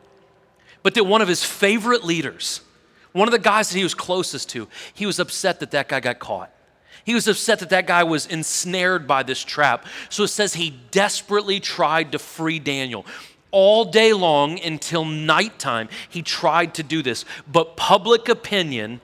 but 0.84 0.96
that 0.96 1.06
one 1.06 1.22
of 1.22 1.28
his 1.28 1.44
favorite 1.44 2.04
leaders, 2.04 2.62
one 3.12 3.28
of 3.28 3.32
the 3.32 3.40
guys 3.40 3.70
that 3.70 3.78
he 3.78 3.84
was 3.84 3.94
closest 3.94 4.50
to, 4.50 4.68
he 4.94 5.06
was 5.06 5.20
upset 5.20 5.60
that 5.62 5.72
that 5.72 5.88
guy 5.88 6.00
got 6.00 6.20
caught. 6.20 6.52
He 7.10 7.16
was 7.16 7.28
upset 7.28 7.58
that 7.62 7.72
that 7.72 7.88
guy 7.88 8.04
was 8.04 8.28
ensnared 8.28 9.08
by 9.08 9.24
this 9.24 9.44
trap. 9.44 9.88
So 10.10 10.22
it 10.22 10.28
says 10.28 10.54
he 10.54 10.70
desperately 10.92 11.60
tried 11.60 12.12
to 12.12 12.20
free 12.20 12.60
Daniel. 12.60 13.04
All 13.50 13.84
day 13.84 14.14
long 14.14 14.60
until 14.60 15.06
nighttime, 15.06 15.90
he 16.08 16.22
tried 16.22 16.76
to 16.76 16.84
do 16.84 17.02
this. 17.02 17.26
But 17.52 17.76
public 17.76 18.30
opinion 18.30 19.02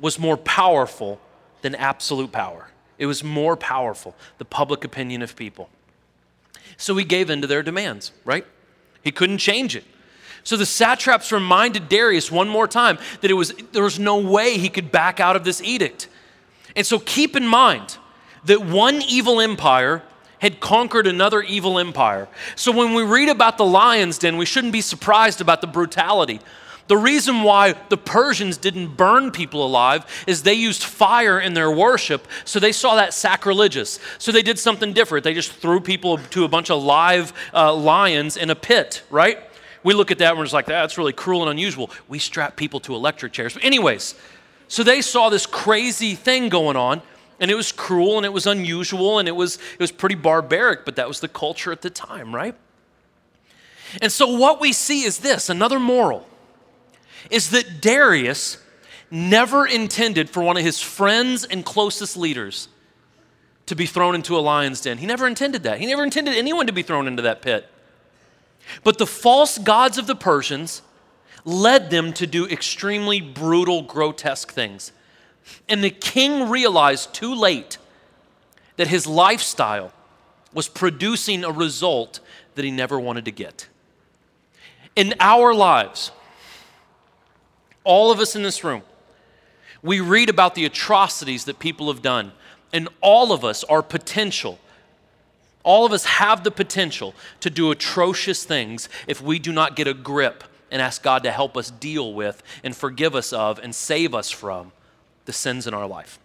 was 0.00 0.16
more 0.16 0.36
powerful 0.36 1.20
than 1.62 1.74
absolute 1.74 2.30
power. 2.30 2.68
It 2.98 3.06
was 3.06 3.24
more 3.24 3.56
powerful, 3.56 4.14
the 4.38 4.44
public 4.44 4.84
opinion 4.84 5.20
of 5.20 5.34
people. 5.34 5.68
So 6.76 6.94
he 6.94 7.04
gave 7.04 7.30
in 7.30 7.40
to 7.40 7.48
their 7.48 7.64
demands, 7.64 8.12
right? 8.24 8.46
He 9.02 9.10
couldn't 9.10 9.38
change 9.38 9.74
it. 9.74 9.82
So 10.44 10.56
the 10.56 10.66
satraps 10.66 11.32
reminded 11.32 11.88
Darius 11.88 12.30
one 12.30 12.48
more 12.48 12.68
time 12.68 12.96
that 13.22 13.30
it 13.32 13.34
was, 13.34 13.52
there 13.72 13.82
was 13.82 13.98
no 13.98 14.18
way 14.18 14.56
he 14.56 14.68
could 14.68 14.92
back 14.92 15.18
out 15.18 15.34
of 15.34 15.42
this 15.42 15.60
edict. 15.60 16.08
And 16.76 16.86
so 16.86 16.98
keep 16.98 17.36
in 17.36 17.46
mind 17.46 17.98
that 18.44 18.64
one 18.64 19.02
evil 19.02 19.40
empire 19.40 20.02
had 20.38 20.60
conquered 20.60 21.06
another 21.06 21.42
evil 21.42 21.78
empire. 21.78 22.28
So 22.56 22.70
when 22.72 22.94
we 22.94 23.02
read 23.02 23.28
about 23.28 23.56
the 23.56 23.64
lion's 23.64 24.18
den, 24.18 24.36
we 24.36 24.44
shouldn't 24.44 24.72
be 24.72 24.82
surprised 24.82 25.40
about 25.40 25.60
the 25.60 25.66
brutality 25.66 26.40
the 26.86 26.96
reason 26.96 27.42
why 27.42 27.74
the 27.88 27.96
Persians 27.96 28.58
didn't 28.58 28.88
burn 28.96 29.30
people 29.30 29.64
alive 29.64 30.04
is 30.26 30.42
they 30.42 30.54
used 30.54 30.82
fire 30.82 31.40
in 31.40 31.54
their 31.54 31.70
worship, 31.70 32.28
so 32.44 32.60
they 32.60 32.72
saw 32.72 32.96
that 32.96 33.14
sacrilegious. 33.14 33.98
So 34.18 34.32
they 34.32 34.42
did 34.42 34.58
something 34.58 34.92
different. 34.92 35.24
They 35.24 35.34
just 35.34 35.52
threw 35.52 35.80
people 35.80 36.18
to 36.18 36.44
a 36.44 36.48
bunch 36.48 36.70
of 36.70 36.82
live 36.82 37.32
uh, 37.54 37.74
lions 37.74 38.36
in 38.36 38.50
a 38.50 38.54
pit, 38.54 39.02
right? 39.08 39.38
We 39.82 39.94
look 39.94 40.10
at 40.10 40.18
that 40.18 40.30
and 40.30 40.38
we're 40.38 40.44
just 40.44 40.54
like, 40.54 40.66
that's 40.66 40.98
really 40.98 41.12
cruel 41.12 41.42
and 41.42 41.50
unusual. 41.50 41.90
We 42.08 42.18
strap 42.18 42.56
people 42.56 42.80
to 42.80 42.94
electric 42.94 43.32
chairs. 43.32 43.54
But, 43.54 43.64
anyways, 43.64 44.14
so 44.68 44.82
they 44.82 45.02
saw 45.02 45.28
this 45.28 45.46
crazy 45.46 46.14
thing 46.14 46.48
going 46.48 46.76
on, 46.76 47.02
and 47.40 47.50
it 47.50 47.54
was 47.54 47.72
cruel 47.72 48.16
and 48.16 48.24
it 48.24 48.32
was 48.32 48.46
unusual 48.46 49.18
and 49.18 49.28
it 49.28 49.36
was, 49.36 49.56
it 49.56 49.80
was 49.80 49.92
pretty 49.92 50.14
barbaric, 50.14 50.84
but 50.84 50.96
that 50.96 51.08
was 51.08 51.20
the 51.20 51.28
culture 51.28 51.72
at 51.72 51.82
the 51.82 51.90
time, 51.90 52.34
right? 52.34 52.54
And 54.00 54.10
so 54.10 54.36
what 54.36 54.60
we 54.60 54.72
see 54.72 55.02
is 55.02 55.18
this 55.18 55.48
another 55.48 55.78
moral 55.78 56.26
is 57.30 57.50
that 57.50 57.80
Darius 57.80 58.58
never 59.10 59.66
intended 59.66 60.28
for 60.28 60.42
one 60.42 60.56
of 60.56 60.62
his 60.62 60.80
friends 60.80 61.44
and 61.44 61.64
closest 61.64 62.16
leaders 62.16 62.68
to 63.66 63.74
be 63.74 63.86
thrown 63.86 64.14
into 64.14 64.36
a 64.36 64.40
lion's 64.40 64.80
den. 64.80 64.98
He 64.98 65.06
never 65.06 65.26
intended 65.26 65.62
that. 65.62 65.80
He 65.80 65.86
never 65.86 66.04
intended 66.04 66.34
anyone 66.34 66.66
to 66.66 66.72
be 66.72 66.82
thrown 66.82 67.06
into 67.06 67.22
that 67.22 67.40
pit. 67.40 67.68
But 68.82 68.98
the 68.98 69.06
false 69.06 69.58
gods 69.58 69.98
of 69.98 70.06
the 70.06 70.14
Persians 70.14 70.82
led 71.44 71.90
them 71.90 72.12
to 72.14 72.26
do 72.26 72.46
extremely 72.46 73.20
brutal, 73.20 73.82
grotesque 73.82 74.50
things. 74.50 74.92
And 75.68 75.84
the 75.84 75.90
king 75.90 76.48
realized 76.48 77.12
too 77.12 77.34
late 77.34 77.78
that 78.76 78.88
his 78.88 79.06
lifestyle 79.06 79.92
was 80.52 80.68
producing 80.68 81.44
a 81.44 81.50
result 81.50 82.20
that 82.54 82.64
he 82.64 82.70
never 82.70 82.98
wanted 82.98 83.24
to 83.26 83.30
get. 83.30 83.68
In 84.96 85.14
our 85.20 85.52
lives, 85.52 86.12
all 87.82 88.10
of 88.10 88.20
us 88.20 88.34
in 88.36 88.42
this 88.42 88.64
room, 88.64 88.82
we 89.82 90.00
read 90.00 90.30
about 90.30 90.54
the 90.54 90.64
atrocities 90.64 91.44
that 91.44 91.58
people 91.58 91.88
have 91.88 92.00
done, 92.00 92.32
and 92.72 92.88
all 93.00 93.32
of 93.32 93.44
us 93.44 93.64
are 93.64 93.82
potential. 93.82 94.58
All 95.62 95.84
of 95.84 95.92
us 95.92 96.04
have 96.04 96.44
the 96.44 96.50
potential 96.50 97.14
to 97.40 97.50
do 97.50 97.70
atrocious 97.70 98.44
things 98.44 98.88
if 99.06 99.20
we 99.20 99.38
do 99.38 99.52
not 99.52 99.76
get 99.76 99.86
a 99.86 99.94
grip 99.94 100.44
and 100.74 100.82
ask 100.82 101.04
God 101.04 101.22
to 101.22 101.30
help 101.30 101.56
us 101.56 101.70
deal 101.70 102.12
with 102.12 102.42
and 102.64 102.76
forgive 102.76 103.14
us 103.14 103.32
of 103.32 103.60
and 103.60 103.72
save 103.72 104.12
us 104.12 104.28
from 104.28 104.72
the 105.24 105.32
sins 105.32 105.68
in 105.68 105.72
our 105.72 105.86
life. 105.86 106.18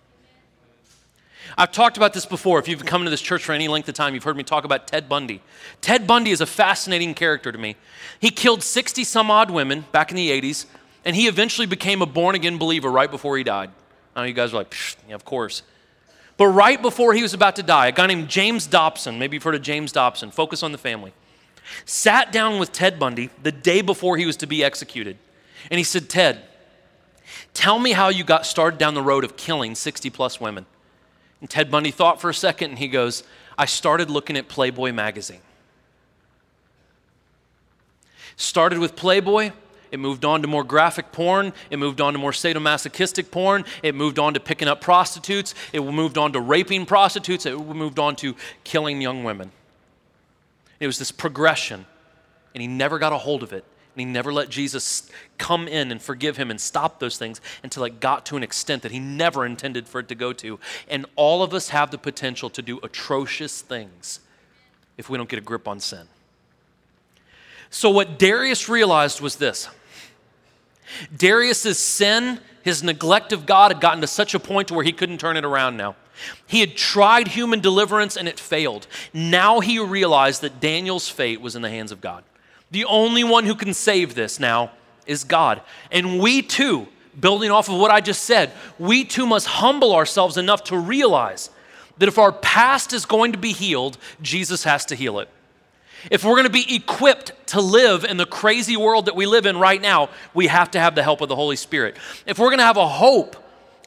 I've 1.55 1.71
talked 1.71 1.97
about 1.97 2.13
this 2.13 2.25
before. 2.25 2.57
If 2.57 2.67
you've 2.67 2.83
come 2.83 3.03
to 3.03 3.11
this 3.11 3.21
church 3.21 3.43
for 3.43 3.53
any 3.53 3.67
length 3.67 3.87
of 3.89 3.93
time, 3.93 4.15
you've 4.15 4.23
heard 4.23 4.35
me 4.35 4.41
talk 4.41 4.65
about 4.65 4.87
Ted 4.87 5.07
Bundy. 5.07 5.41
Ted 5.81 6.07
Bundy 6.07 6.31
is 6.31 6.41
a 6.41 6.47
fascinating 6.47 7.13
character 7.13 7.51
to 7.51 7.57
me. 7.59 7.75
He 8.19 8.31
killed 8.31 8.63
60 8.63 9.03
some 9.03 9.29
odd 9.29 9.51
women 9.51 9.85
back 9.91 10.09
in 10.09 10.17
the 10.17 10.31
80s 10.31 10.65
and 11.05 11.15
he 11.15 11.27
eventually 11.27 11.67
became 11.67 12.01
a 12.01 12.07
born 12.07 12.33
again 12.33 12.57
believer 12.57 12.89
right 12.89 13.09
before 13.09 13.37
he 13.37 13.43
died. 13.43 13.69
I 14.15 14.21
know 14.21 14.25
you 14.25 14.33
guys 14.33 14.51
are 14.51 14.57
like, 14.57 14.75
yeah, 15.07 15.13
of 15.13 15.25
course. 15.25 15.61
But 16.37 16.47
right 16.47 16.81
before 16.81 17.13
he 17.13 17.21
was 17.21 17.35
about 17.35 17.55
to 17.57 17.63
die, 17.63 17.87
a 17.87 17.91
guy 17.91 18.07
named 18.07 18.29
James 18.29 18.65
Dobson, 18.65 19.19
maybe 19.19 19.35
you've 19.35 19.43
heard 19.43 19.55
of 19.55 19.61
James 19.61 19.91
Dobson, 19.91 20.31
focus 20.31 20.63
on 20.63 20.71
the 20.71 20.79
family, 20.79 21.13
sat 21.85 22.31
down 22.31 22.59
with 22.59 22.71
Ted 22.71 22.99
Bundy 22.99 23.29
the 23.41 23.51
day 23.51 23.81
before 23.81 24.17
he 24.17 24.25
was 24.25 24.37
to 24.37 24.47
be 24.47 24.63
executed. 24.63 25.17
And 25.69 25.77
he 25.77 25.83
said, 25.83 26.09
Ted, 26.09 26.41
tell 27.53 27.79
me 27.79 27.91
how 27.91 28.09
you 28.09 28.23
got 28.23 28.45
started 28.45 28.79
down 28.79 28.93
the 28.93 29.01
road 29.01 29.23
of 29.23 29.37
killing 29.37 29.75
60 29.75 30.09
plus 30.09 30.39
women. 30.39 30.65
And 31.41 31.49
Ted 31.49 31.71
Bundy 31.71 31.91
thought 31.91 32.19
for 32.19 32.29
a 32.29 32.33
second 32.33 32.71
and 32.71 32.79
he 32.79 32.87
goes, 32.87 33.23
I 33.57 33.65
started 33.65 34.09
looking 34.09 34.37
at 34.37 34.47
Playboy 34.47 34.91
magazine. 34.93 35.41
Started 38.35 38.79
with 38.79 38.95
Playboy, 38.95 39.51
it 39.91 39.99
moved 39.99 40.23
on 40.23 40.41
to 40.41 40.47
more 40.47 40.63
graphic 40.63 41.11
porn. 41.11 41.53
It 41.69 41.77
moved 41.77 41.99
on 41.99 42.13
to 42.13 42.19
more 42.19 42.31
sadomasochistic 42.31 43.31
porn. 43.31 43.65
It 43.81 43.95
moved 43.95 44.19
on 44.19 44.33
to 44.35 44.39
picking 44.39 44.67
up 44.67 44.81
prostitutes. 44.81 45.55
It 45.73 45.81
moved 45.81 46.17
on 46.17 46.33
to 46.33 46.39
raping 46.39 46.85
prostitutes. 46.85 47.45
It 47.45 47.57
moved 47.57 47.99
on 47.99 48.15
to 48.17 48.35
killing 48.63 49.01
young 49.01 49.23
women. 49.23 49.51
It 50.79 50.87
was 50.87 50.99
this 50.99 51.11
progression, 51.11 51.85
and 52.53 52.61
he 52.61 52.67
never 52.67 52.99
got 52.99 53.13
a 53.13 53.17
hold 53.17 53.43
of 53.43 53.53
it. 53.53 53.65
And 53.95 54.07
he 54.07 54.13
never 54.13 54.31
let 54.31 54.49
Jesus 54.49 55.09
come 55.37 55.67
in 55.67 55.91
and 55.91 56.01
forgive 56.01 56.37
him 56.37 56.51
and 56.51 56.61
stop 56.61 56.99
those 56.99 57.17
things 57.17 57.41
until 57.63 57.83
it 57.83 57.99
got 57.99 58.25
to 58.27 58.37
an 58.37 58.43
extent 58.43 58.83
that 58.83 58.91
he 58.91 58.99
never 58.99 59.45
intended 59.45 59.87
for 59.87 59.99
it 59.99 60.07
to 60.09 60.15
go 60.15 60.31
to. 60.33 60.59
And 60.87 61.05
all 61.15 61.43
of 61.43 61.53
us 61.53 61.69
have 61.69 61.91
the 61.91 61.97
potential 61.97 62.49
to 62.51 62.61
do 62.61 62.79
atrocious 62.83 63.61
things 63.61 64.19
if 64.97 65.09
we 65.09 65.17
don't 65.17 65.27
get 65.27 65.39
a 65.39 65.41
grip 65.41 65.67
on 65.67 65.79
sin. 65.79 66.07
So, 67.71 67.89
what 67.89 68.17
Darius 68.19 68.69
realized 68.69 69.21
was 69.21 69.35
this 69.35 69.69
Darius's 71.15 71.79
sin, 71.79 72.39
his 72.63 72.83
neglect 72.83 73.33
of 73.33 73.45
God, 73.45 73.71
had 73.71 73.81
gotten 73.81 74.01
to 74.01 74.07
such 74.07 74.33
a 74.33 74.39
point 74.39 74.67
to 74.69 74.73
where 74.73 74.83
he 74.83 74.91
couldn't 74.91 75.19
turn 75.19 75.37
it 75.37 75.45
around 75.45 75.77
now. 75.77 75.95
He 76.47 76.59
had 76.59 76.75
tried 76.75 77.29
human 77.29 77.59
deliverance 77.59 78.17
and 78.17 78.27
it 78.27 78.39
failed. 78.39 78.87
Now 79.13 79.59
he 79.59 79.79
realized 79.79 80.41
that 80.41 80.59
Daniel's 80.59 81.09
fate 81.09 81.41
was 81.41 81.55
in 81.55 81.61
the 81.61 81.69
hands 81.69 81.91
of 81.91 82.01
God. 82.01 82.23
The 82.71 82.85
only 82.85 83.23
one 83.23 83.45
who 83.45 83.55
can 83.55 83.73
save 83.73 84.15
this 84.15 84.39
now 84.39 84.71
is 85.05 85.23
God. 85.23 85.61
And 85.91 86.19
we 86.19 86.41
too, 86.41 86.87
building 87.19 87.51
off 87.51 87.69
of 87.69 87.79
what 87.79 87.91
I 87.91 88.01
just 88.01 88.23
said, 88.23 88.51
we 88.77 89.03
too 89.03 89.25
must 89.25 89.47
humble 89.47 89.93
ourselves 89.93 90.37
enough 90.37 90.63
to 90.65 90.77
realize 90.77 91.49
that 91.97 92.07
if 92.07 92.17
our 92.17 92.31
past 92.31 92.93
is 92.93 93.05
going 93.05 93.31
to 93.33 93.37
be 93.37 93.51
healed, 93.51 93.97
Jesus 94.21 94.63
has 94.63 94.85
to 94.85 94.95
heal 94.95 95.19
it. 95.19 95.29
If 96.09 96.23
we're 96.23 96.35
going 96.35 96.45
to 96.45 96.49
be 96.49 96.75
equipped 96.75 97.33
to 97.47 97.61
live 97.61 98.05
in 98.05 98.17
the 98.17 98.25
crazy 98.25 98.77
world 98.77 99.05
that 99.05 99.15
we 99.15 99.25
live 99.25 99.45
in 99.45 99.57
right 99.57 99.81
now, 99.81 100.09
we 100.33 100.47
have 100.47 100.71
to 100.71 100.79
have 100.79 100.95
the 100.95 101.03
help 101.03 101.21
of 101.21 101.27
the 101.27 101.35
Holy 101.35 101.57
Spirit. 101.57 101.97
If 102.25 102.39
we're 102.39 102.47
going 102.47 102.59
to 102.59 102.65
have 102.65 102.77
a 102.77 102.87
hope 102.87 103.35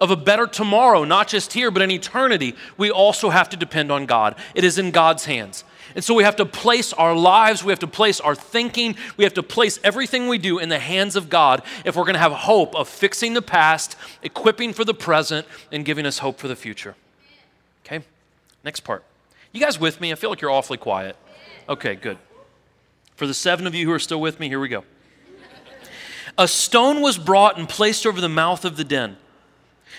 of 0.03 0.11
a 0.11 0.17
better 0.17 0.49
tomorrow, 0.49 1.05
not 1.05 1.29
just 1.29 1.53
here, 1.53 1.71
but 1.71 1.81
in 1.81 1.91
eternity, 1.91 2.57
we 2.77 2.91
also 2.91 3.31
have 3.31 3.49
to 3.51 3.57
depend 3.57 3.93
on 3.93 4.05
God. 4.05 4.35
It 4.53 4.65
is 4.65 4.77
in 4.77 4.91
God's 4.91 5.27
hands. 5.27 5.63
And 5.95 6.03
so 6.03 6.13
we 6.13 6.25
have 6.25 6.35
to 6.37 6.45
place 6.45 6.93
our 6.93 7.15
lives, 7.15 7.63
we 7.63 7.71
have 7.71 7.79
to 7.79 7.87
place 7.87 8.19
our 8.19 8.35
thinking, 8.35 8.97
we 9.17 9.23
have 9.23 9.35
to 9.35 9.45
place 9.45 9.79
everything 9.85 10.27
we 10.27 10.39
do 10.39 10.59
in 10.59 10.71
the 10.71 10.81
hands 10.81 11.15
of 11.15 11.31
God 11.31 11.63
if 11.85 11.95
we're 11.95 12.03
going 12.03 12.15
to 12.15 12.21
have 12.21 12.33
hope 12.33 12.75
of 12.75 12.89
fixing 12.89 13.35
the 13.35 13.43
past, 13.43 13.97
equipping 14.25 14.73
for 14.73 14.85
the 14.85 14.95
present, 14.95 15.47
and 15.71 15.85
giving 15.85 16.05
us 16.05 16.19
hope 16.19 16.39
for 16.39 16.49
the 16.49 16.57
future. 16.57 16.97
Okay? 17.87 18.05
Next 18.65 18.81
part. 18.81 19.05
You 19.53 19.61
guys 19.61 19.79
with 19.79 20.01
me? 20.01 20.11
I 20.11 20.17
feel 20.17 20.31
like 20.31 20.41
you're 20.41 20.51
awfully 20.51 20.79
quiet. 20.79 21.15
Okay, 21.69 21.95
good. 21.95 22.19
For 23.15 23.29
the 23.29 23.35
seven 23.35 23.69
of 23.69 23.75
you 23.75 23.87
who 23.87 23.93
are 23.93 24.01
still 24.01 24.21
with 24.21 24.41
me, 24.41 24.49
here 24.49 24.59
we 24.59 24.69
go. 24.69 24.83
A 26.37 26.49
stone 26.49 27.03
was 27.03 27.19
brought 27.19 27.57
and 27.57 27.69
placed 27.69 28.05
over 28.05 28.21
the 28.21 28.29
mouth 28.29 28.65
of 28.65 28.77
the 28.77 28.85
den. 28.85 29.17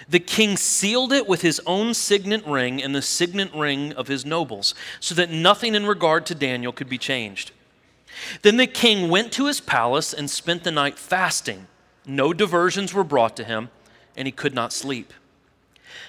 The 0.09 0.19
king 0.19 0.57
sealed 0.57 1.13
it 1.13 1.27
with 1.27 1.41
his 1.41 1.61
own 1.65 1.93
signet 1.93 2.45
ring 2.45 2.81
and 2.81 2.93
the 2.93 3.01
signet 3.01 3.53
ring 3.53 3.93
of 3.93 4.07
his 4.07 4.25
nobles, 4.25 4.75
so 4.99 5.15
that 5.15 5.29
nothing 5.29 5.75
in 5.75 5.85
regard 5.85 6.25
to 6.27 6.35
Daniel 6.35 6.73
could 6.73 6.89
be 6.89 6.97
changed. 6.97 7.51
Then 8.41 8.57
the 8.57 8.67
king 8.67 9.09
went 9.09 9.31
to 9.33 9.47
his 9.47 9.59
palace 9.59 10.13
and 10.13 10.29
spent 10.29 10.63
the 10.63 10.71
night 10.71 10.99
fasting. 10.99 11.67
No 12.05 12.33
diversions 12.33 12.93
were 12.93 13.03
brought 13.03 13.35
to 13.37 13.43
him, 13.43 13.69
and 14.15 14.27
he 14.27 14.31
could 14.31 14.53
not 14.53 14.73
sleep. 14.73 15.13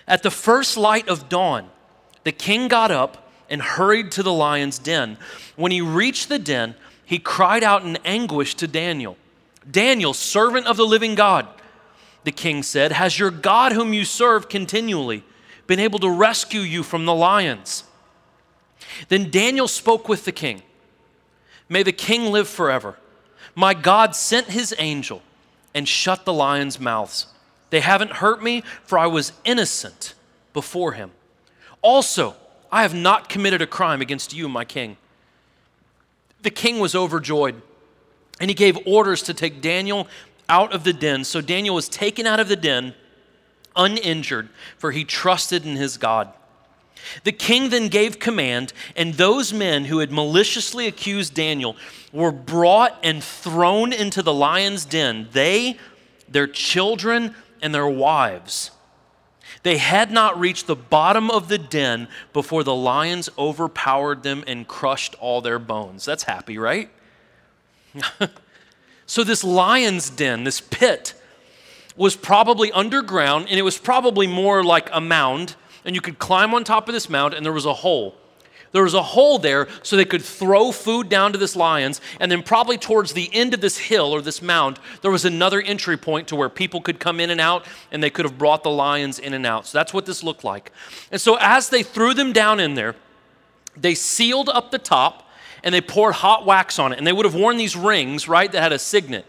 At 0.07 0.23
the 0.23 0.31
first 0.31 0.77
light 0.77 1.09
of 1.09 1.29
dawn, 1.29 1.71
the 2.25 2.33
king 2.33 2.69
got 2.69 2.91
up 2.91 3.31
and 3.49 3.63
hurried 3.63 4.11
to 4.13 4.23
the 4.23 4.33
lion's 4.33 4.79
den. 4.79 5.19
When 5.57 5.73
he 5.73 5.81
reached 5.81 6.29
the 6.29 6.39
den, 6.39 6.75
he 7.05 7.19
cried 7.19 7.63
out 7.63 7.85
in 7.85 7.97
anguish 8.05 8.55
to 8.57 8.67
Daniel 8.67 9.17
Daniel, 9.71 10.13
servant 10.13 10.67
of 10.67 10.77
the 10.77 10.85
living 10.85 11.15
God 11.15 11.49
the 12.25 12.33
king 12.33 12.63
said, 12.63 12.93
Has 12.93 13.19
your 13.19 13.31
God, 13.31 13.73
whom 13.73 13.93
you 13.93 14.05
serve 14.05 14.49
continually, 14.49 15.23
been 15.67 15.81
able 15.81 15.99
to 16.01 16.11
rescue 16.11 16.61
you 16.61 16.83
from 16.83 17.07
the 17.07 17.15
lions? 17.15 17.85
Then 19.09 19.31
Daniel 19.31 19.69
spoke 19.69 20.09
with 20.09 20.25
the 20.25 20.33
king 20.33 20.63
May 21.69 21.83
the 21.83 21.93
king 21.93 22.31
live 22.31 22.49
forever. 22.49 22.99
My 23.55 23.73
God 23.75 24.15
sent 24.15 24.49
his 24.49 24.75
angel 24.79 25.23
and 25.75 25.89
shut 25.89 26.25
the 26.25 26.33
lions' 26.33 26.79
mouths. 26.79 27.27
They 27.71 27.81
haven't 27.81 28.13
hurt 28.13 28.43
me, 28.43 28.63
for 28.85 28.99
I 28.99 29.07
was 29.07 29.33
innocent 29.45 30.15
before 30.53 30.93
him. 30.93 31.11
Also, 31.83 32.37
I 32.71 32.83
have 32.83 32.95
not 32.95 33.29
committed 33.29 33.63
a 33.63 33.67
crime 33.67 34.01
against 34.01 34.35
you, 34.35 34.49
my 34.49 34.65
king. 34.65 34.97
The 36.43 36.51
king 36.51 36.79
was 36.79 36.95
overjoyed, 36.95 37.61
and 38.39 38.51
he 38.51 38.55
gave 38.55 38.79
orders 38.87 39.23
to 39.23 39.35
take 39.35 39.61
Daniel 39.61 40.07
out 40.49 40.73
of 40.73 40.85
the 40.85 40.93
den. 40.93 41.25
So 41.25 41.41
Daniel 41.41 41.75
was 41.75 41.89
taken 41.89 42.27
out 42.27 42.41
of 42.41 42.49
the 42.49 42.57
den 42.57 42.95
uninjured, 43.77 44.49
for 44.79 44.93
he 44.93 45.05
trusted 45.05 45.65
in 45.65 45.77
his 45.77 45.97
God. 45.97 46.33
The 47.25 47.33
king 47.33 47.71
then 47.71 47.89
gave 47.89 48.19
command, 48.19 48.73
and 48.97 49.15
those 49.15 49.53
men 49.53 49.85
who 49.87 49.99
had 49.99 50.11
maliciously 50.11 50.87
accused 50.87 51.35
Daniel 51.35 51.77
were 52.13 52.33
brought 52.33 52.99
and 53.03 53.23
thrown 53.23 53.93
into 53.93 54.23
the 54.23 54.33
lion's 54.33 54.85
den, 54.85 55.29
they, 55.33 55.77
their 56.29 56.47
children, 56.47 57.35
and 57.61 57.75
their 57.75 57.89
wives. 57.89 58.71
They 59.63 59.79
had 59.79 60.11
not 60.11 60.39
reached 60.39 60.67
the 60.67 60.77
bottom 60.77 61.31
of 61.31 61.49
the 61.49 61.59
den 61.59 62.09
before 62.33 62.65
the 62.65 62.75
lions 62.75 63.29
overpowered 63.39 64.23
them 64.23 64.45
and 64.47 64.67
crushed 64.67 65.15
all 65.21 65.41
their 65.41 65.59
bones. 65.59 66.05
That's 66.05 66.25
happy, 66.25 66.59
right? 66.59 66.91
So, 69.07 69.25
this 69.25 69.45
lion's 69.45 70.11
den, 70.11 70.45
this 70.45 70.61
pit, 70.61 71.15
was 71.97 72.17
probably 72.17 72.73
underground 72.73 73.47
and 73.49 73.59
it 73.59 73.63
was 73.63 73.79
probably 73.79 74.27
more 74.27 74.65
like 74.65 74.89
a 74.93 75.01
mound. 75.01 75.57
And 75.85 75.95
you 75.95 76.01
could 76.01 76.19
climb 76.19 76.55
on 76.55 76.65
top 76.65 76.89
of 76.89 76.95
this 76.95 77.11
mound 77.11 77.35
and 77.35 77.45
there 77.45 77.53
was 77.53 77.67
a 77.67 77.75
hole. 77.75 78.17
There 78.73 78.83
was 78.83 78.95
a 78.95 79.03
hole 79.03 79.39
there 79.39 79.69
so 79.85 79.95
they 79.95 80.05
could 80.05 80.23
throw 80.23 80.73
food 80.73 81.09
down 81.09 81.31
to 81.31 81.39
this 81.39 81.55
lions. 81.55 82.01
And 82.19 82.33
then, 82.33 82.43
probably 82.43 82.77
towards 82.77 83.13
the 83.13 83.31
end 83.33 83.55
of 83.55 83.61
this 83.61 83.79
hill 83.79 84.13
or 84.13 84.21
this 84.21 84.43
mound, 84.43 84.81
there 85.01 85.13
was 85.13 85.25
another 85.25 85.61
entry 85.61 85.97
point 85.97 86.27
to 86.29 86.37
where 86.37 86.49
people 86.49 86.81
could 86.81 86.99
come 86.99 87.21
in 87.21 87.31
and 87.31 87.41
out 87.41 87.65
and 87.93 88.03
they 88.03 88.11
could 88.11 88.25
have 88.25 88.37
brought 88.37 88.65
the 88.65 88.71
lions 88.71 89.21
in 89.21 89.33
and 89.33 89.47
out. 89.47 89.67
So, 89.67 89.79
that's 89.79 89.95
what 89.95 90.07
this 90.07 90.25
looked 90.25 90.43
like. 90.43 90.73
And 91.13 91.21
so, 91.21 91.37
as 91.39 91.69
they 91.69 91.85
threw 91.85 92.15
them 92.15 92.33
down 92.33 92.59
in 92.59 92.75
there, 92.75 92.97
they 93.77 93.95
sealed 93.95 94.49
up 94.49 94.73
the 94.73 94.79
top 94.79 95.24
and 95.65 95.75
they 95.75 95.81
poured 95.81 96.15
hot 96.15 96.47
wax 96.47 96.79
on 96.79 96.93
it. 96.93 96.99
And 96.99 97.07
they 97.07 97.13
would 97.13 97.25
have 97.25 97.35
worn 97.35 97.57
these 97.57 97.75
rings, 97.75 98.29
right, 98.29 98.53
that 98.53 98.63
had 98.63 98.73
a 98.73 98.79
signet, 98.79 99.27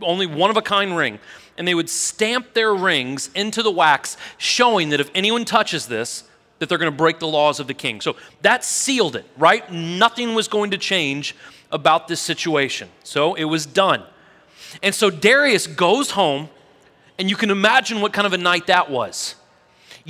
only 0.00 0.26
one 0.26 0.50
of 0.50 0.56
a 0.56 0.62
kind 0.62 0.96
ring. 0.96 1.18
And 1.56 1.66
they 1.66 1.74
would 1.74 1.90
stamp 1.90 2.52
their 2.54 2.72
rings 2.72 3.30
into 3.34 3.62
the 3.64 3.70
wax, 3.70 4.16
showing 4.36 4.90
that 4.90 5.00
if 5.00 5.10
anyone 5.14 5.44
touches 5.44 5.88
this, 5.88 6.22
that 6.58 6.68
they're 6.68 6.78
going 6.78 6.92
to 6.92 6.96
break 6.96 7.18
the 7.18 7.26
laws 7.26 7.58
of 7.58 7.66
the 7.66 7.74
king. 7.74 8.00
So 8.00 8.16
that 8.42 8.64
sealed 8.64 9.16
it, 9.16 9.24
right? 9.36 9.68
Nothing 9.72 10.34
was 10.34 10.46
going 10.46 10.70
to 10.72 10.78
change 10.78 11.34
about 11.72 12.06
this 12.06 12.20
situation. 12.20 12.88
So 13.02 13.34
it 13.34 13.44
was 13.44 13.64
done. 13.64 14.04
And 14.82 14.94
so 14.94 15.08
Darius 15.10 15.66
goes 15.66 16.10
home, 16.10 16.50
and 17.18 17.30
you 17.30 17.36
can 17.36 17.50
imagine 17.50 18.00
what 18.00 18.12
kind 18.12 18.26
of 18.26 18.34
a 18.34 18.38
night 18.38 18.66
that 18.66 18.90
was. 18.90 19.36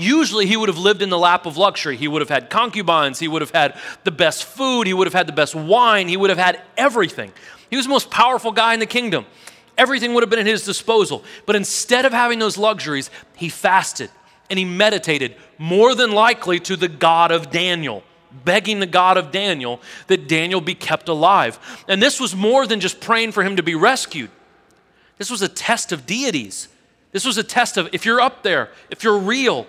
Usually, 0.01 0.47
he 0.47 0.57
would 0.57 0.69
have 0.69 0.79
lived 0.79 1.03
in 1.03 1.09
the 1.09 1.19
lap 1.19 1.45
of 1.45 1.57
luxury. 1.57 1.97
He 1.97 2.07
would 2.07 2.23
have 2.23 2.29
had 2.29 2.51
concubines, 2.51 3.19
he 3.19 3.27
would 3.27 3.43
have 3.43 3.51
had 3.51 3.77
the 4.05 4.13
best 4.13 4.45
food, 4.45 4.87
he 4.87 4.95
would 4.95 5.09
have 5.09 5.15
had 5.15 5.27
the 5.27 5.33
best 5.33 5.57
wine, 5.57 6.07
he 6.07 6.17
would 6.17 6.31
have 6.31 6.39
had 6.39 6.63
everything. 6.77 7.33
He 7.69 7.77
was 7.77 7.87
the 7.87 7.91
most 7.91 8.09
powerful 8.09 8.53
guy 8.53 8.75
in 8.75 8.81
the 8.81 8.87
kingdom. 8.87 9.27
Everything 9.77 10.15
would 10.15 10.23
have 10.23 10.31
been 10.31 10.39
at 10.39 10.47
his 10.47 10.65
disposal. 10.65 11.25
But 11.47 11.57
instead 11.57 12.05
of 12.05 12.13
having 12.13 12.39
those 12.39 12.57
luxuries, 12.57 13.11
he 13.35 13.49
fasted 13.49 14.09
and 14.49 14.57
he 14.57 14.65
meditated, 14.65 15.35
more 15.59 15.97
than 15.97 16.13
likely 16.13 16.61
to 16.61 16.77
the 16.77 16.89
God 16.89 17.33
of 17.33 17.51
Daniel 17.51 18.05
begging 18.45 18.79
the 18.79 18.87
God 18.87 19.17
of 19.17 19.31
Daniel 19.31 19.81
that 20.07 20.29
Daniel 20.29 20.61
be 20.61 20.75
kept 20.75 21.09
alive. 21.09 21.59
And 21.89 22.03
this 22.03 22.21
was 22.21 22.37
more 22.37 22.67
than 22.67 22.79
just 22.79 23.01
praying 23.01 23.33
for 23.33 23.43
him 23.43 23.57
to 23.57 23.63
be 23.63 23.75
rescued. 23.75 24.31
This 25.17 25.31
was 25.31 25.43
a 25.43 25.49
test 25.49 25.93
of 25.93 26.07
deities. 26.07 26.69
This 27.13 27.25
was 27.25 27.39
a 27.39 27.43
test 27.43 27.77
of 27.77 27.89
if 27.93 28.05
you're 28.05 28.21
up 28.21 28.43
there, 28.43 28.71
if 28.91 29.03
you're 29.03 29.19
real, 29.19 29.67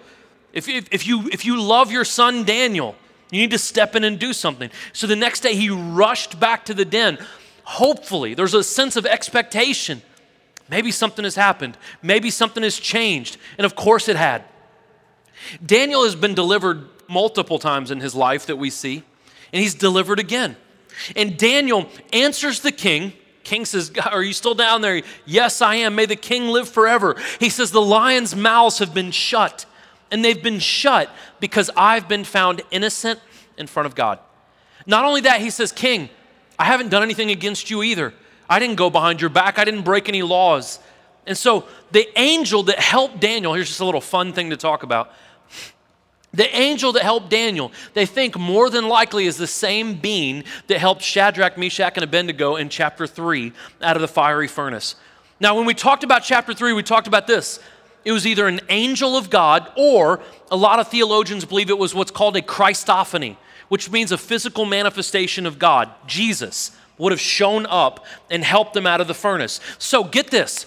if, 0.53 0.67
if, 0.67 0.87
if, 0.91 1.07
you, 1.07 1.27
if 1.29 1.45
you 1.45 1.61
love 1.61 1.91
your 1.91 2.05
son 2.05 2.43
Daniel, 2.43 2.95
you 3.31 3.41
need 3.41 3.51
to 3.51 3.59
step 3.59 3.95
in 3.95 4.03
and 4.03 4.17
do 4.17 4.33
something. 4.33 4.69
So 4.93 5.07
the 5.07 5.15
next 5.15 5.41
day 5.41 5.55
he 5.55 5.69
rushed 5.69 6.39
back 6.39 6.65
to 6.65 6.73
the 6.73 6.85
den. 6.85 7.19
Hopefully, 7.63 8.33
there's 8.33 8.55
a 8.55 8.63
sense 8.63 8.95
of 8.95 9.05
expectation. 9.05 10.01
Maybe 10.69 10.91
something 10.91 11.23
has 11.23 11.35
happened. 11.35 11.77
Maybe 12.01 12.29
something 12.29 12.63
has 12.63 12.79
changed. 12.79 13.37
And 13.57 13.65
of 13.65 13.75
course 13.75 14.07
it 14.07 14.15
had. 14.15 14.43
Daniel 15.63 16.03
has 16.03 16.15
been 16.15 16.33
delivered 16.33 16.87
multiple 17.07 17.59
times 17.59 17.91
in 17.91 17.99
his 17.99 18.13
life 18.15 18.45
that 18.47 18.57
we 18.57 18.69
see, 18.69 19.03
and 19.53 19.61
he's 19.61 19.73
delivered 19.73 20.19
again. 20.19 20.55
And 21.15 21.37
Daniel 21.37 21.87
answers 22.11 22.59
the 22.59 22.71
king. 22.71 23.13
King 23.43 23.65
says, 23.65 23.91
Are 24.05 24.21
you 24.21 24.33
still 24.33 24.53
down 24.55 24.81
there? 24.81 25.01
Yes, 25.25 25.61
I 25.61 25.75
am. 25.75 25.95
May 25.95 26.05
the 26.05 26.15
king 26.15 26.49
live 26.49 26.67
forever. 26.67 27.15
He 27.39 27.49
says, 27.49 27.71
The 27.71 27.81
lion's 27.81 28.35
mouths 28.35 28.79
have 28.79 28.93
been 28.93 29.11
shut 29.11 29.65
and 30.11 30.23
they've 30.23 30.41
been 30.41 30.59
shut 30.59 31.09
because 31.39 31.69
I've 31.75 32.07
been 32.07 32.23
found 32.23 32.61
innocent 32.71 33.19
in 33.57 33.67
front 33.67 33.87
of 33.87 33.95
God. 33.95 34.19
Not 34.85 35.05
only 35.05 35.21
that, 35.21 35.41
he 35.41 35.49
says, 35.49 35.71
King, 35.71 36.09
I 36.57 36.65
haven't 36.65 36.89
done 36.89 37.03
anything 37.03 37.31
against 37.31 37.69
you 37.69 37.83
either. 37.83 38.13
I 38.49 38.59
didn't 38.59 38.75
go 38.75 38.89
behind 38.89 39.21
your 39.21 39.29
back, 39.29 39.59
I 39.59 39.65
didn't 39.65 39.83
break 39.83 40.09
any 40.09 40.23
laws. 40.23 40.79
And 41.27 41.37
so 41.37 41.67
the 41.91 42.07
angel 42.19 42.63
that 42.63 42.79
helped 42.79 43.19
Daniel, 43.19 43.53
here's 43.53 43.67
just 43.67 43.79
a 43.81 43.85
little 43.85 44.01
fun 44.01 44.33
thing 44.33 44.49
to 44.49 44.57
talk 44.57 44.83
about. 44.83 45.13
The 46.31 46.55
angel 46.55 46.91
that 46.93 47.03
helped 47.03 47.29
Daniel, 47.29 47.71
they 47.93 48.05
think 48.05 48.37
more 48.37 48.69
than 48.69 48.87
likely 48.87 49.25
is 49.25 49.37
the 49.37 49.47
same 49.47 49.95
being 49.95 50.43
that 50.67 50.79
helped 50.79 51.01
Shadrach, 51.01 51.57
Meshach, 51.57 51.93
and 51.95 52.03
Abednego 52.03 52.55
in 52.55 52.69
chapter 52.69 53.07
3 53.07 53.51
out 53.81 53.95
of 53.95 54.01
the 54.01 54.07
fiery 54.07 54.47
furnace. 54.47 54.95
Now, 55.39 55.55
when 55.55 55.65
we 55.65 55.73
talked 55.73 56.03
about 56.03 56.23
chapter 56.23 56.53
3, 56.53 56.73
we 56.73 56.83
talked 56.83 57.07
about 57.07 57.25
this 57.25 57.59
it 58.05 58.11
was 58.11 58.25
either 58.25 58.47
an 58.47 58.61
angel 58.69 59.17
of 59.17 59.29
God 59.29 59.71
or 59.75 60.21
a 60.51 60.55
lot 60.55 60.79
of 60.79 60.87
theologians 60.87 61.45
believe 61.45 61.69
it 61.69 61.77
was 61.77 61.93
what's 61.93 62.11
called 62.11 62.35
a 62.35 62.41
Christophany, 62.41 63.35
which 63.67 63.91
means 63.91 64.11
a 64.11 64.17
physical 64.17 64.65
manifestation 64.65 65.45
of 65.45 65.59
God. 65.59 65.89
Jesus 66.07 66.71
would 66.97 67.11
have 67.11 67.21
shown 67.21 67.65
up 67.67 68.05
and 68.29 68.43
helped 68.43 68.73
them 68.73 68.87
out 68.87 69.01
of 69.01 69.07
the 69.07 69.13
furnace. 69.13 69.59
So 69.77 70.03
get 70.03 70.31
this 70.31 70.65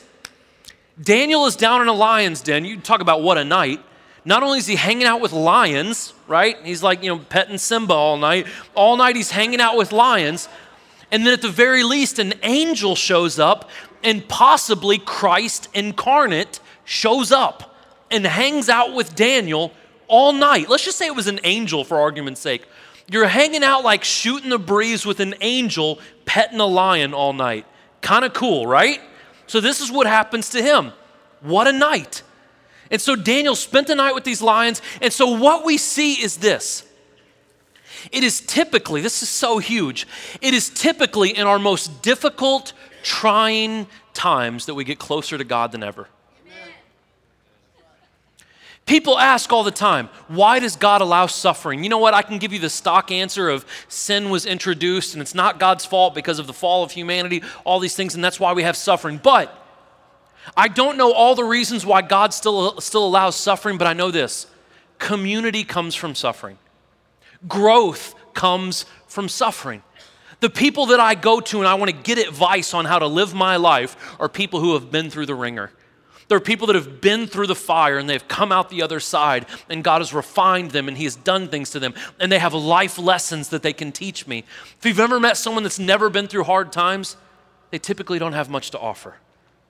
Daniel 1.00 1.46
is 1.46 1.56
down 1.56 1.80
in 1.80 1.88
a 1.88 1.92
lion's 1.92 2.40
den. 2.40 2.64
You 2.64 2.78
talk 2.78 3.00
about 3.00 3.22
what 3.22 3.38
a 3.38 3.44
night. 3.44 3.80
Not 4.24 4.42
only 4.42 4.58
is 4.58 4.66
he 4.66 4.76
hanging 4.76 5.06
out 5.06 5.20
with 5.20 5.32
lions, 5.32 6.14
right? 6.28 6.56
He's 6.62 6.82
like, 6.82 7.02
you 7.02 7.10
know, 7.10 7.18
petting 7.18 7.58
Simba 7.58 7.94
all 7.94 8.16
night. 8.16 8.46
All 8.74 8.96
night 8.96 9.16
he's 9.16 9.30
hanging 9.30 9.60
out 9.60 9.76
with 9.76 9.90
lions. 9.90 10.48
And 11.10 11.26
then 11.26 11.32
at 11.32 11.42
the 11.42 11.48
very 11.48 11.82
least, 11.82 12.18
an 12.18 12.34
angel 12.42 12.94
shows 12.94 13.38
up 13.38 13.68
and 14.04 14.26
possibly 14.28 14.98
Christ 14.98 15.68
incarnate 15.74 16.60
shows 16.84 17.32
up 17.32 17.74
and 18.10 18.26
hangs 18.26 18.68
out 18.68 18.94
with 18.94 19.14
Daniel 19.14 19.72
all 20.08 20.32
night. 20.32 20.68
Let's 20.68 20.84
just 20.84 20.98
say 20.98 21.06
it 21.06 21.14
was 21.14 21.26
an 21.26 21.40
angel 21.44 21.84
for 21.84 21.98
argument's 21.98 22.40
sake. 22.40 22.66
You're 23.10 23.26
hanging 23.26 23.64
out 23.64 23.84
like 23.84 24.04
shooting 24.04 24.50
the 24.50 24.58
breeze 24.58 25.04
with 25.04 25.20
an 25.20 25.34
angel 25.40 25.98
petting 26.24 26.60
a 26.60 26.66
lion 26.66 27.14
all 27.14 27.32
night. 27.32 27.66
Kind 28.00 28.24
of 28.24 28.32
cool, 28.32 28.66
right? 28.66 29.00
So, 29.46 29.60
this 29.60 29.80
is 29.80 29.90
what 29.90 30.06
happens 30.06 30.50
to 30.50 30.62
him. 30.62 30.92
What 31.40 31.66
a 31.66 31.72
night. 31.72 32.22
And 32.90 33.00
so, 33.00 33.16
Daniel 33.16 33.54
spent 33.54 33.86
the 33.86 33.94
night 33.94 34.14
with 34.14 34.24
these 34.24 34.42
lions. 34.42 34.80
And 35.00 35.12
so, 35.12 35.26
what 35.26 35.64
we 35.64 35.76
see 35.78 36.14
is 36.14 36.38
this 36.38 36.84
it 38.10 38.24
is 38.24 38.40
typically, 38.40 39.00
this 39.00 39.22
is 39.22 39.28
so 39.28 39.58
huge, 39.58 40.06
it 40.40 40.54
is 40.54 40.70
typically 40.70 41.36
in 41.36 41.46
our 41.46 41.58
most 41.58 42.02
difficult, 42.02 42.72
trying 43.02 43.86
times 44.14 44.66
that 44.66 44.74
we 44.74 44.84
get 44.84 44.98
closer 44.98 45.38
to 45.38 45.44
God 45.44 45.72
than 45.72 45.82
ever. 45.82 46.08
People 48.84 49.18
ask 49.18 49.52
all 49.52 49.62
the 49.62 49.70
time, 49.70 50.08
why 50.26 50.58
does 50.58 50.76
God 50.76 51.00
allow 51.00 51.26
suffering? 51.26 51.84
You 51.84 51.88
know 51.88 51.98
what? 51.98 52.14
I 52.14 52.22
can 52.22 52.38
give 52.38 52.52
you 52.52 52.58
the 52.58 52.68
stock 52.68 53.12
answer 53.12 53.48
of 53.48 53.64
sin 53.88 54.28
was 54.28 54.44
introduced 54.44 55.14
and 55.14 55.22
it's 55.22 55.34
not 55.34 55.60
God's 55.60 55.84
fault 55.84 56.14
because 56.14 56.38
of 56.38 56.46
the 56.46 56.52
fall 56.52 56.82
of 56.82 56.90
humanity, 56.90 57.42
all 57.64 57.78
these 57.78 57.94
things, 57.94 58.14
and 58.14 58.24
that's 58.24 58.40
why 58.40 58.52
we 58.52 58.64
have 58.64 58.76
suffering. 58.76 59.20
But 59.22 59.56
I 60.56 60.68
don't 60.68 60.96
know 60.96 61.12
all 61.12 61.34
the 61.34 61.44
reasons 61.44 61.86
why 61.86 62.02
God 62.02 62.34
still, 62.34 62.80
still 62.80 63.06
allows 63.06 63.36
suffering, 63.36 63.78
but 63.78 63.86
I 63.86 63.92
know 63.92 64.10
this 64.10 64.46
community 64.98 65.64
comes 65.64 65.94
from 65.94 66.14
suffering, 66.14 66.58
growth 67.46 68.14
comes 68.34 68.84
from 69.06 69.28
suffering. 69.28 69.82
The 70.40 70.50
people 70.50 70.86
that 70.86 70.98
I 70.98 71.14
go 71.14 71.38
to 71.38 71.58
and 71.58 71.68
I 71.68 71.74
want 71.74 71.92
to 71.92 71.96
get 71.96 72.18
advice 72.18 72.74
on 72.74 72.84
how 72.84 72.98
to 72.98 73.06
live 73.06 73.32
my 73.32 73.56
life 73.56 74.16
are 74.18 74.28
people 74.28 74.58
who 74.58 74.74
have 74.74 74.90
been 74.90 75.08
through 75.08 75.26
the 75.26 75.36
wringer. 75.36 75.70
There 76.32 76.38
are 76.38 76.40
people 76.40 76.68
that 76.68 76.76
have 76.76 77.02
been 77.02 77.26
through 77.26 77.48
the 77.48 77.54
fire 77.54 77.98
and 77.98 78.08
they've 78.08 78.26
come 78.26 78.52
out 78.52 78.70
the 78.70 78.80
other 78.80 79.00
side, 79.00 79.44
and 79.68 79.84
God 79.84 80.00
has 80.00 80.14
refined 80.14 80.70
them 80.70 80.88
and 80.88 80.96
He 80.96 81.04
has 81.04 81.14
done 81.14 81.48
things 81.48 81.68
to 81.72 81.78
them, 81.78 81.92
and 82.18 82.32
they 82.32 82.38
have 82.38 82.54
life 82.54 82.98
lessons 82.98 83.50
that 83.50 83.62
they 83.62 83.74
can 83.74 83.92
teach 83.92 84.26
me. 84.26 84.44
If 84.78 84.86
you've 84.86 84.98
ever 84.98 85.20
met 85.20 85.36
someone 85.36 85.62
that's 85.62 85.78
never 85.78 86.08
been 86.08 86.28
through 86.28 86.44
hard 86.44 86.72
times, 86.72 87.18
they 87.70 87.78
typically 87.78 88.18
don't 88.18 88.32
have 88.32 88.48
much 88.48 88.70
to 88.70 88.78
offer. 88.78 89.16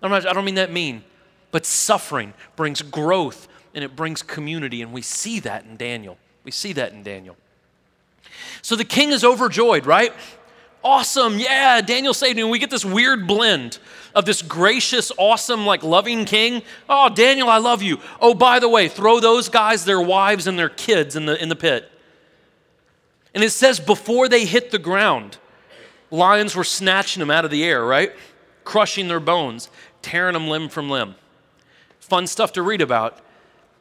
I 0.00 0.20
don't 0.20 0.44
mean 0.44 0.54
that 0.54 0.70
mean, 0.70 1.02
but 1.50 1.66
suffering 1.66 2.32
brings 2.54 2.80
growth 2.80 3.48
and 3.74 3.82
it 3.82 3.96
brings 3.96 4.22
community, 4.22 4.82
and 4.82 4.92
we 4.92 5.02
see 5.02 5.40
that 5.40 5.64
in 5.64 5.76
Daniel. 5.76 6.16
We 6.44 6.52
see 6.52 6.72
that 6.74 6.92
in 6.92 7.02
Daniel. 7.02 7.36
So 8.62 8.76
the 8.76 8.84
king 8.84 9.10
is 9.10 9.24
overjoyed, 9.24 9.84
right? 9.84 10.12
Awesome, 10.84 11.38
yeah, 11.38 11.80
Daniel 11.80 12.12
saved 12.12 12.36
me. 12.36 12.42
And 12.42 12.50
we 12.50 12.58
get 12.58 12.70
this 12.70 12.84
weird 12.84 13.26
blend 13.26 13.78
of 14.14 14.24
this 14.24 14.42
gracious, 14.42 15.12
awesome, 15.16 15.64
like 15.64 15.82
loving 15.82 16.24
king. 16.24 16.62
Oh, 16.88 17.08
Daniel, 17.08 17.48
I 17.48 17.58
love 17.58 17.82
you. 17.82 17.98
Oh, 18.20 18.34
by 18.34 18.58
the 18.58 18.68
way, 18.68 18.88
throw 18.88 19.20
those 19.20 19.48
guys, 19.48 19.84
their 19.84 20.00
wives, 20.00 20.46
and 20.46 20.58
their 20.58 20.68
kids 20.68 21.14
in 21.16 21.26
the, 21.26 21.40
in 21.40 21.48
the 21.48 21.56
pit. 21.56 21.90
And 23.34 23.42
it 23.42 23.50
says 23.50 23.80
before 23.80 24.28
they 24.28 24.44
hit 24.44 24.70
the 24.70 24.78
ground, 24.78 25.38
lions 26.10 26.54
were 26.54 26.64
snatching 26.64 27.20
them 27.20 27.30
out 27.30 27.44
of 27.44 27.50
the 27.50 27.64
air, 27.64 27.84
right? 27.84 28.12
Crushing 28.64 29.08
their 29.08 29.20
bones, 29.20 29.70
tearing 30.02 30.34
them 30.34 30.48
limb 30.48 30.68
from 30.68 30.90
limb. 30.90 31.14
Fun 32.00 32.26
stuff 32.26 32.52
to 32.54 32.62
read 32.62 32.80
about. 32.80 33.20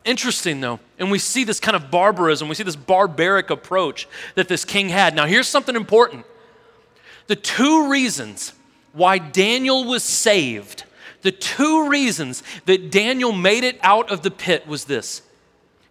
Interesting 0.05 0.61
though, 0.61 0.79
and 0.97 1.11
we 1.11 1.19
see 1.19 1.43
this 1.43 1.59
kind 1.59 1.75
of 1.75 1.91
barbarism, 1.91 2.47
we 2.47 2.55
see 2.55 2.63
this 2.63 2.75
barbaric 2.75 3.49
approach 3.51 4.07
that 4.33 4.47
this 4.47 4.65
king 4.65 4.89
had. 4.89 5.15
Now, 5.15 5.25
here's 5.25 5.47
something 5.47 5.75
important 5.75 6.25
the 7.31 7.35
two 7.37 7.89
reasons 7.89 8.51
why 8.91 9.17
Daniel 9.17 9.85
was 9.85 10.03
saved, 10.03 10.83
the 11.21 11.31
two 11.31 11.87
reasons 11.87 12.43
that 12.65 12.91
Daniel 12.91 13.31
made 13.31 13.63
it 13.63 13.79
out 13.81 14.11
of 14.11 14.21
the 14.21 14.29
pit 14.29 14.67
was 14.67 14.83
this 14.83 15.21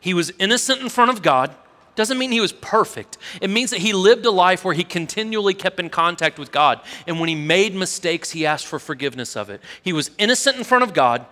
he 0.01 0.13
was 0.13 0.35
innocent 0.39 0.83
in 0.83 0.91
front 0.91 1.11
of 1.11 1.23
God. 1.23 1.55
Doesn't 1.95 2.19
mean 2.19 2.31
he 2.31 2.43
was 2.43 2.53
perfect. 2.53 3.17
It 3.41 3.49
means 3.49 3.71
that 3.71 3.79
he 3.79 3.95
lived 3.95 4.27
a 4.27 4.31
life 4.31 4.67
where 4.67 4.75
he 4.75 4.85
continually 4.85 5.55
kept 5.55 5.81
in 5.81 5.89
contact 5.89 6.39
with 6.39 6.53
God. 6.53 6.83
And 7.07 7.19
when 7.19 7.31
he 7.31 7.35
made 7.35 7.75
mistakes, 7.75 8.33
he 8.33 8.45
asked 8.45 8.67
for 8.67 8.79
forgiveness 8.79 9.35
of 9.35 9.49
it. 9.49 9.63
He 9.81 9.95
was 9.95 10.11
innocent 10.19 10.59
in 10.59 10.65
front 10.65 10.85
of 10.85 10.93
God, 10.93 11.25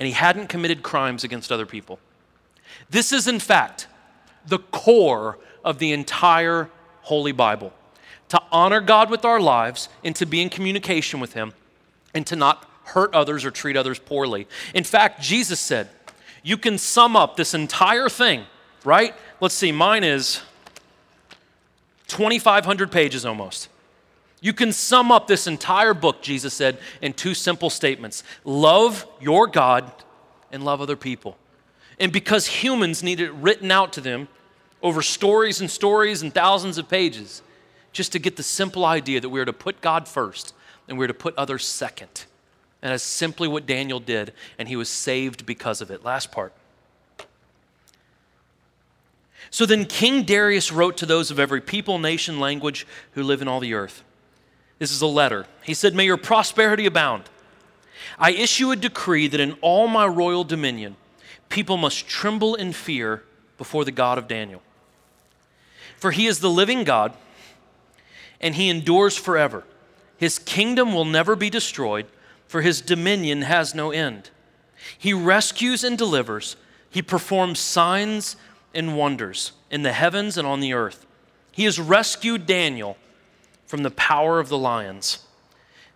and 0.00 0.08
he 0.08 0.12
hadn't 0.12 0.48
committed 0.48 0.82
crimes 0.82 1.22
against 1.22 1.52
other 1.52 1.66
people. 1.66 2.00
This 2.90 3.12
is, 3.12 3.28
in 3.28 3.38
fact, 3.38 3.86
the 4.44 4.58
core 4.58 5.38
of 5.64 5.78
the 5.78 5.92
entire 5.92 6.68
Holy 7.02 7.30
Bible 7.30 7.72
to 8.30 8.40
honor 8.50 8.80
God 8.80 9.10
with 9.10 9.24
our 9.24 9.40
lives 9.40 9.88
and 10.02 10.16
to 10.16 10.26
be 10.26 10.40
in 10.40 10.48
communication 10.48 11.20
with 11.20 11.34
Him 11.34 11.52
and 12.14 12.26
to 12.26 12.36
not 12.36 12.68
hurt 12.84 13.14
others 13.14 13.44
or 13.44 13.50
treat 13.50 13.76
others 13.76 13.98
poorly. 13.98 14.48
In 14.74 14.84
fact, 14.84 15.20
Jesus 15.20 15.60
said, 15.60 15.88
you 16.42 16.56
can 16.56 16.78
sum 16.78 17.16
up 17.16 17.36
this 17.36 17.54
entire 17.54 18.08
thing, 18.08 18.44
right? 18.84 19.14
Let's 19.40 19.54
see, 19.54 19.72
mine 19.72 20.04
is 20.04 20.40
2,500 22.08 22.90
pages 22.90 23.26
almost. 23.26 23.68
You 24.40 24.52
can 24.52 24.72
sum 24.72 25.12
up 25.12 25.26
this 25.26 25.46
entire 25.46 25.92
book, 25.92 26.22
Jesus 26.22 26.54
said, 26.54 26.78
in 27.02 27.12
two 27.12 27.34
simple 27.34 27.68
statements 27.68 28.24
love 28.44 29.06
your 29.20 29.46
God 29.46 29.90
and 30.50 30.64
love 30.64 30.80
other 30.80 30.96
people. 30.96 31.36
And 31.98 32.10
because 32.12 32.46
humans 32.46 33.02
need 33.02 33.20
it 33.20 33.32
written 33.32 33.70
out 33.70 33.92
to 33.94 34.00
them 34.00 34.28
over 34.82 35.02
stories 35.02 35.60
and 35.60 35.70
stories 35.70 36.22
and 36.22 36.32
thousands 36.32 36.78
of 36.78 36.88
pages, 36.88 37.42
just 37.92 38.12
to 38.12 38.18
get 38.18 38.36
the 38.36 38.42
simple 38.42 38.84
idea 38.84 39.20
that 39.20 39.28
we 39.28 39.40
are 39.40 39.44
to 39.44 39.52
put 39.52 39.80
God 39.80 40.06
first 40.06 40.54
and 40.88 40.98
we're 40.98 41.06
to 41.06 41.14
put 41.14 41.36
others 41.36 41.64
second. 41.64 42.24
And 42.82 42.92
that's 42.92 43.02
simply 43.02 43.46
what 43.46 43.66
Daniel 43.66 44.00
did, 44.00 44.32
and 44.58 44.68
he 44.68 44.76
was 44.76 44.88
saved 44.88 45.44
because 45.44 45.80
of 45.80 45.90
it. 45.90 46.04
Last 46.04 46.32
part. 46.32 46.52
So 49.50 49.66
then 49.66 49.84
King 49.84 50.22
Darius 50.22 50.72
wrote 50.72 50.96
to 50.98 51.06
those 51.06 51.30
of 51.30 51.38
every 51.38 51.60
people, 51.60 51.98
nation, 51.98 52.38
language 52.38 52.86
who 53.12 53.22
live 53.22 53.42
in 53.42 53.48
all 53.48 53.60
the 53.60 53.74
earth. 53.74 54.02
This 54.78 54.92
is 54.92 55.02
a 55.02 55.06
letter. 55.06 55.46
He 55.62 55.74
said, 55.74 55.94
May 55.94 56.04
your 56.04 56.16
prosperity 56.16 56.86
abound. 56.86 57.24
I 58.18 58.30
issue 58.30 58.70
a 58.70 58.76
decree 58.76 59.28
that 59.28 59.40
in 59.40 59.52
all 59.60 59.88
my 59.88 60.06
royal 60.06 60.44
dominion, 60.44 60.96
people 61.48 61.76
must 61.76 62.06
tremble 62.06 62.54
in 62.54 62.72
fear 62.72 63.24
before 63.58 63.84
the 63.84 63.92
God 63.92 64.16
of 64.16 64.28
Daniel. 64.28 64.62
For 65.96 66.12
he 66.12 66.26
is 66.26 66.40
the 66.40 66.48
living 66.48 66.84
God 66.84 67.12
and 68.40 68.54
he 68.54 68.68
endures 68.68 69.16
forever. 69.16 69.64
His 70.16 70.38
kingdom 70.38 70.94
will 70.94 71.04
never 71.04 71.36
be 71.36 71.50
destroyed, 71.50 72.06
for 72.46 72.62
his 72.62 72.80
dominion 72.80 73.42
has 73.42 73.74
no 73.74 73.90
end. 73.90 74.30
He 74.98 75.12
rescues 75.12 75.84
and 75.84 75.96
delivers, 75.96 76.56
he 76.90 77.02
performs 77.02 77.58
signs 77.58 78.36
and 78.74 78.96
wonders 78.96 79.52
in 79.70 79.82
the 79.82 79.92
heavens 79.92 80.36
and 80.36 80.46
on 80.46 80.60
the 80.60 80.72
earth. 80.72 81.06
He 81.52 81.64
has 81.64 81.78
rescued 81.78 82.46
Daniel 82.46 82.96
from 83.66 83.82
the 83.82 83.90
power 83.90 84.40
of 84.40 84.48
the 84.48 84.58
lions. 84.58 85.24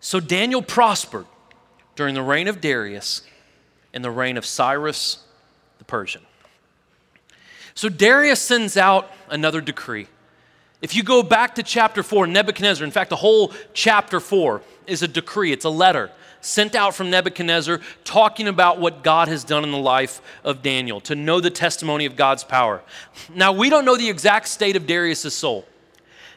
So 0.00 0.20
Daniel 0.20 0.62
prospered 0.62 1.26
during 1.96 2.14
the 2.14 2.22
reign 2.22 2.46
of 2.46 2.60
Darius 2.60 3.22
and 3.92 4.04
the 4.04 4.10
reign 4.10 4.36
of 4.36 4.44
Cyrus 4.44 5.24
the 5.78 5.84
Persian. 5.84 6.22
So 7.74 7.88
Darius 7.88 8.40
sends 8.40 8.76
out 8.76 9.10
another 9.28 9.60
decree. 9.60 10.06
If 10.84 10.94
you 10.94 11.02
go 11.02 11.22
back 11.22 11.54
to 11.54 11.62
chapter 11.62 12.02
4, 12.02 12.26
Nebuchadnezzar, 12.26 12.84
in 12.84 12.90
fact, 12.90 13.08
the 13.08 13.16
whole 13.16 13.54
chapter 13.72 14.20
4 14.20 14.60
is 14.86 15.02
a 15.02 15.08
decree, 15.08 15.50
it's 15.50 15.64
a 15.64 15.70
letter 15.70 16.10
sent 16.42 16.74
out 16.74 16.94
from 16.94 17.08
Nebuchadnezzar 17.08 17.80
talking 18.04 18.48
about 18.48 18.78
what 18.78 19.02
God 19.02 19.28
has 19.28 19.44
done 19.44 19.64
in 19.64 19.72
the 19.72 19.78
life 19.78 20.20
of 20.44 20.60
Daniel, 20.60 21.00
to 21.00 21.14
know 21.14 21.40
the 21.40 21.48
testimony 21.48 22.04
of 22.04 22.16
God's 22.16 22.44
power. 22.44 22.82
Now, 23.34 23.50
we 23.52 23.70
don't 23.70 23.86
know 23.86 23.96
the 23.96 24.10
exact 24.10 24.48
state 24.48 24.76
of 24.76 24.86
Darius' 24.86 25.32
soul. 25.32 25.64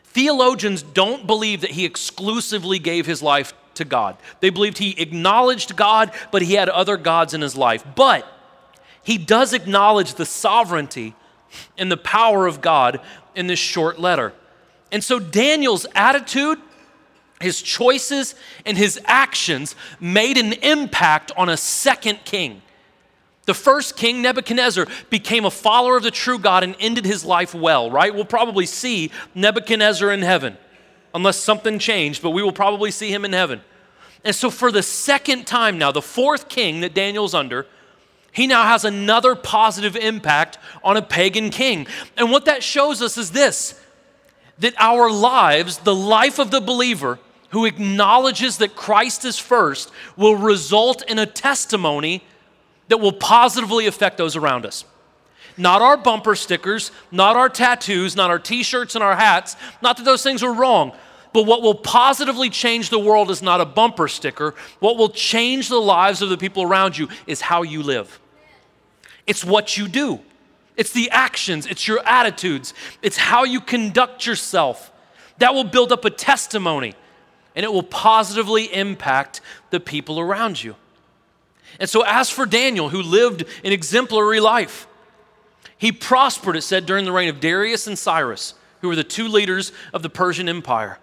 Theologians 0.06 0.82
don't 0.82 1.28
believe 1.28 1.60
that 1.60 1.72
he 1.72 1.84
exclusively 1.84 2.80
gave 2.80 3.06
his 3.06 3.22
life 3.22 3.54
to 3.74 3.84
God. 3.84 4.16
They 4.39 4.50
believed 4.50 4.78
he 4.78 4.98
acknowledged 4.98 5.76
God, 5.76 6.14
but 6.32 6.41
he 6.41 6.54
had 6.54 6.70
other 6.70 6.95
gods 6.95 7.34
in 7.34 7.41
his 7.41 7.58
life. 7.58 7.84
But 7.98 8.26
he 9.04 9.18
does 9.18 9.52
acknowledge 9.52 10.14
the 10.14 10.26
sovereignty 10.26 11.16
and 11.78 11.91
the 11.91 11.98
power 11.98 12.48
of 12.48 12.62
God 12.62 13.02
in 13.38 13.47
this 13.47 13.59
short 13.59 13.99
letter. 13.99 14.33
And 14.91 15.03
so 15.03 15.19
Daniel's 15.19 15.85
attitude, 15.95 16.59
his 17.39 17.61
choices, 17.61 18.35
and 18.65 18.77
his 18.77 18.99
actions 19.05 19.75
made 19.99 20.38
an 20.38 20.53
impact 20.53 21.31
on 21.38 21.49
a 21.49 21.55
second 21.57 22.19
king. 22.25 22.61
The 23.45 23.53
first 23.53 23.95
king, 23.95 24.21
Nebuchadnezzar, 24.21 24.88
became 25.09 25.45
a 25.45 25.51
follower 25.51 25.97
of 25.97 26.03
the 26.03 26.11
true 26.11 26.39
God 26.39 26.63
and 26.63 26.75
ended 26.79 27.05
his 27.05 27.23
life 27.23 27.53
well, 27.53 27.89
right? 27.89 28.13
We'll 28.13 28.25
probably 28.25 28.65
see 28.65 29.11
Nebuchadnezzar 29.35 30.11
in 30.11 30.21
heaven, 30.21 30.57
unless 31.13 31.38
something 31.38 31.79
changed, 31.79 32.21
but 32.21 32.31
we 32.31 32.43
will 32.43 32.51
probably 32.51 32.91
see 32.91 33.09
him 33.09 33.23
in 33.23 33.31
heaven. 33.31 33.61
And 34.25 34.35
so, 34.35 34.49
for 34.49 34.71
the 34.71 34.83
second 34.83 35.47
time 35.47 35.77
now, 35.77 35.91
the 35.93 36.01
fourth 36.01 36.49
king 36.49 36.81
that 36.81 36.93
Daniel's 36.93 37.33
under, 37.33 37.67
he 38.38 38.45
now 38.45 38.65
has 38.65 38.85
another 38.85 39.33
positive 39.33 39.95
impact 39.95 40.59
on 40.83 40.95
a 40.95 41.01
pagan 41.01 41.49
king. 41.49 41.88
And 42.15 42.29
what 42.29 42.45
that 42.45 42.61
shows 42.61 43.01
us 43.01 43.17
is 43.17 43.31
this 43.31 43.81
that 44.59 44.75
our 44.77 45.09
lives, 45.09 45.79
the 45.79 45.95
life 45.95 46.38
of 46.38 46.51
the 46.51 46.61
believer 46.61 47.17
who 47.49 47.65
acknowledges 47.65 48.59
that 48.59 48.75
Christ 48.75 49.25
is 49.25 49.39
first, 49.39 49.91
will 50.15 50.35
result 50.35 51.01
in 51.09 51.17
a 51.17 51.25
testimony 51.25 52.23
that 52.89 52.99
will 52.99 53.11
positively 53.11 53.88
affect 53.88 54.19
those 54.19 54.35
around 54.35 54.67
us. 54.67 54.85
Not 55.57 55.81
our 55.81 55.97
bumper 55.97 56.35
stickers, 56.35 56.91
not 57.11 57.35
our 57.35 57.49
tattoos, 57.49 58.15
not 58.15 58.29
our 58.29 58.38
t 58.38 58.61
shirts 58.61 58.93
and 58.93 59.03
our 59.03 59.15
hats. 59.15 59.55
Not 59.81 59.97
that 59.97 60.03
those 60.03 60.21
things 60.21 60.43
are 60.43 60.53
wrong. 60.53 60.95
But 61.33 61.47
what 61.47 61.63
will 61.63 61.73
positively 61.73 62.51
change 62.51 62.91
the 62.91 62.99
world 62.99 63.31
is 63.31 63.41
not 63.41 63.61
a 63.61 63.65
bumper 63.65 64.07
sticker. 64.07 64.53
What 64.79 64.95
will 64.95 65.09
change 65.09 65.69
the 65.69 65.81
lives 65.81 66.21
of 66.21 66.29
the 66.29 66.38
people 66.38 66.61
around 66.61 66.99
you 66.99 67.09
is 67.25 67.41
how 67.41 67.63
you 67.63 67.81
live. 67.81 68.19
It's 69.28 69.45
what 69.45 69.78
you 69.78 69.88
do, 69.88 70.21
it's 70.75 70.91
the 70.91 71.09
actions, 71.11 71.67
it's 71.67 71.88
your 71.88 71.99
attitudes, 72.07 72.73
it's 73.01 73.17
how 73.17 73.43
you 73.43 73.61
conduct 73.61 74.25
yourself. 74.25 74.91
That 75.39 75.53
will 75.53 75.65
build 75.65 75.91
up 75.91 76.03
a 76.05 76.09
testimony 76.09 76.95
and 77.57 77.63
it 77.63 77.73
will 77.73 77.84
positively 77.84 78.71
impact 78.73 79.41
the 79.71 79.80
people 79.80 80.19
around 80.19 80.63
you. 80.63 80.75
And 81.80 81.89
so, 81.89 82.03
as 82.03 82.30
for 82.30 82.45
Daniel, 82.45 82.89
who 82.89 83.01
lived 83.01 83.43
an 83.63 83.71
exemplary 83.71 84.39
life, 84.39 84.88
he 85.78 85.91
prospered, 85.91 86.55
it 86.55 86.61
said, 86.61 86.86
during 86.86 87.03
the 87.03 87.11
reign 87.11 87.30
of 87.30 87.39
Darius 87.39 87.88
and 87.88 87.97
Cyrus, 87.97 88.53
who 88.82 88.88
were 88.88 88.95
the 88.95 89.03
two 89.03 89.28
leaders 89.28 89.71
of 89.91 90.03
the 90.03 90.09
Persian 90.09 90.47
Empire. 90.47 90.99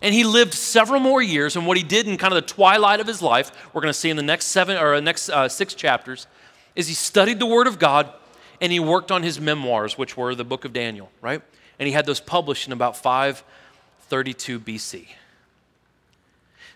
And 0.00 0.12
he 0.12 0.24
lived 0.24 0.54
several 0.54 0.98
more 0.98 1.22
years, 1.22 1.54
and 1.54 1.66
what 1.68 1.76
he 1.76 1.84
did 1.84 2.08
in 2.08 2.16
kind 2.16 2.34
of 2.34 2.42
the 2.42 2.52
twilight 2.52 2.98
of 2.98 3.06
his 3.06 3.22
life, 3.22 3.52
we're 3.72 3.80
going 3.80 3.92
to 3.92 3.98
see 3.98 4.10
in 4.10 4.16
the 4.16 4.22
next 4.22 4.46
seven 4.46 4.76
or 4.76 5.00
next 5.00 5.28
uh, 5.28 5.48
six 5.48 5.74
chapters, 5.74 6.26
is 6.74 6.88
he 6.88 6.94
studied 6.94 7.38
the 7.38 7.46
Word 7.46 7.66
of 7.66 7.78
God 7.78 8.12
and 8.60 8.72
he 8.72 8.80
worked 8.80 9.10
on 9.10 9.22
his 9.22 9.40
memoirs, 9.40 9.98
which 9.98 10.16
were 10.16 10.34
the 10.34 10.44
book 10.44 10.64
of 10.64 10.72
Daniel, 10.72 11.10
right? 11.20 11.42
And 11.78 11.86
he 11.86 11.92
had 11.92 12.06
those 12.06 12.20
published 12.20 12.66
in 12.66 12.72
about 12.72 12.96
532 12.96 14.60
BC. 14.60 15.08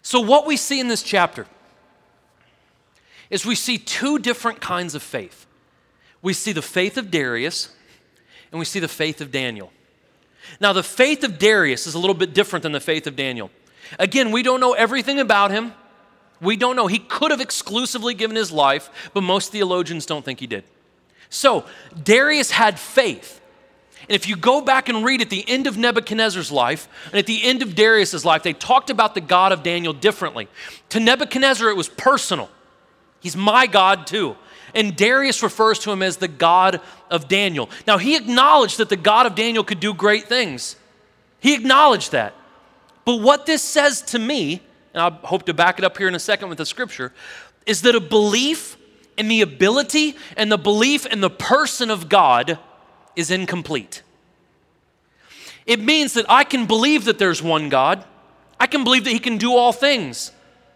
So, 0.03 0.21
what 0.21 0.47
we 0.47 0.57
see 0.57 0.81
in 0.81 0.89
this 0.89 1.03
chapter 1.03 1.47
is 3.31 3.45
we 3.45 3.55
see 3.55 3.79
two 3.79 4.19
different 4.19 4.61
kinds 4.61 4.95
of 4.95 5.03
faith. 5.03 5.47
We 6.23 6.33
see 6.33 6.53
the 6.53 6.63
faith 6.63 6.97
of 6.97 7.11
Darius 7.11 7.71
and 8.53 8.59
we 8.59 8.65
see 8.65 8.81
the 8.81 8.89
faith 8.89 9.21
of 9.21 9.31
Daniel. 9.31 9.73
Now, 10.61 10.73
the 10.73 10.83
faith 10.83 11.25
of 11.25 11.39
Darius 11.39 11.87
is 11.87 11.95
a 11.95 11.99
little 11.99 12.15
bit 12.15 12.35
different 12.35 12.63
than 12.63 12.73
the 12.73 12.81
faith 12.81 13.07
of 13.07 13.17
Daniel. 13.17 13.51
Again, 13.99 14.31
we 14.31 14.43
don't 14.43 14.61
know 14.61 14.73
everything 14.73 15.19
about 15.19 15.51
him. 15.51 15.73
We 16.41 16.57
don't 16.57 16.77
know. 16.77 16.87
He 16.87 16.99
could 16.99 17.31
have 17.31 17.41
exclusively 17.41 18.15
given 18.15 18.37
his 18.37 18.53
life, 18.53 19.11
but 19.15 19.23
most 19.23 19.53
theologians 19.53 20.07
don't 20.07 20.25
think 20.25 20.41
he 20.41 20.47
did. 20.47 20.65
So, 21.29 21.65
Darius 22.03 22.51
had 22.51 22.79
faith. 22.79 23.41
And 24.09 24.15
if 24.15 24.29
you 24.29 24.37
go 24.37 24.61
back 24.61 24.89
and 24.89 25.05
read 25.05 25.21
at 25.21 25.31
the 25.31 25.45
end 25.49 25.67
of 25.67 25.77
Nebuchadnezzar's 25.77 26.53
life 26.53 26.89
and 27.07 27.17
at 27.17 27.27
the 27.27 27.43
end 27.43 27.63
of 27.63 27.75
Darius's 27.75 28.25
life, 28.25 28.43
they 28.43 28.53
talked 28.53 28.91
about 28.91 29.15
the 29.15 29.21
God 29.21 29.51
of 29.51 29.63
Daniel 29.63 29.93
differently. 29.93 30.47
To 30.91 31.01
Nebuchadnezzar, 31.01 31.69
it 31.69 31.77
was 31.77 31.89
personal. 31.89 32.49
He's 33.21 33.37
my 33.37 33.67
God 33.67 34.07
too. 34.07 34.37
And 34.75 34.95
Darius 34.95 35.43
refers 35.43 35.79
to 35.81 35.91
him 35.91 36.03
as 36.03 36.19
the 36.19 36.29
God 36.29 36.81
of 37.11 37.29
Daniel. 37.29 37.71
Now, 37.87 37.99
he 37.99 38.15
acknowledged 38.15 38.79
that 38.79 38.91
the 38.91 38.97
God 38.97 39.27
of 39.27 39.35
Daniel 39.35 39.65
could 39.65 39.81
do 39.81 39.95
great 39.95 40.29
things. 40.29 40.77
He 41.41 41.55
acknowledged 41.55 42.13
that. 42.13 42.35
But 43.05 43.17
what 43.17 43.47
this 43.47 43.63
says 43.63 44.03
to 44.03 44.19
me, 44.19 44.61
and 44.97 45.03
I 45.03 45.27
hope 45.27 45.45
to 45.45 45.55
back 45.55 45.79
it 45.79 45.85
up 45.85 45.99
here 45.99 46.09
in 46.09 46.15
a 46.15 46.19
second 46.19 46.49
with 46.49 46.57
the 46.57 46.65
scripture, 46.65 47.13
is 47.67 47.83
that 47.83 47.95
a 47.95 48.01
belief 48.01 48.79
in 49.19 49.29
the 49.29 49.43
ability 49.43 50.17
and 50.39 50.51
the 50.51 50.57
belief 50.57 51.05
in 51.05 51.21
the 51.21 51.29
person 51.29 51.91
of 51.91 52.09
God 52.09 52.59
is 53.15 53.31
incomplete. 53.31 54.03
It 55.67 55.81
means 55.81 56.15
that 56.15 56.25
I 56.31 56.45
can 56.45 56.65
believe 56.65 57.05
that 57.05 57.19
there's 57.19 57.43
one 57.43 57.69
God, 57.69 58.05
I 58.59 58.67
can 58.67 58.85
believe 58.85 59.05
that 59.05 59.11
He 59.11 59.19
can 59.19 59.37
do 59.37 59.53
all 59.53 59.73
things, 59.73 60.33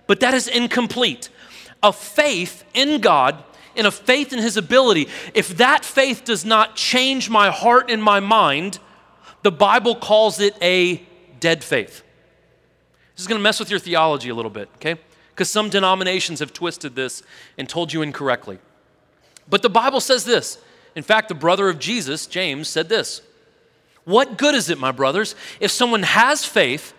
but 0.07 0.21
that 0.21 0.35
is 0.35 0.49
incomplete. 0.49 1.31
A 1.83 1.91
faith 1.91 2.63
in 2.75 3.01
God 3.01 3.43
and 3.75 3.87
a 3.87 3.91
faith 3.91 4.35
in 4.35 4.39
His 4.39 4.59
ability, 4.59 5.09
if 5.33 5.57
that 5.57 5.83
faith 5.83 6.25
does 6.25 6.45
not 6.45 6.77
change 6.77 7.31
my 7.31 7.51
heart 7.51 7.91
and 7.91 8.03
my 8.03 8.21
mind, 8.21 8.81
the 9.43 9.53
Bible 9.53 9.95
calls 9.95 10.41
it 10.41 10.55
a 10.61 11.03
dead 11.39 11.65
faith. 11.65 12.03
This 13.21 13.25
is 13.25 13.29
going 13.29 13.39
to 13.39 13.43
mess 13.43 13.61
with 13.61 13.69
your 13.69 13.79
theology 13.79 14.31
a 14.31 14.35
little 14.35 14.51
bit, 14.51 14.71
okay? 14.77 14.99
Because 15.29 15.51
some 15.51 15.69
denominations 15.69 16.41
have 16.41 16.55
twisted 16.55 16.97
this 16.97 17.23
and 17.59 17.69
told 17.69 17.93
you 17.93 18.01
incorrectly. 18.01 18.59
But 19.47 19.61
the 19.61 19.69
Bible 19.69 20.01
says 20.01 20.25
this. 20.25 20.57
In 20.97 21.03
fact, 21.03 21.29
the 21.29 21.35
brother 21.35 21.69
of 21.69 21.79
Jesus, 21.79 22.27
James, 22.27 22.67
said 22.67 22.89
this 22.89 23.21
What 24.05 24.39
good 24.39 24.55
is 24.55 24.71
it, 24.71 24.79
my 24.79 24.91
brothers, 24.91 25.35
if 25.61 25.71
someone 25.71 26.03
has 26.03 26.47
faith, 26.47 26.95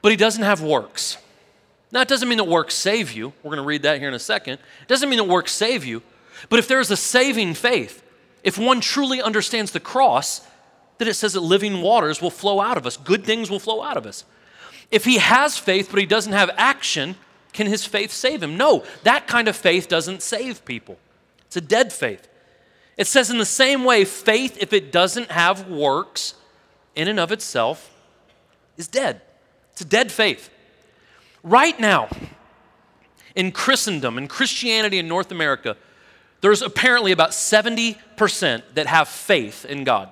but 0.00 0.10
he 0.10 0.16
doesn't 0.16 0.42
have 0.42 0.62
works? 0.62 1.18
Now, 1.92 2.00
it 2.00 2.08
doesn't 2.08 2.26
mean 2.26 2.38
that 2.38 2.44
works 2.44 2.74
save 2.74 3.12
you. 3.12 3.34
We're 3.42 3.50
going 3.50 3.62
to 3.62 3.68
read 3.68 3.82
that 3.82 3.98
here 3.98 4.08
in 4.08 4.14
a 4.14 4.18
second. 4.18 4.54
It 4.54 4.88
doesn't 4.88 5.10
mean 5.10 5.18
that 5.18 5.24
works 5.24 5.52
save 5.52 5.84
you. 5.84 6.00
But 6.48 6.60
if 6.60 6.66
there's 6.66 6.90
a 6.90 6.96
saving 6.96 7.52
faith, 7.52 8.02
if 8.42 8.56
one 8.56 8.80
truly 8.80 9.20
understands 9.20 9.72
the 9.72 9.80
cross, 9.80 10.40
that 10.96 11.08
it 11.08 11.12
says 11.12 11.34
that 11.34 11.40
living 11.40 11.82
waters 11.82 12.22
will 12.22 12.30
flow 12.30 12.58
out 12.58 12.78
of 12.78 12.86
us, 12.86 12.96
good 12.96 13.22
things 13.22 13.50
will 13.50 13.60
flow 13.60 13.82
out 13.82 13.98
of 13.98 14.06
us. 14.06 14.24
If 14.90 15.04
he 15.04 15.18
has 15.18 15.56
faith, 15.56 15.88
but 15.90 16.00
he 16.00 16.06
doesn't 16.06 16.32
have 16.32 16.50
action, 16.56 17.16
can 17.52 17.66
his 17.66 17.84
faith 17.84 18.10
save 18.10 18.42
him? 18.42 18.56
No, 18.56 18.84
that 19.04 19.26
kind 19.26 19.48
of 19.48 19.56
faith 19.56 19.88
doesn't 19.88 20.22
save 20.22 20.64
people. 20.64 20.98
It's 21.46 21.56
a 21.56 21.60
dead 21.60 21.92
faith. 21.92 22.28
It 22.96 23.06
says, 23.06 23.30
in 23.30 23.38
the 23.38 23.46
same 23.46 23.84
way, 23.84 24.04
faith, 24.04 24.58
if 24.60 24.72
it 24.72 24.92
doesn't 24.92 25.30
have 25.30 25.68
works 25.68 26.34
in 26.94 27.08
and 27.08 27.18
of 27.18 27.32
itself, 27.32 27.94
is 28.76 28.88
dead. 28.88 29.22
It's 29.72 29.80
a 29.80 29.84
dead 29.84 30.12
faith. 30.12 30.50
Right 31.42 31.78
now, 31.80 32.08
in 33.34 33.52
Christendom, 33.52 34.18
in 34.18 34.28
Christianity 34.28 34.98
in 34.98 35.08
North 35.08 35.32
America, 35.32 35.76
there's 36.40 36.62
apparently 36.62 37.12
about 37.12 37.30
70% 37.30 37.96
that 38.74 38.86
have 38.86 39.08
faith 39.08 39.64
in 39.64 39.84
God. 39.84 40.10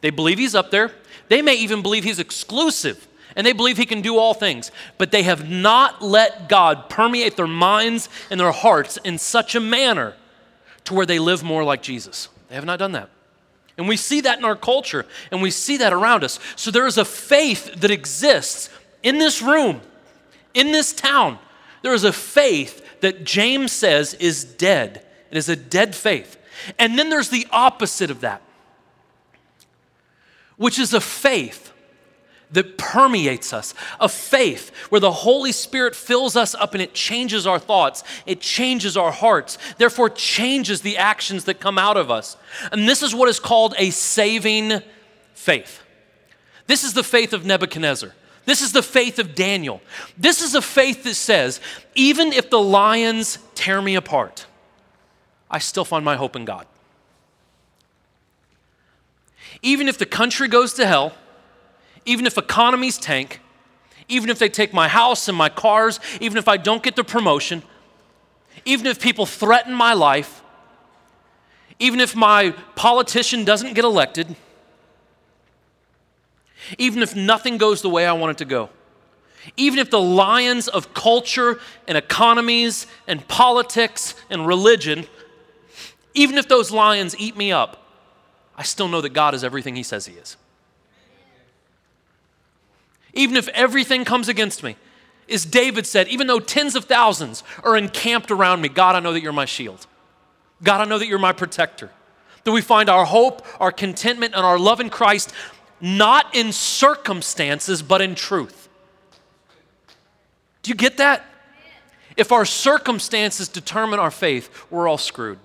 They 0.00 0.10
believe 0.10 0.38
He's 0.38 0.54
up 0.54 0.70
there. 0.70 0.92
They 1.28 1.42
may 1.42 1.54
even 1.56 1.82
believe 1.82 2.04
He's 2.04 2.18
exclusive 2.18 3.06
and 3.36 3.46
they 3.46 3.52
believe 3.52 3.76
He 3.76 3.86
can 3.86 4.00
do 4.00 4.18
all 4.18 4.34
things, 4.34 4.72
but 4.98 5.12
they 5.12 5.22
have 5.22 5.48
not 5.48 6.02
let 6.02 6.48
God 6.48 6.88
permeate 6.88 7.36
their 7.36 7.46
minds 7.46 8.08
and 8.30 8.40
their 8.40 8.52
hearts 8.52 8.96
in 9.04 9.18
such 9.18 9.54
a 9.54 9.60
manner 9.60 10.14
to 10.84 10.94
where 10.94 11.06
they 11.06 11.18
live 11.18 11.44
more 11.44 11.62
like 11.62 11.82
Jesus. 11.82 12.28
They 12.48 12.54
have 12.56 12.64
not 12.64 12.78
done 12.78 12.92
that. 12.92 13.10
And 13.78 13.86
we 13.86 13.96
see 13.96 14.22
that 14.22 14.38
in 14.38 14.44
our 14.44 14.56
culture, 14.56 15.04
and 15.30 15.42
we 15.42 15.50
see 15.50 15.76
that 15.76 15.92
around 15.92 16.24
us. 16.24 16.40
So 16.56 16.70
there 16.70 16.86
is 16.86 16.96
a 16.96 17.04
faith 17.04 17.74
that 17.76 17.90
exists 17.90 18.70
in 19.02 19.18
this 19.18 19.42
room 19.42 19.82
in 20.56 20.72
this 20.72 20.94
town, 20.94 21.38
there 21.82 21.92
is 21.92 22.02
a 22.02 22.12
faith 22.12 23.00
that 23.00 23.24
James 23.24 23.70
says 23.70 24.14
is 24.14 24.42
dead. 24.42 25.06
It 25.30 25.36
is 25.36 25.50
a 25.50 25.54
dead 25.54 25.94
faith. 25.94 26.38
And 26.78 26.98
then 26.98 27.10
there's 27.10 27.28
the 27.28 27.46
opposite 27.52 28.10
of 28.10 28.22
that, 28.22 28.40
which 30.56 30.78
is 30.78 30.94
a 30.94 31.00
faith 31.00 31.72
that 32.52 32.78
permeates 32.78 33.52
us, 33.52 33.74
a 33.98 34.08
faith 34.08 34.70
where 34.88 35.00
the 35.00 35.10
Holy 35.10 35.52
Spirit 35.52 35.94
fills 35.94 36.36
us 36.36 36.54
up 36.54 36.74
and 36.74 36.82
it 36.82 36.94
changes 36.94 37.46
our 37.46 37.58
thoughts, 37.58 38.04
it 38.24 38.40
changes 38.40 38.96
our 38.96 39.10
hearts, 39.10 39.58
therefore 39.78 40.10
changes 40.10 40.80
the 40.80 40.96
actions 40.96 41.44
that 41.44 41.60
come 41.60 41.78
out 41.78 41.96
of 41.96 42.10
us. 42.10 42.36
And 42.70 42.88
this 42.88 43.02
is 43.02 43.14
what 43.14 43.28
is 43.28 43.40
called 43.40 43.74
a 43.78 43.90
saving 43.90 44.80
faith. 45.34 45.82
This 46.66 46.84
is 46.84 46.94
the 46.94 47.04
faith 47.04 47.32
of 47.32 47.44
Nebuchadnezzar. 47.44 48.14
This 48.44 48.62
is 48.62 48.72
the 48.72 48.82
faith 48.82 49.18
of 49.18 49.34
Daniel. 49.34 49.80
This 50.16 50.40
is 50.40 50.54
a 50.54 50.62
faith 50.62 51.02
that 51.02 51.14
says, 51.14 51.60
even 51.96 52.32
if 52.32 52.48
the 52.48 52.60
lions 52.60 53.38
tear 53.56 53.82
me 53.82 53.96
apart, 53.96 54.46
I 55.50 55.58
still 55.58 55.84
find 55.84 56.04
my 56.04 56.14
hope 56.14 56.36
in 56.36 56.44
God. 56.44 56.66
Even 59.62 59.88
if 59.88 59.98
the 59.98 60.06
country 60.06 60.46
goes 60.46 60.74
to 60.74 60.86
hell, 60.86 61.12
even 62.06 62.24
if 62.24 62.38
economies 62.38 62.96
tank, 62.96 63.40
even 64.08 64.30
if 64.30 64.38
they 64.38 64.48
take 64.48 64.72
my 64.72 64.88
house 64.88 65.28
and 65.28 65.36
my 65.36 65.48
cars, 65.48 66.00
even 66.20 66.38
if 66.38 66.48
I 66.48 66.56
don't 66.56 66.82
get 66.82 66.96
the 66.96 67.04
promotion, 67.04 67.62
even 68.64 68.86
if 68.86 69.00
people 69.00 69.26
threaten 69.26 69.74
my 69.74 69.92
life, 69.92 70.42
even 71.78 72.00
if 72.00 72.16
my 72.16 72.52
politician 72.74 73.44
doesn't 73.44 73.74
get 73.74 73.84
elected, 73.84 74.34
even 76.78 77.02
if 77.02 77.14
nothing 77.14 77.58
goes 77.58 77.82
the 77.82 77.90
way 77.90 78.06
I 78.06 78.12
want 78.12 78.30
it 78.30 78.38
to 78.38 78.44
go. 78.44 78.70
Even 79.56 79.78
if 79.78 79.90
the 79.90 80.00
lions 80.00 80.66
of 80.66 80.94
culture 80.94 81.60
and 81.86 81.96
economies 81.96 82.86
and 83.06 83.26
politics 83.28 84.14
and 84.30 84.46
religion, 84.46 85.06
even 86.14 86.38
if 86.38 86.48
those 86.48 86.70
lions 86.70 87.14
eat 87.18 87.36
me 87.36 87.52
up, 87.52 87.82
I 88.56 88.62
still 88.62 88.88
know 88.88 89.00
that 89.02 89.10
God 89.10 89.34
is 89.34 89.44
everything 89.44 89.76
He 89.76 89.82
says 89.82 90.06
He 90.06 90.14
is. 90.14 90.36
Even 93.16 93.36
if 93.36 93.48
everything 93.48 94.04
comes 94.04 94.28
against 94.28 94.62
me, 94.62 94.76
as 95.28 95.44
David 95.44 95.86
said, 95.86 96.06
even 96.06 96.28
though 96.28 96.38
tens 96.38 96.76
of 96.76 96.84
thousands 96.84 97.42
are 97.64 97.76
encamped 97.76 98.30
around 98.30 98.60
me, 98.60 98.68
God, 98.68 98.94
I 98.94 99.00
know 99.00 99.12
that 99.12 99.22
you're 99.22 99.32
my 99.32 99.44
shield. 99.44 99.88
God, 100.62 100.80
I 100.80 100.84
know 100.84 100.98
that 100.98 101.08
you're 101.08 101.18
my 101.18 101.32
protector. 101.32 101.90
That 102.44 102.52
we 102.52 102.60
find 102.60 102.88
our 102.88 103.04
hope, 103.04 103.44
our 103.58 103.72
contentment, 103.72 104.34
and 104.36 104.44
our 104.44 104.58
love 104.58 104.78
in 104.78 104.88
Christ 104.88 105.32
not 105.80 106.34
in 106.34 106.52
circumstances, 106.52 107.82
but 107.82 108.00
in 108.00 108.14
truth. 108.14 108.68
Do 110.62 110.70
you 110.70 110.74
get 110.74 110.96
that? 110.96 111.24
If 112.16 112.32
our 112.32 112.44
circumstances 112.46 113.48
determine 113.48 113.98
our 113.98 114.10
faith, 114.10 114.66
we're 114.70 114.88
all 114.88 114.98
screwed. 114.98 115.38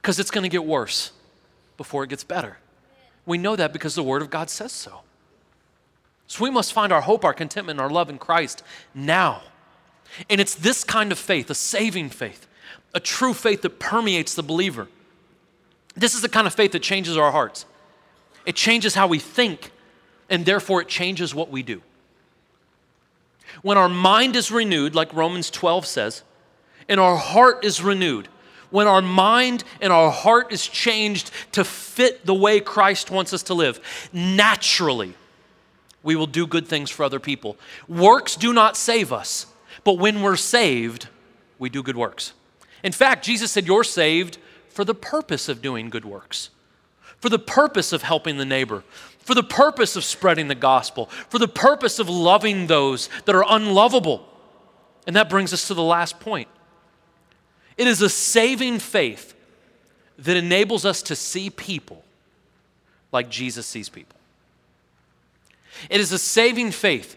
because 0.00 0.18
it's 0.18 0.30
going 0.30 0.44
to 0.44 0.48
get 0.48 0.64
worse 0.64 1.12
before 1.76 2.04
it 2.04 2.08
gets 2.08 2.24
better. 2.24 2.56
We 3.26 3.36
know 3.36 3.54
that 3.54 3.72
because 3.72 3.94
the 3.94 4.02
Word 4.02 4.22
of 4.22 4.30
God 4.30 4.48
says 4.48 4.72
so. 4.72 5.00
So 6.30 6.44
we 6.44 6.50
must 6.50 6.72
find 6.72 6.92
our 6.92 7.00
hope, 7.00 7.24
our 7.24 7.34
contentment, 7.34 7.80
our 7.80 7.90
love 7.90 8.08
in 8.08 8.16
Christ 8.16 8.62
now. 8.94 9.42
And 10.28 10.40
it's 10.40 10.54
this 10.54 10.84
kind 10.84 11.10
of 11.10 11.18
faith, 11.18 11.50
a 11.50 11.56
saving 11.56 12.10
faith, 12.10 12.46
a 12.94 13.00
true 13.00 13.34
faith 13.34 13.62
that 13.62 13.80
permeates 13.80 14.36
the 14.36 14.44
believer. 14.44 14.86
This 15.96 16.14
is 16.14 16.22
the 16.22 16.28
kind 16.28 16.46
of 16.46 16.54
faith 16.54 16.70
that 16.70 16.84
changes 16.84 17.16
our 17.16 17.32
hearts. 17.32 17.66
It 18.46 18.54
changes 18.54 18.94
how 18.94 19.08
we 19.08 19.18
think, 19.18 19.72
and 20.28 20.46
therefore 20.46 20.80
it 20.80 20.86
changes 20.86 21.34
what 21.34 21.50
we 21.50 21.64
do. 21.64 21.82
When 23.62 23.76
our 23.76 23.88
mind 23.88 24.36
is 24.36 24.52
renewed, 24.52 24.94
like 24.94 25.12
Romans 25.12 25.50
12 25.50 25.84
says, 25.84 26.22
and 26.88 27.00
our 27.00 27.16
heart 27.16 27.64
is 27.64 27.82
renewed, 27.82 28.28
when 28.70 28.86
our 28.86 29.02
mind 29.02 29.64
and 29.80 29.92
our 29.92 30.12
heart 30.12 30.52
is 30.52 30.64
changed 30.64 31.32
to 31.50 31.64
fit 31.64 32.24
the 32.24 32.34
way 32.34 32.60
Christ 32.60 33.10
wants 33.10 33.32
us 33.32 33.42
to 33.42 33.54
live, 33.54 33.80
naturally, 34.12 35.16
we 36.02 36.16
will 36.16 36.26
do 36.26 36.46
good 36.46 36.66
things 36.66 36.90
for 36.90 37.04
other 37.04 37.20
people. 37.20 37.56
Works 37.88 38.36
do 38.36 38.52
not 38.52 38.76
save 38.76 39.12
us, 39.12 39.46
but 39.84 39.94
when 39.94 40.22
we're 40.22 40.36
saved, 40.36 41.08
we 41.58 41.68
do 41.68 41.82
good 41.82 41.96
works. 41.96 42.32
In 42.82 42.92
fact, 42.92 43.24
Jesus 43.24 43.50
said, 43.50 43.66
You're 43.66 43.84
saved 43.84 44.38
for 44.68 44.84
the 44.84 44.94
purpose 44.94 45.48
of 45.48 45.60
doing 45.60 45.90
good 45.90 46.04
works, 46.04 46.50
for 47.18 47.28
the 47.28 47.38
purpose 47.38 47.92
of 47.92 48.02
helping 48.02 48.38
the 48.38 48.44
neighbor, 48.44 48.82
for 49.18 49.34
the 49.34 49.42
purpose 49.42 49.96
of 49.96 50.04
spreading 50.04 50.48
the 50.48 50.54
gospel, 50.54 51.06
for 51.28 51.38
the 51.38 51.48
purpose 51.48 51.98
of 51.98 52.08
loving 52.08 52.66
those 52.66 53.08
that 53.26 53.34
are 53.34 53.44
unlovable. 53.48 54.26
And 55.06 55.16
that 55.16 55.28
brings 55.28 55.52
us 55.52 55.66
to 55.68 55.74
the 55.74 55.82
last 55.82 56.20
point. 56.20 56.48
It 57.76 57.86
is 57.86 58.02
a 58.02 58.08
saving 58.08 58.78
faith 58.78 59.34
that 60.18 60.36
enables 60.36 60.84
us 60.84 61.02
to 61.02 61.16
see 61.16 61.50
people 61.50 62.04
like 63.10 63.30
Jesus 63.30 63.66
sees 63.66 63.88
people. 63.88 64.19
It 65.88 66.00
is 66.00 66.12
a 66.12 66.18
saving 66.18 66.72
faith 66.72 67.16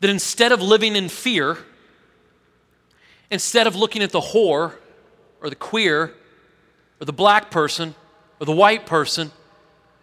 that 0.00 0.10
instead 0.10 0.52
of 0.52 0.62
living 0.62 0.96
in 0.96 1.08
fear, 1.08 1.58
instead 3.30 3.66
of 3.66 3.76
looking 3.76 4.02
at 4.02 4.10
the 4.10 4.20
whore 4.20 4.74
or 5.40 5.50
the 5.50 5.56
queer 5.56 6.14
or 7.00 7.04
the 7.04 7.12
black 7.12 7.50
person 7.50 7.94
or 8.38 8.46
the 8.46 8.52
white 8.52 8.86
person 8.86 9.30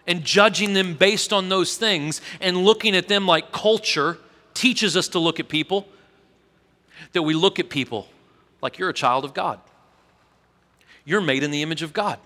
and 0.05 0.23
judging 0.23 0.73
them 0.73 0.93
based 0.93 1.33
on 1.33 1.49
those 1.49 1.77
things 1.77 2.21
and 2.39 2.57
looking 2.57 2.95
at 2.95 3.07
them 3.07 3.25
like 3.25 3.51
culture 3.51 4.17
teaches 4.53 4.95
us 4.95 5.09
to 5.09 5.19
look 5.19 5.39
at 5.39 5.49
people, 5.49 5.87
that 7.13 7.21
we 7.21 7.33
look 7.33 7.59
at 7.59 7.69
people 7.69 8.07
like 8.61 8.79
you're 8.79 8.89
a 8.89 8.93
child 8.93 9.25
of 9.25 9.33
God. 9.33 9.59
You're 11.05 11.21
made 11.21 11.43
in 11.43 11.51
the 11.51 11.61
image 11.61 11.83
of 11.83 11.93
God. 11.93 12.19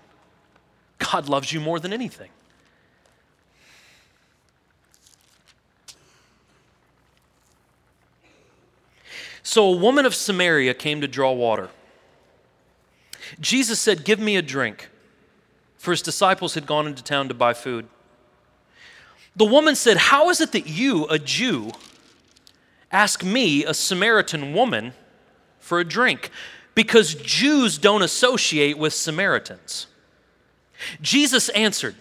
God 0.98 1.28
loves 1.28 1.52
you 1.52 1.60
more 1.60 1.78
than 1.78 1.92
anything. 1.92 2.30
So 9.42 9.64
a 9.72 9.76
woman 9.76 10.06
of 10.06 10.14
Samaria 10.14 10.74
came 10.74 11.00
to 11.00 11.08
draw 11.08 11.32
water. 11.32 11.70
Jesus 13.40 13.80
said, 13.80 14.04
Give 14.04 14.20
me 14.20 14.36
a 14.36 14.42
drink, 14.42 14.88
for 15.76 15.90
his 15.90 16.02
disciples 16.02 16.54
had 16.54 16.66
gone 16.66 16.86
into 16.86 17.02
town 17.02 17.28
to 17.28 17.34
buy 17.34 17.54
food. 17.54 17.86
The 19.34 19.44
woman 19.44 19.74
said, 19.74 19.96
How 19.96 20.30
is 20.30 20.40
it 20.40 20.52
that 20.52 20.68
you, 20.68 21.06
a 21.06 21.18
Jew, 21.18 21.72
ask 22.90 23.24
me, 23.24 23.64
a 23.64 23.74
Samaritan 23.74 24.52
woman, 24.52 24.92
for 25.58 25.80
a 25.80 25.84
drink? 25.84 26.30
Because 26.74 27.14
Jews 27.14 27.78
don't 27.78 28.02
associate 28.02 28.78
with 28.78 28.92
Samaritans. 28.92 29.86
Jesus 31.00 31.48
answered, 31.50 31.96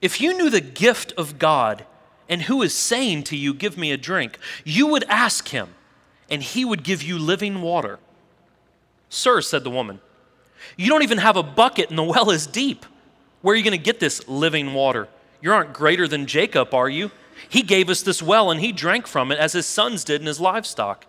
If 0.00 0.20
you 0.20 0.36
knew 0.36 0.50
the 0.50 0.60
gift 0.60 1.12
of 1.16 1.38
God 1.38 1.84
and 2.28 2.42
who 2.42 2.62
is 2.62 2.74
saying 2.74 3.24
to 3.24 3.36
you, 3.36 3.52
Give 3.52 3.76
me 3.76 3.90
a 3.90 3.96
drink, 3.96 4.38
you 4.64 4.86
would 4.86 5.04
ask 5.04 5.48
him, 5.48 5.70
and 6.30 6.42
he 6.42 6.64
would 6.64 6.82
give 6.82 7.02
you 7.02 7.18
living 7.18 7.60
water. 7.60 7.98
Sir, 9.08 9.40
said 9.40 9.64
the 9.64 9.70
woman, 9.70 10.00
you 10.76 10.88
don't 10.88 11.02
even 11.02 11.18
have 11.18 11.36
a 11.36 11.42
bucket 11.42 11.90
and 11.90 11.98
the 11.98 12.02
well 12.02 12.30
is 12.30 12.46
deep. 12.46 12.86
Where 13.42 13.54
are 13.54 13.56
you 13.56 13.64
going 13.64 13.76
to 13.76 13.82
get 13.82 14.00
this 14.00 14.26
living 14.28 14.72
water? 14.74 15.08
You 15.40 15.52
aren't 15.52 15.72
greater 15.72 16.06
than 16.06 16.26
Jacob, 16.26 16.74
are 16.74 16.88
you? 16.88 17.10
He 17.48 17.62
gave 17.62 17.88
us 17.88 18.02
this 18.02 18.22
well 18.22 18.50
and 18.50 18.60
he 18.60 18.72
drank 18.72 19.06
from 19.06 19.32
it 19.32 19.38
as 19.38 19.54
his 19.54 19.66
sons 19.66 20.04
did 20.04 20.20
and 20.20 20.28
his 20.28 20.40
livestock. 20.40 21.06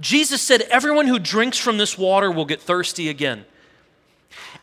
Jesus 0.00 0.40
said, 0.40 0.62
Everyone 0.62 1.06
who 1.06 1.18
drinks 1.18 1.58
from 1.58 1.78
this 1.78 1.98
water 1.98 2.30
will 2.30 2.44
get 2.44 2.60
thirsty 2.60 3.08
again. 3.08 3.44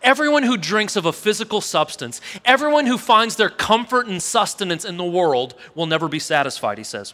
Everyone 0.02 0.44
who 0.44 0.58
drinks 0.58 0.96
of 0.96 1.06
a 1.06 1.14
physical 1.14 1.62
substance, 1.62 2.22
everyone 2.44 2.86
who 2.86 2.98
finds 2.98 3.36
their 3.36 3.50
comfort 3.50 4.08
and 4.08 4.22
sustenance 4.22 4.86
in 4.86 4.98
the 4.98 5.06
world 5.06 5.56
will 5.74 5.86
never 5.86 6.08
be 6.08 6.20
satisfied, 6.20 6.78
he 6.78 6.84
says. 6.84 7.14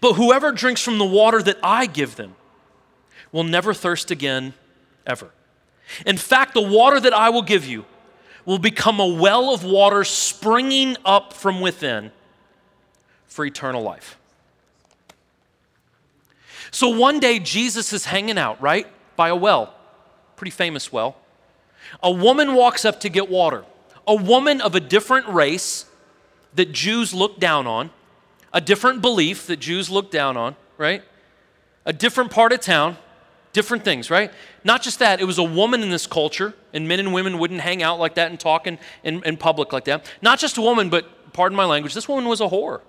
But 0.00 0.14
whoever 0.14 0.52
drinks 0.52 0.80
from 0.80 0.98
the 0.98 1.04
water 1.04 1.42
that 1.42 1.58
I 1.62 1.86
give 1.86 2.16
them 2.16 2.36
will 3.32 3.44
never 3.44 3.74
thirst 3.74 4.10
again, 4.10 4.54
ever. 5.06 5.30
In 6.06 6.16
fact, 6.16 6.54
the 6.54 6.62
water 6.62 7.00
that 7.00 7.12
I 7.12 7.30
will 7.30 7.42
give 7.42 7.66
you 7.66 7.84
will 8.44 8.58
become 8.58 9.00
a 9.00 9.06
well 9.06 9.52
of 9.52 9.64
water 9.64 10.04
springing 10.04 10.96
up 11.04 11.32
from 11.32 11.60
within 11.60 12.12
for 13.26 13.44
eternal 13.44 13.82
life. 13.82 14.18
So 16.70 16.88
one 16.88 17.20
day, 17.20 17.38
Jesus 17.38 17.92
is 17.92 18.06
hanging 18.06 18.38
out, 18.38 18.60
right, 18.60 18.86
by 19.16 19.28
a 19.28 19.36
well, 19.36 19.74
pretty 20.36 20.50
famous 20.50 20.92
well. 20.92 21.16
A 22.02 22.10
woman 22.10 22.54
walks 22.54 22.84
up 22.84 23.00
to 23.00 23.08
get 23.08 23.28
water. 23.28 23.64
A 24.06 24.14
woman 24.14 24.60
of 24.60 24.74
a 24.74 24.80
different 24.80 25.28
race 25.28 25.86
that 26.54 26.72
Jews 26.72 27.14
look 27.14 27.38
down 27.38 27.66
on, 27.66 27.90
a 28.54 28.60
different 28.62 29.02
belief 29.02 29.46
that 29.48 29.58
Jews 29.58 29.90
look 29.90 30.10
down 30.10 30.38
on, 30.38 30.56
right? 30.78 31.02
A 31.84 31.92
different 31.92 32.30
part 32.30 32.52
of 32.52 32.60
town 32.60 32.96
different 33.54 33.84
things, 33.84 34.10
right? 34.10 34.30
Not 34.64 34.82
just 34.82 34.98
that, 34.98 35.20
it 35.20 35.24
was 35.24 35.38
a 35.38 35.42
woman 35.42 35.82
in 35.82 35.88
this 35.88 36.06
culture, 36.06 36.52
and 36.74 36.86
men 36.86 37.00
and 37.00 37.14
women 37.14 37.38
wouldn't 37.38 37.60
hang 37.60 37.82
out 37.82 37.98
like 37.98 38.16
that 38.16 38.30
and 38.30 38.38
talk 38.38 38.66
in, 38.66 38.78
in, 39.02 39.24
in 39.24 39.38
public 39.38 39.72
like 39.72 39.84
that. 39.84 40.04
Not 40.20 40.38
just 40.38 40.58
a 40.58 40.60
woman, 40.60 40.90
but 40.90 41.32
pardon 41.32 41.56
my 41.56 41.64
language, 41.64 41.94
this 41.94 42.08
woman 42.08 42.26
was 42.26 42.42
a 42.42 42.48
whore. 42.48 42.82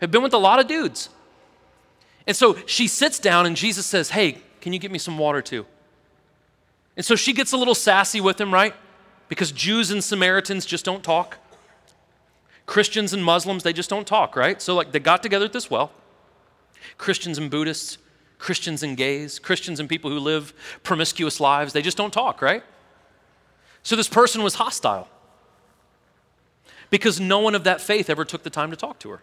Had 0.00 0.10
been 0.10 0.22
with 0.22 0.34
a 0.34 0.38
lot 0.38 0.58
of 0.58 0.66
dudes. 0.66 1.10
And 2.26 2.34
so 2.34 2.56
she 2.66 2.88
sits 2.88 3.18
down, 3.20 3.46
and 3.46 3.54
Jesus 3.54 3.86
says, 3.86 4.10
Hey, 4.10 4.38
can 4.60 4.72
you 4.72 4.78
get 4.78 4.90
me 4.90 4.98
some 4.98 5.18
water 5.18 5.42
too? 5.42 5.66
And 6.96 7.04
so 7.04 7.14
she 7.14 7.32
gets 7.32 7.52
a 7.52 7.56
little 7.56 7.74
sassy 7.74 8.20
with 8.20 8.40
him, 8.40 8.52
right? 8.52 8.74
Because 9.28 9.52
Jews 9.52 9.90
and 9.90 10.02
Samaritans 10.02 10.66
just 10.66 10.84
don't 10.84 11.04
talk. 11.04 11.38
Christians 12.70 13.12
and 13.12 13.24
Muslims, 13.24 13.64
they 13.64 13.72
just 13.72 13.90
don't 13.90 14.06
talk, 14.06 14.36
right? 14.36 14.62
So, 14.62 14.76
like, 14.76 14.92
they 14.92 15.00
got 15.00 15.24
together 15.24 15.44
at 15.44 15.52
this 15.52 15.68
well. 15.68 15.90
Christians 16.98 17.36
and 17.36 17.50
Buddhists, 17.50 17.98
Christians 18.38 18.84
and 18.84 18.96
gays, 18.96 19.40
Christians 19.40 19.80
and 19.80 19.88
people 19.88 20.08
who 20.08 20.20
live 20.20 20.54
promiscuous 20.84 21.40
lives, 21.40 21.72
they 21.72 21.82
just 21.82 21.96
don't 21.96 22.12
talk, 22.12 22.40
right? 22.40 22.62
So 23.82 23.96
this 23.96 24.06
person 24.06 24.44
was 24.44 24.54
hostile 24.54 25.08
because 26.90 27.18
no 27.18 27.40
one 27.40 27.56
of 27.56 27.64
that 27.64 27.80
faith 27.80 28.08
ever 28.08 28.24
took 28.24 28.44
the 28.44 28.50
time 28.50 28.70
to 28.70 28.76
talk 28.76 29.00
to 29.00 29.10
her. 29.10 29.20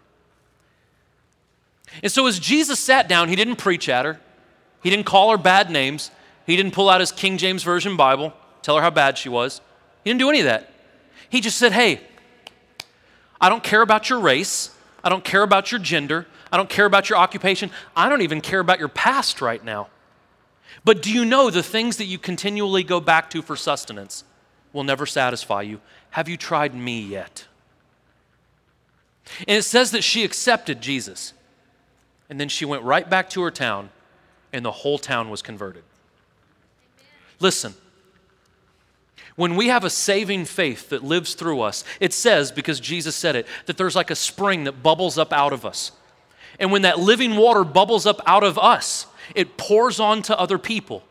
And 2.04 2.12
so 2.12 2.28
as 2.28 2.40
Jesus 2.40 2.82
sat 2.82 3.08
down, 3.08 3.30
he 3.30 3.38
didn't 3.38 3.56
preach 3.56 3.88
at 3.88 4.04
her, 4.04 4.20
he 4.84 4.90
didn't 4.90 5.06
call 5.06 5.32
her 5.32 5.38
bad 5.38 5.72
names, 5.72 6.12
he 6.46 6.58
didn't 6.58 6.74
pull 6.74 6.90
out 6.90 7.00
his 7.00 7.14
King 7.14 7.38
James 7.38 7.64
Version 7.64 7.96
Bible, 7.96 8.34
tell 8.62 8.76
her 8.76 8.82
how 8.82 8.90
bad 8.90 9.18
she 9.18 9.30
was. 9.30 9.62
He 10.04 10.10
didn't 10.10 10.20
do 10.20 10.28
any 10.30 10.40
of 10.40 10.46
that. 10.48 10.70
He 11.30 11.40
just 11.40 11.58
said, 11.58 11.72
Hey, 11.72 12.02
I 13.40 13.50
don't 13.50 13.64
care 13.64 13.82
about 13.82 14.10
your 14.10 14.20
race, 14.20 14.76
I 15.04 15.10
don't 15.10 15.24
care 15.24 15.44
about 15.44 15.72
your 15.72 15.80
gender, 15.80 16.26
I 16.52 16.58
don't 16.58 16.70
care 16.70 16.86
about 16.86 17.10
your 17.10 17.18
occupation. 17.18 17.72
I 17.96 18.10
don't 18.10 18.22
even 18.22 18.42
care 18.42 18.60
about 18.60 18.80
your 18.80 18.88
past 18.88 19.42
right 19.42 19.64
now. 19.64 19.88
But 20.84 21.02
do 21.02 21.12
you 21.12 21.26
know 21.26 21.50
the 21.50 21.64
things 21.64 21.98
that 21.98 22.06
you 22.06 22.18
continually 22.18 22.84
go 22.84 23.00
back 23.00 23.30
to 23.32 23.42
for 23.42 23.56
sustenance 23.56 24.24
will 24.74 24.84
never 24.84 25.06
satisfy 25.06 25.64
you? 25.64 25.82
Have 26.12 26.30
you 26.30 26.38
tried 26.38 26.74
me 26.74 27.02
yet? 27.02 27.46
And 29.48 29.58
it 29.58 29.64
says 29.64 29.92
that 29.92 30.04
she 30.04 30.24
accepted 30.24 30.82
Jesus. 30.82 31.34
And 32.30 32.40
then 32.40 32.50
she 32.50 32.66
went 32.66 32.84
right 32.84 33.10
back 33.10 33.30
to 33.32 33.42
her 33.42 33.52
town, 33.52 33.90
and 34.54 34.64
the 34.64 34.72
whole 34.72 34.98
town 34.98 35.30
was 35.30 35.42
converted. 35.42 35.84
Listen, 37.40 37.74
when 39.38 39.56
we 39.56 39.70
have 39.70 39.86
a 39.86 39.90
saving 39.90 40.44
faith 40.44 40.90
that 40.90 41.04
lives 41.04 41.34
through 41.34 41.62
us, 41.62 41.86
it 42.02 42.12
says, 42.12 42.52
because 42.52 42.82
Jesus 42.82 43.16
said 43.16 43.38
it, 43.38 43.48
that 43.68 43.78
there's 43.78 43.96
like 43.96 44.12
a 44.12 44.16
spring 44.16 44.66
that 44.66 44.84
bubbles 44.84 45.18
up 45.18 45.32
out 45.32 45.54
of 45.54 45.66
us. 45.66 45.94
And 46.60 46.72
when 46.72 46.82
that 46.82 47.00
living 47.00 47.38
water 47.38 47.64
bubbles 47.64 48.06
up 48.06 48.20
out 48.26 48.44
of 48.44 48.58
us, 48.58 49.06
it 49.34 49.56
pours 49.56 50.00
on 50.00 50.22
to 50.24 50.38
other 50.38 50.58
people. 50.58 51.04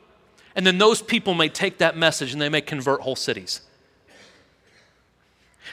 And 0.55 0.67
then 0.67 0.77
those 0.77 1.01
people 1.01 1.33
may 1.33 1.49
take 1.49 1.79
that 1.79 1.97
message 1.97 2.33
and 2.33 2.43
they 2.43 2.49
may 2.51 2.61
convert 2.61 3.01
whole 3.01 3.17
cities. 3.17 3.63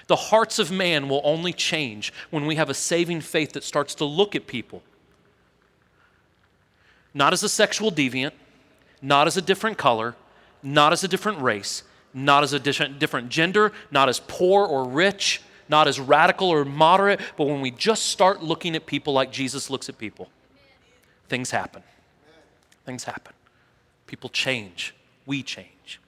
The 0.08 0.16
hearts 0.16 0.60
of 0.60 0.72
man 0.72 1.10
will 1.10 1.22
only 1.26 1.52
change 1.52 2.14
when 2.30 2.46
we 2.46 2.56
have 2.56 2.70
a 2.70 2.74
saving 2.74 3.22
faith 3.22 3.52
that 3.54 3.64
starts 3.64 3.96
to 3.96 4.06
look 4.06 4.36
at 4.36 4.48
people 4.48 4.84
not 7.14 7.34
as 7.34 7.44
a 7.44 7.50
sexual 7.50 7.92
deviant, 7.92 8.32
not 9.02 9.28
as 9.28 9.38
a 9.38 9.42
different 9.42 9.78
color, 9.78 10.16
not 10.62 10.94
as 10.94 11.04
a 11.04 11.08
different 11.08 11.40
race, 11.42 11.84
not 12.14 12.44
as 12.44 12.54
a 12.54 12.60
different 12.60 13.30
gender, 13.30 13.72
not 13.92 14.10
as 14.10 14.20
poor 14.28 14.66
or 14.66 14.86
rich, 14.86 15.42
not 15.70 15.88
as 15.88 16.00
radical 16.00 16.50
or 16.50 16.66
moderate, 16.66 17.20
but 17.38 17.46
when 17.46 17.62
we 17.62 17.72
just 17.72 18.08
start 18.08 18.44
looking 18.44 18.76
at 18.76 18.86
people 18.86 19.14
like 19.14 19.32
Jesus 19.32 19.70
looks 19.70 19.90
at 19.90 19.98
people, 19.98 20.30
things 21.28 21.52
happen. 21.52 21.84
Things 22.86 23.06
happen. 23.06 23.34
People 24.08 24.30
change. 24.30 24.94
We 25.26 25.42
change. 25.42 26.00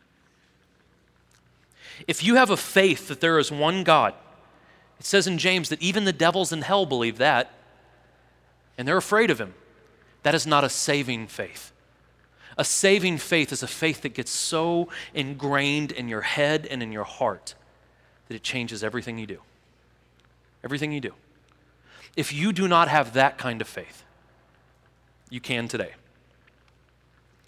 If 2.08 2.24
you 2.24 2.36
have 2.36 2.50
a 2.50 2.58
faith 2.58 3.08
that 3.08 3.22
there 3.22 3.40
is 3.40 3.52
one 3.52 3.84
God, 3.84 4.14
it 5.00 5.06
says 5.06 5.28
in 5.28 5.38
James 5.38 5.70
that 5.70 5.82
even 5.82 6.04
the 6.04 6.14
devils 6.14 6.52
in 6.52 6.62
hell 6.62 6.86
believe 6.86 7.18
that, 7.18 7.52
and 8.78 8.88
they're 8.88 8.98
afraid 8.98 9.32
of 9.32 9.40
him. 9.40 9.54
That 10.24 10.36
is 10.36 10.46
not 10.46 10.64
a 10.64 10.70
saving 10.70 11.28
faith. 11.28 11.72
A 12.58 12.64
saving 12.64 13.18
faith 13.18 13.52
is 13.52 13.64
a 13.64 13.68
faith 13.68 14.02
that 14.02 14.14
gets 14.14 14.32
so 14.32 14.90
ingrained 15.14 15.92
in 15.92 16.08
your 16.08 16.22
head 16.22 16.66
and 16.66 16.82
in 16.82 16.92
your 16.92 17.04
heart 17.04 17.54
that 18.28 18.36
it 18.36 18.44
changes 18.44 18.84
everything 18.84 19.18
you 19.18 19.28
do. 19.28 19.40
Everything 20.64 20.92
you 20.92 21.02
do. 21.02 21.14
If 22.16 22.32
you 22.32 22.54
do 22.54 22.68
not 22.68 22.88
have 22.88 23.14
that 23.14 23.38
kind 23.38 23.62
of 23.62 23.68
faith, 23.68 24.04
you 25.30 25.42
can 25.42 25.68
today. 25.68 25.94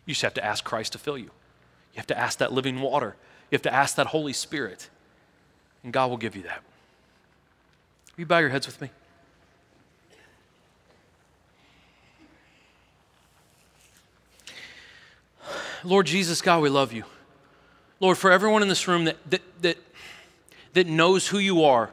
You 0.06 0.14
just 0.14 0.24
have 0.24 0.34
to 0.36 0.46
ask 0.46 0.64
Christ 0.64 0.94
to 0.94 0.98
fill 0.98 1.18
you. 1.18 1.26
You 1.26 1.98
have 1.98 2.08
to 2.08 2.18
ask 2.18 2.40
that 2.40 2.52
living 2.52 2.82
water. 2.82 3.16
You 3.50 3.56
have 3.56 3.62
to 3.64 3.74
ask 3.74 3.96
that 3.96 4.08
Holy 4.08 4.34
Spirit. 4.34 4.90
And 5.84 5.94
God 5.94 6.10
will 6.10 6.18
give 6.18 6.36
you 6.36 6.44
that. 6.44 6.62
Will 8.16 8.22
you 8.22 8.26
bow 8.26 8.40
your 8.40 8.50
heads 8.50 8.68
with 8.68 8.82
me? 8.82 8.90
Lord 15.88 16.06
Jesus, 16.06 16.42
God, 16.42 16.62
we 16.62 16.68
love 16.68 16.92
you. 16.92 17.06
Lord, 18.02 18.18
for 18.18 18.30
everyone 18.30 18.62
in 18.62 18.68
this 18.68 18.90
room 18.90 19.06
that, 19.06 19.16
that, 19.30 19.42
that, 19.62 19.78
that 20.74 20.86
knows 20.86 21.30
who 21.30 21.40
you 21.40 21.64
are, 21.64 21.92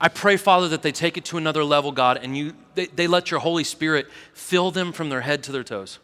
I 0.00 0.08
pray, 0.08 0.36
Father, 0.36 0.66
that 0.68 0.82
they 0.82 0.90
take 0.90 1.16
it 1.16 1.24
to 1.26 1.36
another 1.36 1.62
level, 1.62 1.92
God, 1.92 2.18
and 2.20 2.36
you, 2.36 2.54
they, 2.74 2.86
they 2.86 3.06
let 3.06 3.30
your 3.30 3.38
Holy 3.38 3.62
Spirit 3.62 4.08
fill 4.32 4.72
them 4.72 4.92
from 4.92 5.10
their 5.10 5.20
head 5.20 5.44
to 5.44 5.52
their 5.52 5.62
toes. 5.62 6.00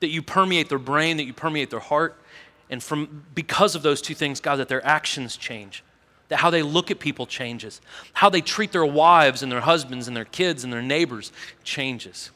That 0.00 0.08
you 0.08 0.20
permeate 0.20 0.68
their 0.68 0.78
brain, 0.78 1.16
that 1.16 1.24
you 1.24 1.32
permeate 1.32 1.70
their 1.70 1.80
heart, 1.80 2.20
and 2.68 2.82
from 2.82 3.24
because 3.34 3.74
of 3.74 3.82
those 3.82 4.02
two 4.02 4.14
things, 4.14 4.38
God, 4.38 4.56
that 4.56 4.68
their 4.68 4.84
actions 4.86 5.34
change. 5.34 5.82
That 6.28 6.40
how 6.40 6.50
they 6.50 6.62
look 6.62 6.90
at 6.90 6.98
people 6.98 7.24
changes. 7.24 7.80
How 8.12 8.28
they 8.28 8.42
treat 8.42 8.70
their 8.72 8.84
wives 8.84 9.42
and 9.42 9.50
their 9.50 9.62
husbands 9.62 10.06
and 10.06 10.16
their 10.16 10.26
kids 10.26 10.62
and 10.62 10.70
their 10.70 10.82
neighbors 10.82 11.32
changes. 11.64 12.30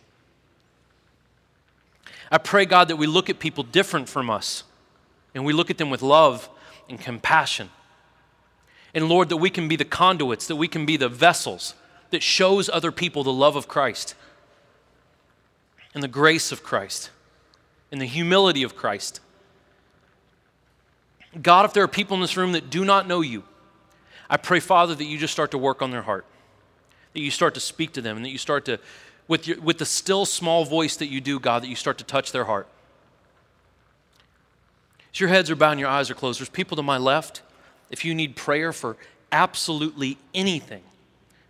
I 2.33 2.39
pray, 2.39 2.65
God, 2.65 2.89
that 2.89 2.97
we 2.97 3.07
look 3.07 3.29
at 3.29 3.39
people 3.39 3.63
different 3.63 4.09
from 4.09 4.31
us 4.31 4.65
and 5.35 5.45
we 5.45 5.53
look 5.53 5.71
at 5.71 5.77
them 5.77 5.91
with 5.91 6.01
love 6.01 6.49
and 6.89 6.99
compassion. 6.99 7.69
And 8.95 9.07
Lord, 9.07 9.29
that 9.29 9.37
we 9.37 9.51
can 9.51 9.69
be 9.69 9.77
the 9.77 9.85
conduits, 9.85 10.47
that 10.47 10.57
we 10.57 10.67
can 10.67 10.87
be 10.87 10.97
the 10.97 11.11
vessels 11.11 11.75
that 12.11 12.23
shows 12.23 12.71
other 12.71 12.91
people 12.91 13.23
the 13.23 13.33
love 13.33 13.55
of 13.55 13.69
Christ 13.69 14.15
and 15.95 16.03
the 16.03 16.09
grace 16.09 16.53
of 16.53 16.63
Christ 16.63 17.11
and 17.91 18.01
the 18.01 18.07
humility 18.07 18.63
of 18.63 18.77
Christ. 18.77 19.21
God, 21.41 21.67
if 21.67 21.75
there 21.75 21.85
are 21.85 21.89
people 21.89 22.15
in 22.15 22.23
this 22.23 22.37
room 22.39 22.53
that 22.53 22.71
do 22.71 22.83
not 22.83 23.07
know 23.07 23.21
you, 23.21 23.45
I 24.31 24.39
pray, 24.39 24.61
Father, 24.61 24.95
that 24.95 25.05
you 25.05 25.19
just 25.19 25.35
start 25.35 25.51
to 25.51 25.59
work 25.59 25.83
on 25.83 25.91
their 25.91 26.03
heart, 26.03 26.25
that 27.13 27.21
you 27.21 27.31
start 27.31 27.53
to 27.55 27.61
speak 27.61 27.93
to 27.93 28.01
them, 28.01 28.17
and 28.17 28.25
that 28.25 28.31
you 28.31 28.39
start 28.39 28.65
to 28.65 28.81
with, 29.33 29.49
your, 29.49 29.59
with 29.63 29.79
the 29.79 29.87
still 29.87 30.27
small 30.27 30.67
voice 30.67 30.97
that 30.97 31.07
you 31.07 31.19
do, 31.19 31.41
God, 31.41 31.63
that 31.63 31.69
you 31.69 31.75
start 31.75 31.97
to 31.97 32.05
touch 32.05 32.33
their 32.33 32.45
heart. 32.45 32.69
As 35.11 35.21
your 35.21 35.31
heads 35.31 35.51
are 35.51 35.57
bowed 35.57 35.71
and 35.71 35.81
your 35.81 35.89
eyes 35.89 36.11
are 36.11 36.15
closed, 36.15 36.39
there's 36.39 36.51
people 36.51 36.77
to 36.77 36.83
my 36.83 36.99
left. 36.99 37.41
If 37.91 38.05
you 38.05 38.15
need 38.15 38.37
prayer 38.37 38.75
for 38.75 38.99
absolutely 39.33 40.19
anything, 40.35 40.83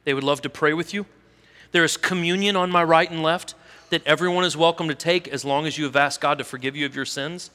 they 0.05 0.15
would 0.15 0.23
love 0.23 0.43
to 0.43 0.49
pray 0.49 0.73
with 0.73 0.95
you. 0.95 1.07
There 1.73 1.83
is 1.83 1.97
communion 1.97 2.55
on 2.55 2.71
my 2.71 2.85
right 2.85 3.11
and 3.11 3.21
left 3.21 3.57
that 3.91 4.07
everyone 4.07 4.45
is 4.45 4.57
welcome 4.57 4.87
to 4.87 4.95
take 4.95 5.27
as 5.27 5.45
long 5.45 5.67
as 5.67 5.77
you 5.77 5.83
have 5.83 5.97
asked 5.97 6.21
God 6.21 6.39
to 6.39 6.45
forgive 6.45 6.77
you 6.77 6.87
of 6.87 6.95
your 6.95 7.05
sins. 7.05 7.51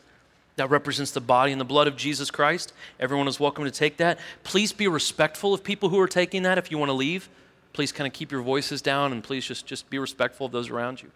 That 0.57 0.69
represents 0.69 1.11
the 1.11 1.21
body 1.21 1.53
and 1.53 1.61
the 1.61 1.65
blood 1.65 1.87
of 1.87 1.95
Jesus 1.95 2.31
Christ. 2.31 2.73
Everyone 2.99 3.29
is 3.29 3.39
welcome 3.39 3.63
to 3.63 3.71
take 3.71 3.95
that. 3.95 4.19
Please 4.43 4.73
be 4.73 4.89
respectful 4.89 5.53
of 5.53 5.63
people 5.63 5.87
who 5.87 6.01
are 6.01 6.05
taking 6.05 6.43
that 6.43 6.57
if 6.57 6.69
you 6.69 6.77
want 6.77 6.89
to 6.89 6.93
leave 6.93 7.29
please 7.73 7.91
kind 7.91 8.07
of 8.07 8.13
keep 8.13 8.31
your 8.31 8.41
voices 8.41 8.81
down 8.81 9.11
and 9.11 9.23
please 9.23 9.45
just, 9.45 9.65
just 9.65 9.89
be 9.89 9.99
respectful 9.99 10.45
of 10.45 10.51
those 10.51 10.69
around 10.69 11.01
you. 11.01 11.11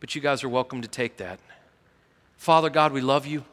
But 0.00 0.14
you 0.14 0.20
guys 0.20 0.44
are 0.44 0.48
welcome 0.48 0.82
to 0.82 0.88
take 0.88 1.16
that. 1.16 1.40
Father 2.36 2.70
God, 2.70 2.92
we 2.92 3.00
love 3.00 3.26
you. 3.26 3.44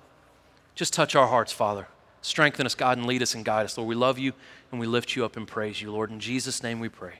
Just 0.76 0.94
touch 0.94 1.16
our 1.16 1.28
hearts, 1.28 1.52
Father. 1.52 1.88
Strengthen 2.22 2.66
us, 2.66 2.76
God, 2.76 2.98
and 2.98 3.08
lead 3.08 3.22
us 3.22 3.36
and 3.36 3.46
guide 3.46 3.66
us. 3.66 3.78
Lord, 3.78 3.88
we 3.88 3.96
love 3.96 4.20
you 4.20 4.34
and 4.72 4.80
we 4.80 4.88
lift 4.88 5.16
you 5.16 5.26
up 5.26 5.38
and 5.38 5.48
praise 5.48 5.82
you. 5.82 5.92
Lord, 5.92 6.12
in 6.12 6.20
Jesus' 6.20 6.62
name 6.62 6.80
we 6.80 6.90
pray. 6.90 7.20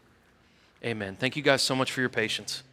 Amen. 0.84 1.16
Thank 1.16 1.36
you 1.36 1.42
guys 1.42 1.62
so 1.62 1.76
much 1.76 1.92
for 1.92 2.02
your 2.02 2.10
patience. 2.10 2.64